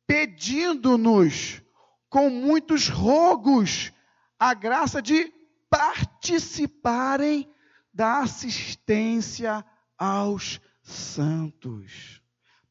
pedindo-nos 0.08 1.62
com 2.10 2.30
muitos 2.30 2.88
rogos 2.88 3.91
a 4.39 4.53
graça 4.53 5.01
de 5.01 5.32
participarem 5.70 7.49
da 7.93 8.20
assistência 8.20 9.66
aos 9.97 10.62
santos. 10.84 12.22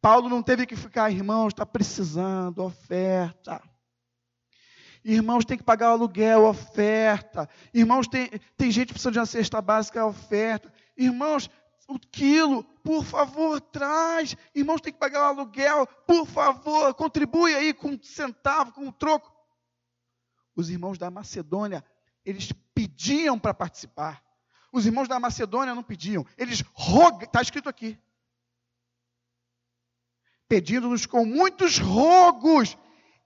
Paulo 0.00 0.28
não 0.28 0.42
teve 0.42 0.66
que 0.66 0.76
ficar, 0.76 1.10
irmãos, 1.10 1.48
está 1.48 1.66
precisando, 1.66 2.62
oferta. 2.62 3.60
Irmãos, 5.04 5.44
tem 5.44 5.56
que 5.56 5.64
pagar 5.64 5.90
o 5.90 5.92
aluguel, 5.92 6.44
oferta. 6.44 7.48
Irmãos, 7.72 8.08
tem, 8.08 8.28
tem 8.56 8.70
gente 8.70 8.92
precisando 8.92 9.14
de 9.14 9.18
uma 9.20 9.26
cesta 9.26 9.60
básica, 9.60 10.04
oferta. 10.04 10.72
Irmãos, 10.96 11.50
o 11.86 11.98
quilo, 11.98 12.64
por 12.82 13.04
favor, 13.04 13.60
traz. 13.60 14.36
Irmãos, 14.54 14.80
tem 14.80 14.92
que 14.92 14.98
pagar 14.98 15.20
o 15.20 15.38
aluguel, 15.38 15.86
por 16.06 16.26
favor, 16.26 16.92
contribui 16.94 17.54
aí 17.54 17.72
com 17.72 17.90
um 17.90 18.02
centavo, 18.02 18.72
com 18.72 18.82
um 18.82 18.92
troco. 18.92 19.32
Os 20.54 20.70
irmãos 20.70 20.98
da 20.98 21.10
Macedônia, 21.10 21.84
eles 22.24 22.50
pediam 22.74 23.38
para 23.38 23.54
participar. 23.54 24.22
Os 24.72 24.84
irmãos 24.84 25.08
da 25.08 25.20
Macedônia 25.20 25.74
não 25.74 25.82
pediam, 25.82 26.26
eles 26.36 26.62
rogam, 26.72 27.22
está 27.22 27.40
escrito 27.40 27.68
aqui. 27.68 27.98
Pedindo-nos 30.48 31.06
com 31.06 31.24
muitos 31.24 31.78
rogos, 31.78 32.76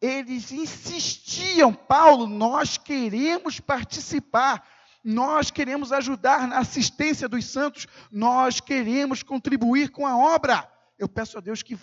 eles 0.00 0.50
insistiam, 0.52 1.72
Paulo, 1.72 2.26
nós 2.26 2.78
queremos 2.78 3.60
participar. 3.60 4.66
Nós 5.02 5.50
queremos 5.50 5.92
ajudar 5.92 6.46
na 6.46 6.58
assistência 6.58 7.28
dos 7.28 7.46
santos, 7.46 7.86
nós 8.10 8.60
queremos 8.60 9.22
contribuir 9.22 9.90
com 9.90 10.06
a 10.06 10.16
obra. 10.16 10.70
Eu 10.98 11.08
peço 11.08 11.38
a 11.38 11.40
Deus 11.40 11.62
que 11.62 11.78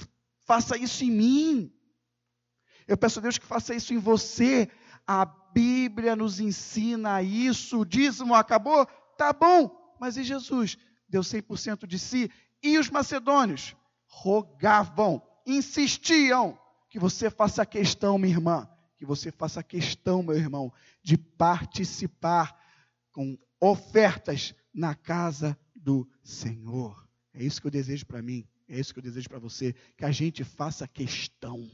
faça 0.45 0.78
isso 0.78 1.03
em 1.03 1.11
mim. 1.11 1.74
Eu 2.88 2.97
peço 2.97 3.20
a 3.20 3.22
Deus 3.22 3.38
que 3.38 3.45
faça 3.45 3.74
isso 3.74 3.93
em 3.93 3.97
você. 3.97 4.70
A 5.05 5.26
Bíblia 5.26 6.15
nos 6.15 6.39
ensina 6.39 7.22
isso. 7.22 7.80
O 7.80 7.86
dízimo 7.86 8.36
acabou? 8.36 8.86
Tá 9.18 9.34
bom. 9.34 9.95
Mas 9.99 10.15
e 10.18 10.24
Jesus? 10.24 10.78
Deu 11.09 11.22
100% 11.22 11.88
de 11.88 11.97
si. 11.97 12.32
E 12.61 12.78
os 12.78 12.89
macedônios? 12.89 13.76
Rogavam, 14.05 15.22
insistiam 15.45 16.57
que 16.89 16.99
você 16.99 17.30
faça 17.30 17.65
questão, 17.65 18.18
minha 18.18 18.34
irmã, 18.34 18.70
que 18.95 19.05
você 19.05 19.32
faça 19.32 19.61
questão, 19.61 20.24
meu 20.24 20.36
irmão, 20.36 20.72
de 21.03 21.18
participar 21.18 22.57
com 23.18 23.36
ofertas 23.59 24.53
na 24.72 24.93
casa 24.93 25.57
do 25.76 26.07
Senhor. 26.24 27.03
É 27.34 27.43
isso 27.43 27.59
que 27.59 27.65
eu 27.65 27.72
desejo 27.72 28.05
para 28.05 28.22
mim, 28.22 28.47
é 28.70 28.80
isso 28.80 28.93
que 28.93 28.99
eu 28.99 29.03
desejo 29.03 29.28
para 29.28 29.39
você, 29.39 29.74
que 29.97 30.05
a 30.05 30.11
gente 30.11 30.43
faça 30.43 30.88
questão. 30.88 31.68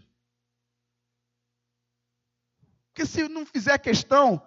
Porque 2.88 3.06
se 3.06 3.28
não 3.28 3.46
fizer 3.46 3.78
questão, 3.80 4.42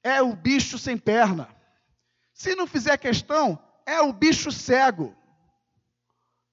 é 0.00 0.22
o 0.22 0.36
bicho 0.36 0.78
sem 0.78 0.96
perna. 0.96 1.52
Se 2.32 2.54
não 2.54 2.68
fizer 2.68 2.96
questão, 2.96 3.58
é 3.84 4.00
o 4.00 4.12
bicho 4.12 4.52
cego, 4.52 5.16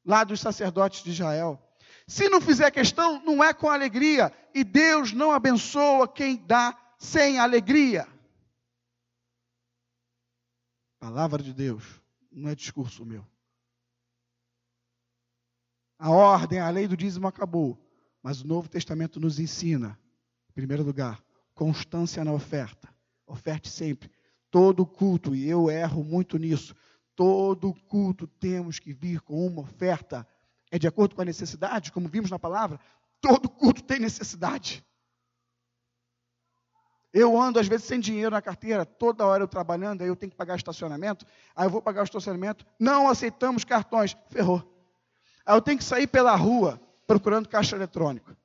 lá 0.04 0.24
dos 0.24 0.40
sacerdotes 0.40 1.04
de 1.04 1.12
Israel. 1.12 1.62
Se 2.08 2.30
não 2.30 2.42
fizer 2.42 2.72
questão, 2.72 3.24
não 3.24 3.44
é 3.44 3.54
com 3.54 3.70
alegria. 3.70 4.34
E 4.56 4.64
Deus 4.64 5.14
não 5.14 5.32
abençoa 5.32 6.08
quem 6.08 6.36
dá 6.36 6.76
sem 6.98 7.38
alegria. 7.38 8.15
Palavra 11.06 11.44
de 11.44 11.54
Deus, 11.54 12.02
não 12.32 12.50
é 12.50 12.56
discurso 12.56 13.06
meu. 13.06 13.24
A 16.00 16.10
ordem, 16.10 16.60
a 16.60 16.68
lei 16.72 16.88
do 16.88 16.98
dízimo 16.98 17.28
acabou, 17.28 17.80
mas 18.24 18.42
o 18.42 18.48
Novo 18.48 18.68
Testamento 18.68 19.20
nos 19.20 19.38
ensina, 19.40 20.00
em 20.50 20.54
primeiro 20.54 20.82
lugar, 20.82 21.24
constância 21.54 22.26
na 22.26 22.34
oferta. 22.34 22.90
Oferte 23.28 23.70
sempre. 23.70 24.10
Todo 24.50 24.84
culto, 24.84 25.36
e 25.36 25.48
eu 25.48 25.70
erro 25.70 26.04
muito 26.04 26.40
nisso, 26.40 26.76
todo 27.16 27.72
culto 27.88 28.26
temos 28.26 28.80
que 28.80 28.92
vir 28.92 29.22
com 29.22 29.46
uma 29.46 29.62
oferta. 29.62 30.28
É 30.72 30.80
de 30.80 30.88
acordo 30.88 31.14
com 31.14 31.22
a 31.22 31.26
necessidade, 31.26 31.92
como 31.92 32.10
vimos 32.10 32.32
na 32.32 32.40
palavra? 32.40 32.80
Todo 33.22 33.48
culto 33.48 33.84
tem 33.84 34.00
necessidade. 34.00 34.84
Eu 37.18 37.40
ando, 37.40 37.60
às 37.60 37.68
vezes, 37.70 37.86
sem 37.86 37.98
dinheiro 37.98 38.32
na 38.32 38.42
carteira, 38.42 38.86
toda 38.86 39.26
hora 39.26 39.42
eu 39.42 39.48
trabalhando, 39.48 40.02
aí 40.02 40.08
eu 40.10 40.18
tenho 40.18 40.30
que 40.30 40.36
pagar 40.36 40.58
estacionamento, 40.58 41.26
aí 41.56 41.66
eu 41.66 41.70
vou 41.70 41.82
pagar 41.82 42.02
o 42.02 42.04
estacionamento, 42.04 42.66
não 42.78 43.08
aceitamos 43.08 43.64
cartões, 43.64 44.18
ferrou. 44.28 44.62
Aí 45.46 45.56
eu 45.56 45.62
tenho 45.62 45.78
que 45.78 45.84
sair 45.86 46.08
pela 46.08 46.36
rua 46.36 46.78
procurando 47.08 47.48
caixa 47.48 47.74
eletrônica. 47.74 48.38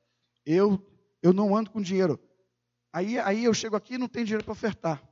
Eu, 0.47 0.81
eu 1.21 1.33
não 1.33 1.57
ando 1.57 1.69
com 1.69 1.83
dinheiro. 1.83 2.17
Aí, 2.93 3.19
aí 3.19 3.43
eu 3.43 3.53
chego 3.53 3.75
aqui 3.75 3.95
e 3.95 3.99
não 3.99 4.07
tenho 4.07 4.25
dinheiro 4.25 4.45
para 4.45 4.53
ofertar. 4.53 5.03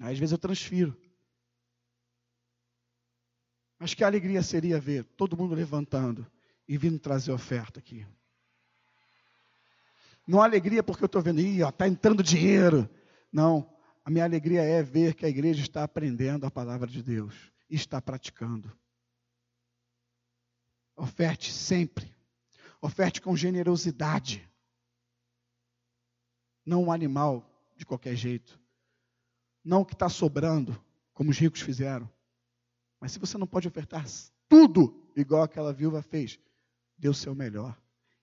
Aí, 0.00 0.12
às 0.12 0.18
vezes 0.18 0.32
eu 0.32 0.38
transfiro. 0.38 1.00
Mas 3.78 3.94
que 3.94 4.02
alegria 4.02 4.42
seria 4.42 4.80
ver 4.80 5.04
todo 5.04 5.36
mundo 5.36 5.54
levantando 5.54 6.26
e 6.66 6.76
vindo 6.76 6.98
trazer 6.98 7.30
oferta 7.30 7.78
aqui. 7.78 8.04
Não 10.26 10.40
há 10.40 10.44
alegria 10.44 10.82
porque 10.82 11.04
eu 11.04 11.06
estou 11.06 11.22
vendo, 11.22 11.40
está 11.40 11.86
entrando 11.86 12.22
dinheiro. 12.22 12.88
Não, 13.32 13.70
a 14.04 14.10
minha 14.10 14.24
alegria 14.24 14.62
é 14.62 14.82
ver 14.82 15.14
que 15.14 15.26
a 15.26 15.28
igreja 15.28 15.62
está 15.62 15.84
aprendendo 15.84 16.46
a 16.46 16.50
palavra 16.50 16.86
de 16.86 17.02
Deus 17.02 17.52
e 17.68 17.74
está 17.74 18.00
praticando. 18.00 18.70
Oferte 20.96 21.52
sempre. 21.52 22.14
Oferte 22.80 23.20
com 23.20 23.36
generosidade. 23.36 24.48
Não 26.64 26.84
um 26.84 26.92
animal 26.92 27.50
de 27.76 27.84
qualquer 27.84 28.14
jeito. 28.14 28.60
Não 29.64 29.80
o 29.80 29.86
que 29.86 29.94
está 29.94 30.08
sobrando, 30.08 30.78
como 31.12 31.30
os 31.30 31.38
ricos 31.38 31.60
fizeram. 31.60 32.10
Mas 33.00 33.12
se 33.12 33.18
você 33.18 33.36
não 33.36 33.46
pode 33.46 33.68
ofertar 33.68 34.04
tudo 34.48 35.10
igual 35.16 35.42
aquela 35.42 35.72
viúva 35.72 36.02
fez, 36.02 36.38
dê 36.96 37.08
o 37.08 37.14
seu 37.14 37.34
melhor 37.34 37.76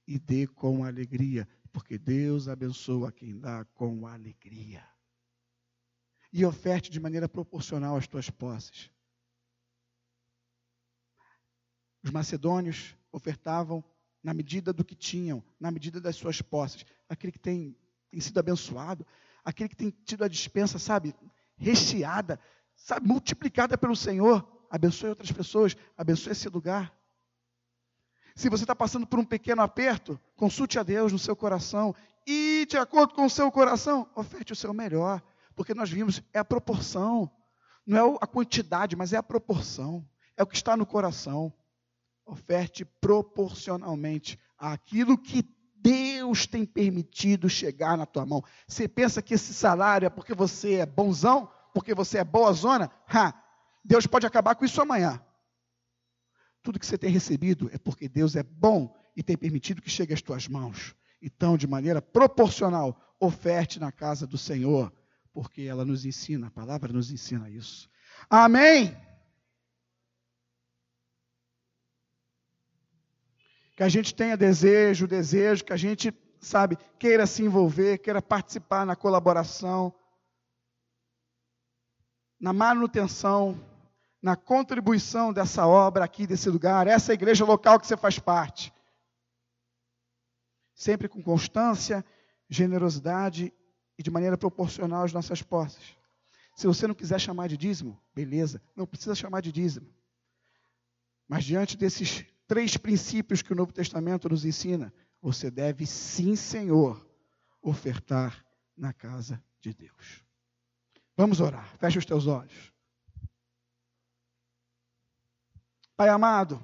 e 0.07 0.19
dê 0.19 0.47
com 0.47 0.83
alegria, 0.83 1.47
porque 1.71 1.97
Deus 1.97 2.47
abençoa 2.47 3.11
quem 3.11 3.39
dá 3.39 3.65
com 3.73 4.05
alegria. 4.05 4.85
E 6.33 6.45
oferte 6.45 6.89
de 6.89 6.99
maneira 6.99 7.27
proporcional 7.27 7.95
às 7.97 8.07
tuas 8.07 8.29
posses. 8.29 8.89
Os 12.03 12.09
macedônios 12.09 12.95
ofertavam 13.11 13.83
na 14.23 14.33
medida 14.33 14.71
do 14.71 14.83
que 14.83 14.95
tinham, 14.95 15.43
na 15.59 15.71
medida 15.71 15.99
das 15.99 16.15
suas 16.15 16.41
posses. 16.41 16.85
Aquele 17.09 17.31
que 17.31 17.39
tem, 17.39 17.77
tem 18.09 18.19
sido 18.19 18.39
abençoado, 18.39 19.05
aquele 19.43 19.69
que 19.69 19.75
tem 19.75 19.89
tido 19.89 20.23
a 20.23 20.27
dispensa, 20.27 20.79
sabe, 20.79 21.15
recheada, 21.57 22.39
sabe, 22.75 23.07
multiplicada 23.07 23.77
pelo 23.77 23.95
Senhor, 23.95 24.67
abençoe 24.69 25.09
outras 25.09 25.31
pessoas, 25.31 25.75
abençoe 25.97 26.31
esse 26.31 26.49
lugar. 26.49 26.95
Se 28.35 28.49
você 28.49 28.63
está 28.63 28.75
passando 28.75 29.05
por 29.05 29.19
um 29.19 29.25
pequeno 29.25 29.61
aperto, 29.61 30.19
consulte 30.41 30.79
a 30.79 30.83
Deus 30.83 31.11
no 31.11 31.19
seu 31.19 31.35
coração 31.35 31.93
e, 32.25 32.65
de 32.67 32.75
acordo 32.75 33.13
com 33.13 33.25
o 33.25 33.29
seu 33.29 33.51
coração, 33.51 34.09
oferte 34.15 34.51
o 34.51 34.55
seu 34.55 34.73
melhor, 34.73 35.21
porque 35.55 35.71
nós 35.75 35.91
vimos, 35.91 36.19
é 36.33 36.39
a 36.39 36.43
proporção, 36.43 37.29
não 37.85 38.15
é 38.15 38.17
a 38.21 38.25
quantidade, 38.25 38.95
mas 38.95 39.13
é 39.13 39.17
a 39.17 39.21
proporção, 39.21 40.03
é 40.35 40.41
o 40.41 40.47
que 40.47 40.55
está 40.55 40.75
no 40.75 40.83
coração. 40.83 41.53
Oferte 42.25 42.83
proporcionalmente 42.83 44.39
àquilo 44.57 45.15
que 45.15 45.47
Deus 45.75 46.47
tem 46.47 46.65
permitido 46.65 47.47
chegar 47.47 47.95
na 47.95 48.07
tua 48.07 48.25
mão. 48.25 48.43
Você 48.67 48.87
pensa 48.87 49.21
que 49.21 49.35
esse 49.35 49.53
salário 49.53 50.07
é 50.07 50.09
porque 50.09 50.33
você 50.33 50.77
é 50.77 50.87
bonzão, 50.87 51.51
porque 51.71 51.93
você 51.93 52.17
é 52.17 52.23
boa 52.23 52.51
zona? 52.51 52.89
Ha, 53.07 53.31
Deus 53.85 54.07
pode 54.07 54.25
acabar 54.25 54.55
com 54.55 54.65
isso 54.65 54.81
amanhã. 54.81 55.23
Tudo 56.63 56.79
que 56.79 56.85
você 56.85 56.97
tem 56.97 57.09
recebido 57.09 57.69
é 57.73 57.77
porque 57.77 58.07
Deus 58.07 58.35
é 58.35 58.43
bom 58.43 58.95
e 59.15 59.23
tem 59.23 59.35
permitido 59.35 59.81
que 59.81 59.89
chegue 59.89 60.13
às 60.13 60.21
tuas 60.21 60.47
mãos. 60.47 60.95
Então, 61.21 61.57
de 61.57 61.67
maneira 61.67 62.01
proporcional, 62.01 63.15
oferte 63.19 63.79
na 63.79 63.91
casa 63.91 64.25
do 64.25 64.37
Senhor, 64.37 64.91
porque 65.33 65.63
ela 65.63 65.85
nos 65.85 66.05
ensina, 66.05 66.47
a 66.47 66.51
palavra 66.51 66.91
nos 66.91 67.11
ensina 67.11 67.49
isso. 67.49 67.89
Amém? 68.29 68.95
Que 73.75 73.83
a 73.83 73.89
gente 73.89 74.13
tenha 74.13 74.37
desejo, 74.37 75.07
desejo, 75.07 75.65
que 75.65 75.73
a 75.73 75.77
gente, 75.77 76.13
sabe, 76.39 76.77
queira 76.99 77.25
se 77.25 77.43
envolver, 77.43 77.99
queira 77.99 78.21
participar 78.21 78.85
na 78.85 78.95
colaboração, 78.95 79.93
na 82.39 82.53
manutenção 82.53 83.59
na 84.21 84.35
contribuição 84.35 85.33
dessa 85.33 85.65
obra 85.65 86.05
aqui, 86.05 86.27
desse 86.27 86.49
lugar, 86.49 86.85
essa 86.87 87.13
igreja 87.13 87.43
local 87.43 87.79
que 87.79 87.87
você 87.87 87.97
faz 87.97 88.19
parte. 88.19 88.71
Sempre 90.75 91.07
com 91.09 91.23
constância, 91.23 92.05
generosidade 92.49 93.53
e 93.97 94.03
de 94.03 94.11
maneira 94.11 94.37
proporcional 94.37 95.03
às 95.03 95.13
nossas 95.13 95.41
posses. 95.41 95.95
Se 96.55 96.67
você 96.67 96.85
não 96.85 96.93
quiser 96.93 97.19
chamar 97.19 97.47
de 97.47 97.57
dízimo, 97.57 97.99
beleza, 98.13 98.61
não 98.75 98.85
precisa 98.85 99.15
chamar 99.15 99.41
de 99.41 99.51
dízimo. 99.51 99.87
Mas 101.27 101.45
diante 101.45 101.77
desses 101.77 102.25
três 102.47 102.77
princípios 102.77 103.41
que 103.41 103.53
o 103.53 103.55
Novo 103.55 103.71
Testamento 103.71 104.27
nos 104.29 104.45
ensina, 104.45 104.93
você 105.21 105.49
deve 105.49 105.85
sim, 105.85 106.35
Senhor, 106.35 107.07
ofertar 107.61 108.45
na 108.75 108.91
casa 108.91 109.41
de 109.59 109.73
Deus. 109.73 110.23
Vamos 111.15 111.39
orar. 111.39 111.77
Feche 111.77 111.99
os 111.99 112.05
teus 112.05 112.27
olhos. 112.27 112.71
Pai 116.01 116.09
amado, 116.09 116.59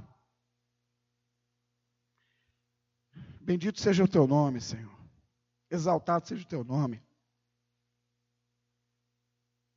bendito 3.40 3.80
seja 3.80 4.04
o 4.04 4.08
teu 4.08 4.26
nome, 4.26 4.60
Senhor. 4.60 4.98
Exaltado 5.70 6.28
seja 6.28 6.44
o 6.44 6.48
teu 6.48 6.64
nome. 6.64 7.06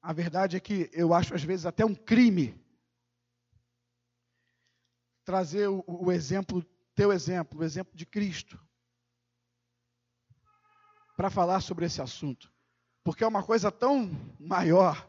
A 0.00 0.14
verdade 0.14 0.56
é 0.56 0.60
que 0.60 0.88
eu 0.94 1.12
acho 1.12 1.34
às 1.34 1.42
vezes 1.44 1.66
até 1.66 1.84
um 1.84 1.94
crime 1.94 2.58
trazer 5.26 5.68
o, 5.68 5.84
o 5.86 6.10
exemplo, 6.10 6.64
teu 6.94 7.12
exemplo, 7.12 7.60
o 7.60 7.62
exemplo 7.62 7.94
de 7.94 8.06
Cristo, 8.06 8.58
para 11.18 11.28
falar 11.28 11.60
sobre 11.60 11.84
esse 11.84 12.00
assunto, 12.00 12.50
porque 13.04 13.22
é 13.22 13.28
uma 13.28 13.44
coisa 13.44 13.70
tão 13.70 14.10
maior, 14.38 15.06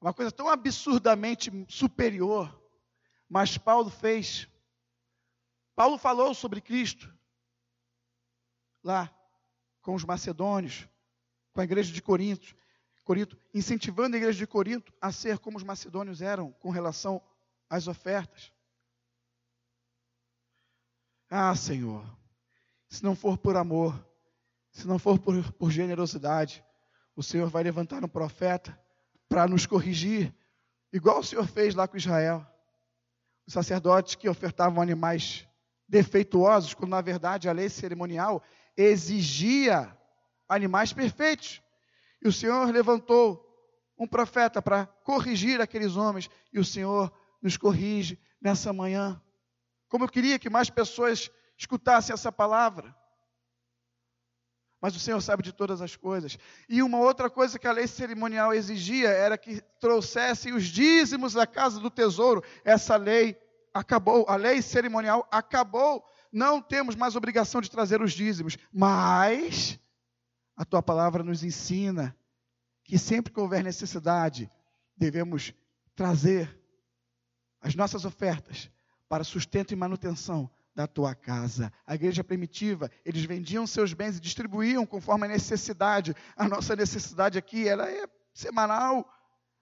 uma 0.00 0.14
coisa 0.14 0.30
tão 0.30 0.48
absurdamente 0.48 1.50
superior 1.68 2.61
mas 3.32 3.56
Paulo 3.56 3.88
fez. 3.88 4.46
Paulo 5.74 5.96
falou 5.96 6.34
sobre 6.34 6.60
Cristo 6.60 7.10
lá 8.84 9.10
com 9.80 9.94
os 9.94 10.04
macedônios, 10.04 10.86
com 11.50 11.62
a 11.62 11.64
igreja 11.64 11.90
de 11.90 12.02
Corinto, 12.02 12.54
Corinto, 13.02 13.38
incentivando 13.54 14.16
a 14.16 14.18
igreja 14.18 14.38
de 14.38 14.46
Corinto 14.46 14.92
a 15.00 15.10
ser 15.10 15.38
como 15.38 15.56
os 15.56 15.64
macedônios 15.64 16.20
eram 16.20 16.52
com 16.52 16.68
relação 16.68 17.22
às 17.70 17.88
ofertas. 17.88 18.52
Ah, 21.30 21.56
Senhor, 21.56 22.04
se 22.86 23.02
não 23.02 23.16
for 23.16 23.38
por 23.38 23.56
amor, 23.56 24.06
se 24.70 24.86
não 24.86 24.98
for 24.98 25.18
por, 25.18 25.52
por 25.54 25.70
generosidade, 25.70 26.62
o 27.16 27.22
Senhor 27.22 27.48
vai 27.48 27.62
levantar 27.62 28.04
um 28.04 28.08
profeta 28.08 28.78
para 29.26 29.48
nos 29.48 29.64
corrigir, 29.64 30.34
igual 30.92 31.20
o 31.20 31.24
Senhor 31.24 31.46
fez 31.46 31.74
lá 31.74 31.88
com 31.88 31.96
Israel 31.96 32.51
os 33.46 33.52
sacerdotes 33.52 34.14
que 34.14 34.28
ofertavam 34.28 34.82
animais 34.82 35.46
defeituosos, 35.88 36.74
quando 36.74 36.90
na 36.90 37.00
verdade 37.00 37.48
a 37.48 37.52
lei 37.52 37.68
cerimonial 37.68 38.42
exigia 38.76 39.96
animais 40.48 40.92
perfeitos. 40.92 41.62
E 42.22 42.28
o 42.28 42.32
Senhor 42.32 42.70
levantou 42.70 43.44
um 43.98 44.06
profeta 44.06 44.62
para 44.62 44.86
corrigir 44.86 45.60
aqueles 45.60 45.96
homens, 45.96 46.30
e 46.52 46.58
o 46.58 46.64
Senhor 46.64 47.12
nos 47.40 47.56
corrige 47.56 48.18
nessa 48.40 48.72
manhã. 48.72 49.20
Como 49.88 50.04
eu 50.04 50.08
queria 50.08 50.38
que 50.38 50.48
mais 50.48 50.70
pessoas 50.70 51.30
escutassem 51.58 52.14
essa 52.14 52.32
palavra. 52.32 52.94
Mas 54.82 54.96
o 54.96 54.98
Senhor 54.98 55.20
sabe 55.20 55.44
de 55.44 55.52
todas 55.52 55.80
as 55.80 55.94
coisas. 55.94 56.36
E 56.68 56.82
uma 56.82 56.98
outra 56.98 57.30
coisa 57.30 57.56
que 57.56 57.68
a 57.68 57.72
lei 57.72 57.86
cerimonial 57.86 58.52
exigia 58.52 59.10
era 59.10 59.38
que 59.38 59.60
trouxessem 59.78 60.52
os 60.52 60.64
dízimos 60.64 61.34
da 61.34 61.46
casa 61.46 61.78
do 61.78 61.88
tesouro. 61.88 62.42
Essa 62.64 62.96
lei 62.96 63.38
acabou, 63.72 64.26
a 64.28 64.34
lei 64.34 64.60
cerimonial 64.60 65.24
acabou. 65.30 66.04
Não 66.32 66.60
temos 66.60 66.96
mais 66.96 67.14
obrigação 67.14 67.60
de 67.60 67.70
trazer 67.70 68.02
os 68.02 68.12
dízimos. 68.12 68.58
Mas 68.72 69.78
a 70.56 70.64
tua 70.64 70.82
palavra 70.82 71.22
nos 71.22 71.44
ensina 71.44 72.16
que 72.82 72.98
sempre 72.98 73.32
que 73.32 73.38
houver 73.38 73.62
necessidade, 73.62 74.50
devemos 74.96 75.54
trazer 75.94 76.58
as 77.60 77.76
nossas 77.76 78.04
ofertas 78.04 78.68
para 79.08 79.22
sustento 79.22 79.70
e 79.70 79.76
manutenção 79.76 80.50
da 80.74 80.86
tua 80.86 81.14
casa. 81.14 81.72
A 81.86 81.94
igreja 81.94 82.24
primitiva, 82.24 82.90
eles 83.04 83.24
vendiam 83.24 83.66
seus 83.66 83.92
bens 83.92 84.16
e 84.16 84.20
distribuíam 84.20 84.86
conforme 84.86 85.26
a 85.26 85.28
necessidade. 85.28 86.14
A 86.36 86.48
nossa 86.48 86.74
necessidade 86.74 87.38
aqui, 87.38 87.68
ela 87.68 87.90
é 87.90 88.06
semanal. 88.32 89.06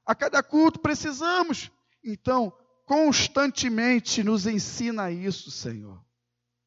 A 0.06 0.14
cada 0.14 0.42
culto 0.42 0.78
precisamos. 0.78 1.70
Então, 2.04 2.52
constantemente 2.86 4.22
nos 4.22 4.46
ensina 4.46 5.11
isso, 5.11 5.50
Senhor. 5.50 6.02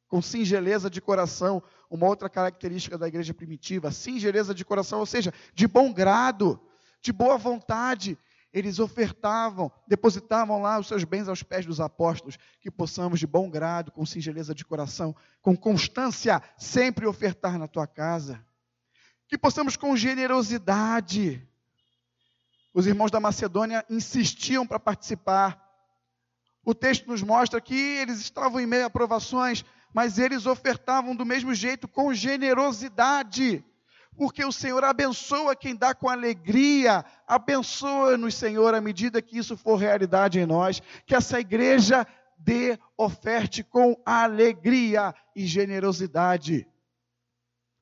Com 0.07 0.21
singeleza 0.21 0.89
de 0.89 1.01
coração, 1.01 1.63
uma 1.89 2.07
outra 2.07 2.29
característica 2.29 2.97
da 2.97 3.07
igreja 3.07 3.33
primitiva, 3.33 3.91
singeleza 3.91 4.53
de 4.53 4.63
coração, 4.63 4.99
ou 4.99 5.05
seja, 5.05 5.33
de 5.53 5.67
bom 5.67 5.91
grado, 5.91 6.59
de 7.01 7.11
boa 7.11 7.37
vontade, 7.37 8.17
eles 8.53 8.77
ofertavam, 8.77 9.71
depositavam 9.87 10.61
lá 10.61 10.77
os 10.77 10.87
seus 10.87 11.03
bens 11.03 11.27
aos 11.27 11.41
pés 11.41 11.65
dos 11.65 11.79
apóstolos, 11.79 12.37
que 12.61 12.69
possamos 12.69 13.19
de 13.19 13.25
bom 13.25 13.49
grado, 13.49 13.91
com 13.91 14.05
singeleza 14.05 14.53
de 14.53 14.63
coração, 14.63 15.15
com 15.41 15.57
constância, 15.57 16.41
sempre 16.55 17.07
ofertar 17.07 17.57
na 17.57 17.67
tua 17.67 17.87
casa. 17.87 18.45
Que 19.27 19.39
possamos 19.39 19.75
com 19.75 19.97
generosidade. 19.97 21.45
Os 22.71 22.85
irmãos 22.85 23.09
da 23.09 23.19
Macedônia 23.19 23.83
insistiam 23.89 24.67
para 24.67 24.79
participar. 24.79 25.59
O 26.63 26.75
texto 26.75 27.07
nos 27.07 27.23
mostra 27.23 27.59
que 27.59 27.75
eles 27.75 28.19
estavam 28.19 28.61
em 28.61 28.67
meio 28.67 28.85
a 28.85 28.89
provações, 28.89 29.65
mas 29.91 30.19
eles 30.19 30.45
ofertavam 30.45 31.15
do 31.15 31.25
mesmo 31.25 31.55
jeito, 31.55 31.87
com 31.87 32.13
generosidade 32.13 33.65
porque 34.15 34.43
o 34.45 34.51
Senhor 34.51 34.83
abençoa 34.83 35.55
quem 35.55 35.75
dá 35.75 35.93
com 35.93 36.09
alegria, 36.09 37.03
abençoa-nos, 37.27 38.35
Senhor, 38.35 38.73
à 38.73 38.81
medida 38.81 39.21
que 39.21 39.37
isso 39.37 39.57
for 39.57 39.75
realidade 39.75 40.39
em 40.39 40.45
nós, 40.45 40.81
que 41.05 41.15
essa 41.15 41.39
igreja 41.39 42.05
dê, 42.37 42.77
oferte 42.97 43.63
com 43.63 43.99
alegria 44.05 45.13
e 45.35 45.45
generosidade. 45.45 46.67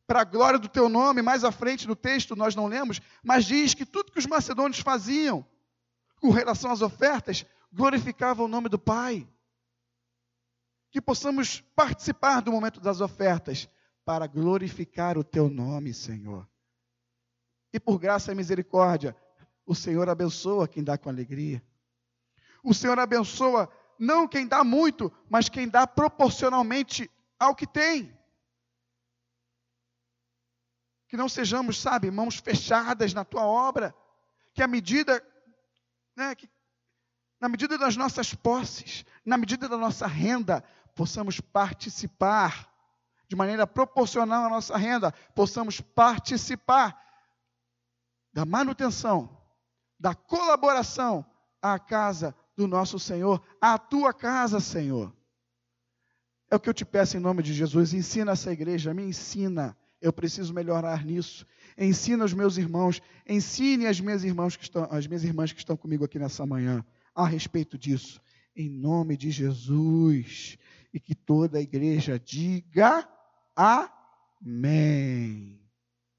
Para 0.05 0.21
a 0.21 0.25
glória 0.25 0.59
do 0.59 0.69
teu 0.69 0.89
nome, 0.89 1.21
mais 1.21 1.43
à 1.43 1.51
frente 1.51 1.87
do 1.87 1.95
texto 1.95 2.35
nós 2.35 2.55
não 2.55 2.67
lemos, 2.67 3.01
mas 3.23 3.45
diz 3.45 3.73
que 3.73 3.85
tudo 3.85 4.11
que 4.11 4.19
os 4.19 4.25
macedônios 4.25 4.79
faziam 4.79 5.45
com 6.19 6.29
relação 6.29 6.71
às 6.71 6.81
ofertas 6.81 7.45
glorificava 7.71 8.43
o 8.43 8.47
nome 8.47 8.69
do 8.69 8.77
Pai. 8.77 9.27
Que 10.91 11.01
possamos 11.01 11.61
participar 11.75 12.41
do 12.41 12.51
momento 12.51 12.79
das 12.81 12.99
ofertas 12.99 13.69
para 14.03 14.27
glorificar 14.27 15.17
o 15.17 15.23
teu 15.23 15.49
nome, 15.49 15.93
Senhor. 15.93 16.47
E 17.73 17.79
por 17.79 17.97
graça 17.99 18.31
e 18.31 18.35
misericórdia, 18.35 19.15
o 19.65 19.73
Senhor 19.73 20.09
abençoa 20.09 20.67
quem 20.67 20.83
dá 20.83 20.97
com 20.97 21.09
alegria. 21.09 21.63
O 22.63 22.73
Senhor 22.73 22.99
abençoa 22.99 23.71
não 23.97 24.27
quem 24.27 24.47
dá 24.47 24.63
muito, 24.63 25.11
mas 25.29 25.47
quem 25.47 25.69
dá 25.69 25.85
proporcionalmente 25.85 27.09
ao 27.39 27.55
que 27.55 27.67
tem. 27.67 28.17
Que 31.07 31.15
não 31.15 31.29
sejamos, 31.29 31.79
sabe, 31.79 32.09
mãos 32.09 32.37
fechadas 32.37 33.13
na 33.13 33.23
tua 33.23 33.45
obra, 33.45 33.95
que 34.53 34.63
a 34.63 34.67
medida, 34.67 35.23
né, 36.15 36.35
que, 36.35 36.49
na 37.39 37.47
medida 37.47 37.77
das 37.77 37.95
nossas 37.95 38.33
posses, 38.33 39.05
na 39.25 39.37
medida 39.37 39.69
da 39.69 39.77
nossa 39.77 40.07
renda, 40.07 40.63
possamos 40.95 41.39
participar 41.39 42.70
de 43.31 43.35
maneira 43.37 43.65
proporcional 43.65 44.43
à 44.43 44.49
nossa 44.49 44.75
renda, 44.75 45.13
possamos 45.33 45.79
participar 45.79 47.01
da 48.33 48.43
manutenção, 48.43 49.41
da 49.97 50.13
colaboração 50.13 51.25
à 51.61 51.79
casa 51.79 52.35
do 52.57 52.67
nosso 52.67 52.99
Senhor, 52.99 53.41
à 53.61 53.77
tua 53.77 54.13
casa, 54.13 54.59
Senhor. 54.59 55.15
É 56.49 56.57
o 56.57 56.59
que 56.59 56.67
eu 56.67 56.73
te 56.73 56.83
peço 56.83 57.15
em 57.15 57.21
nome 57.21 57.41
de 57.41 57.53
Jesus. 57.53 57.93
Ensina 57.93 58.33
essa 58.33 58.51
igreja, 58.51 58.93
me 58.93 59.03
ensina. 59.03 59.77
Eu 60.01 60.11
preciso 60.11 60.53
melhorar 60.53 61.05
nisso. 61.05 61.47
Ensina 61.77 62.25
os 62.25 62.33
meus 62.33 62.57
irmãos, 62.57 63.01
ensine 63.25 63.87
as 63.87 64.01
minhas 64.01 64.25
irmãs 64.25 64.57
que 64.57 64.63
estão, 64.63 64.89
as 64.91 65.07
minhas 65.07 65.23
irmãs 65.23 65.53
que 65.53 65.59
estão 65.59 65.77
comigo 65.77 66.03
aqui 66.03 66.19
nessa 66.19 66.45
manhã 66.45 66.83
a 67.15 67.25
respeito 67.25 67.77
disso. 67.77 68.19
Em 68.53 68.69
nome 68.69 69.15
de 69.15 69.31
Jesus. 69.31 70.57
E 70.93 70.99
que 70.99 71.15
toda 71.15 71.59
a 71.59 71.61
igreja 71.61 72.19
diga 72.19 73.07
amém. 73.61 75.60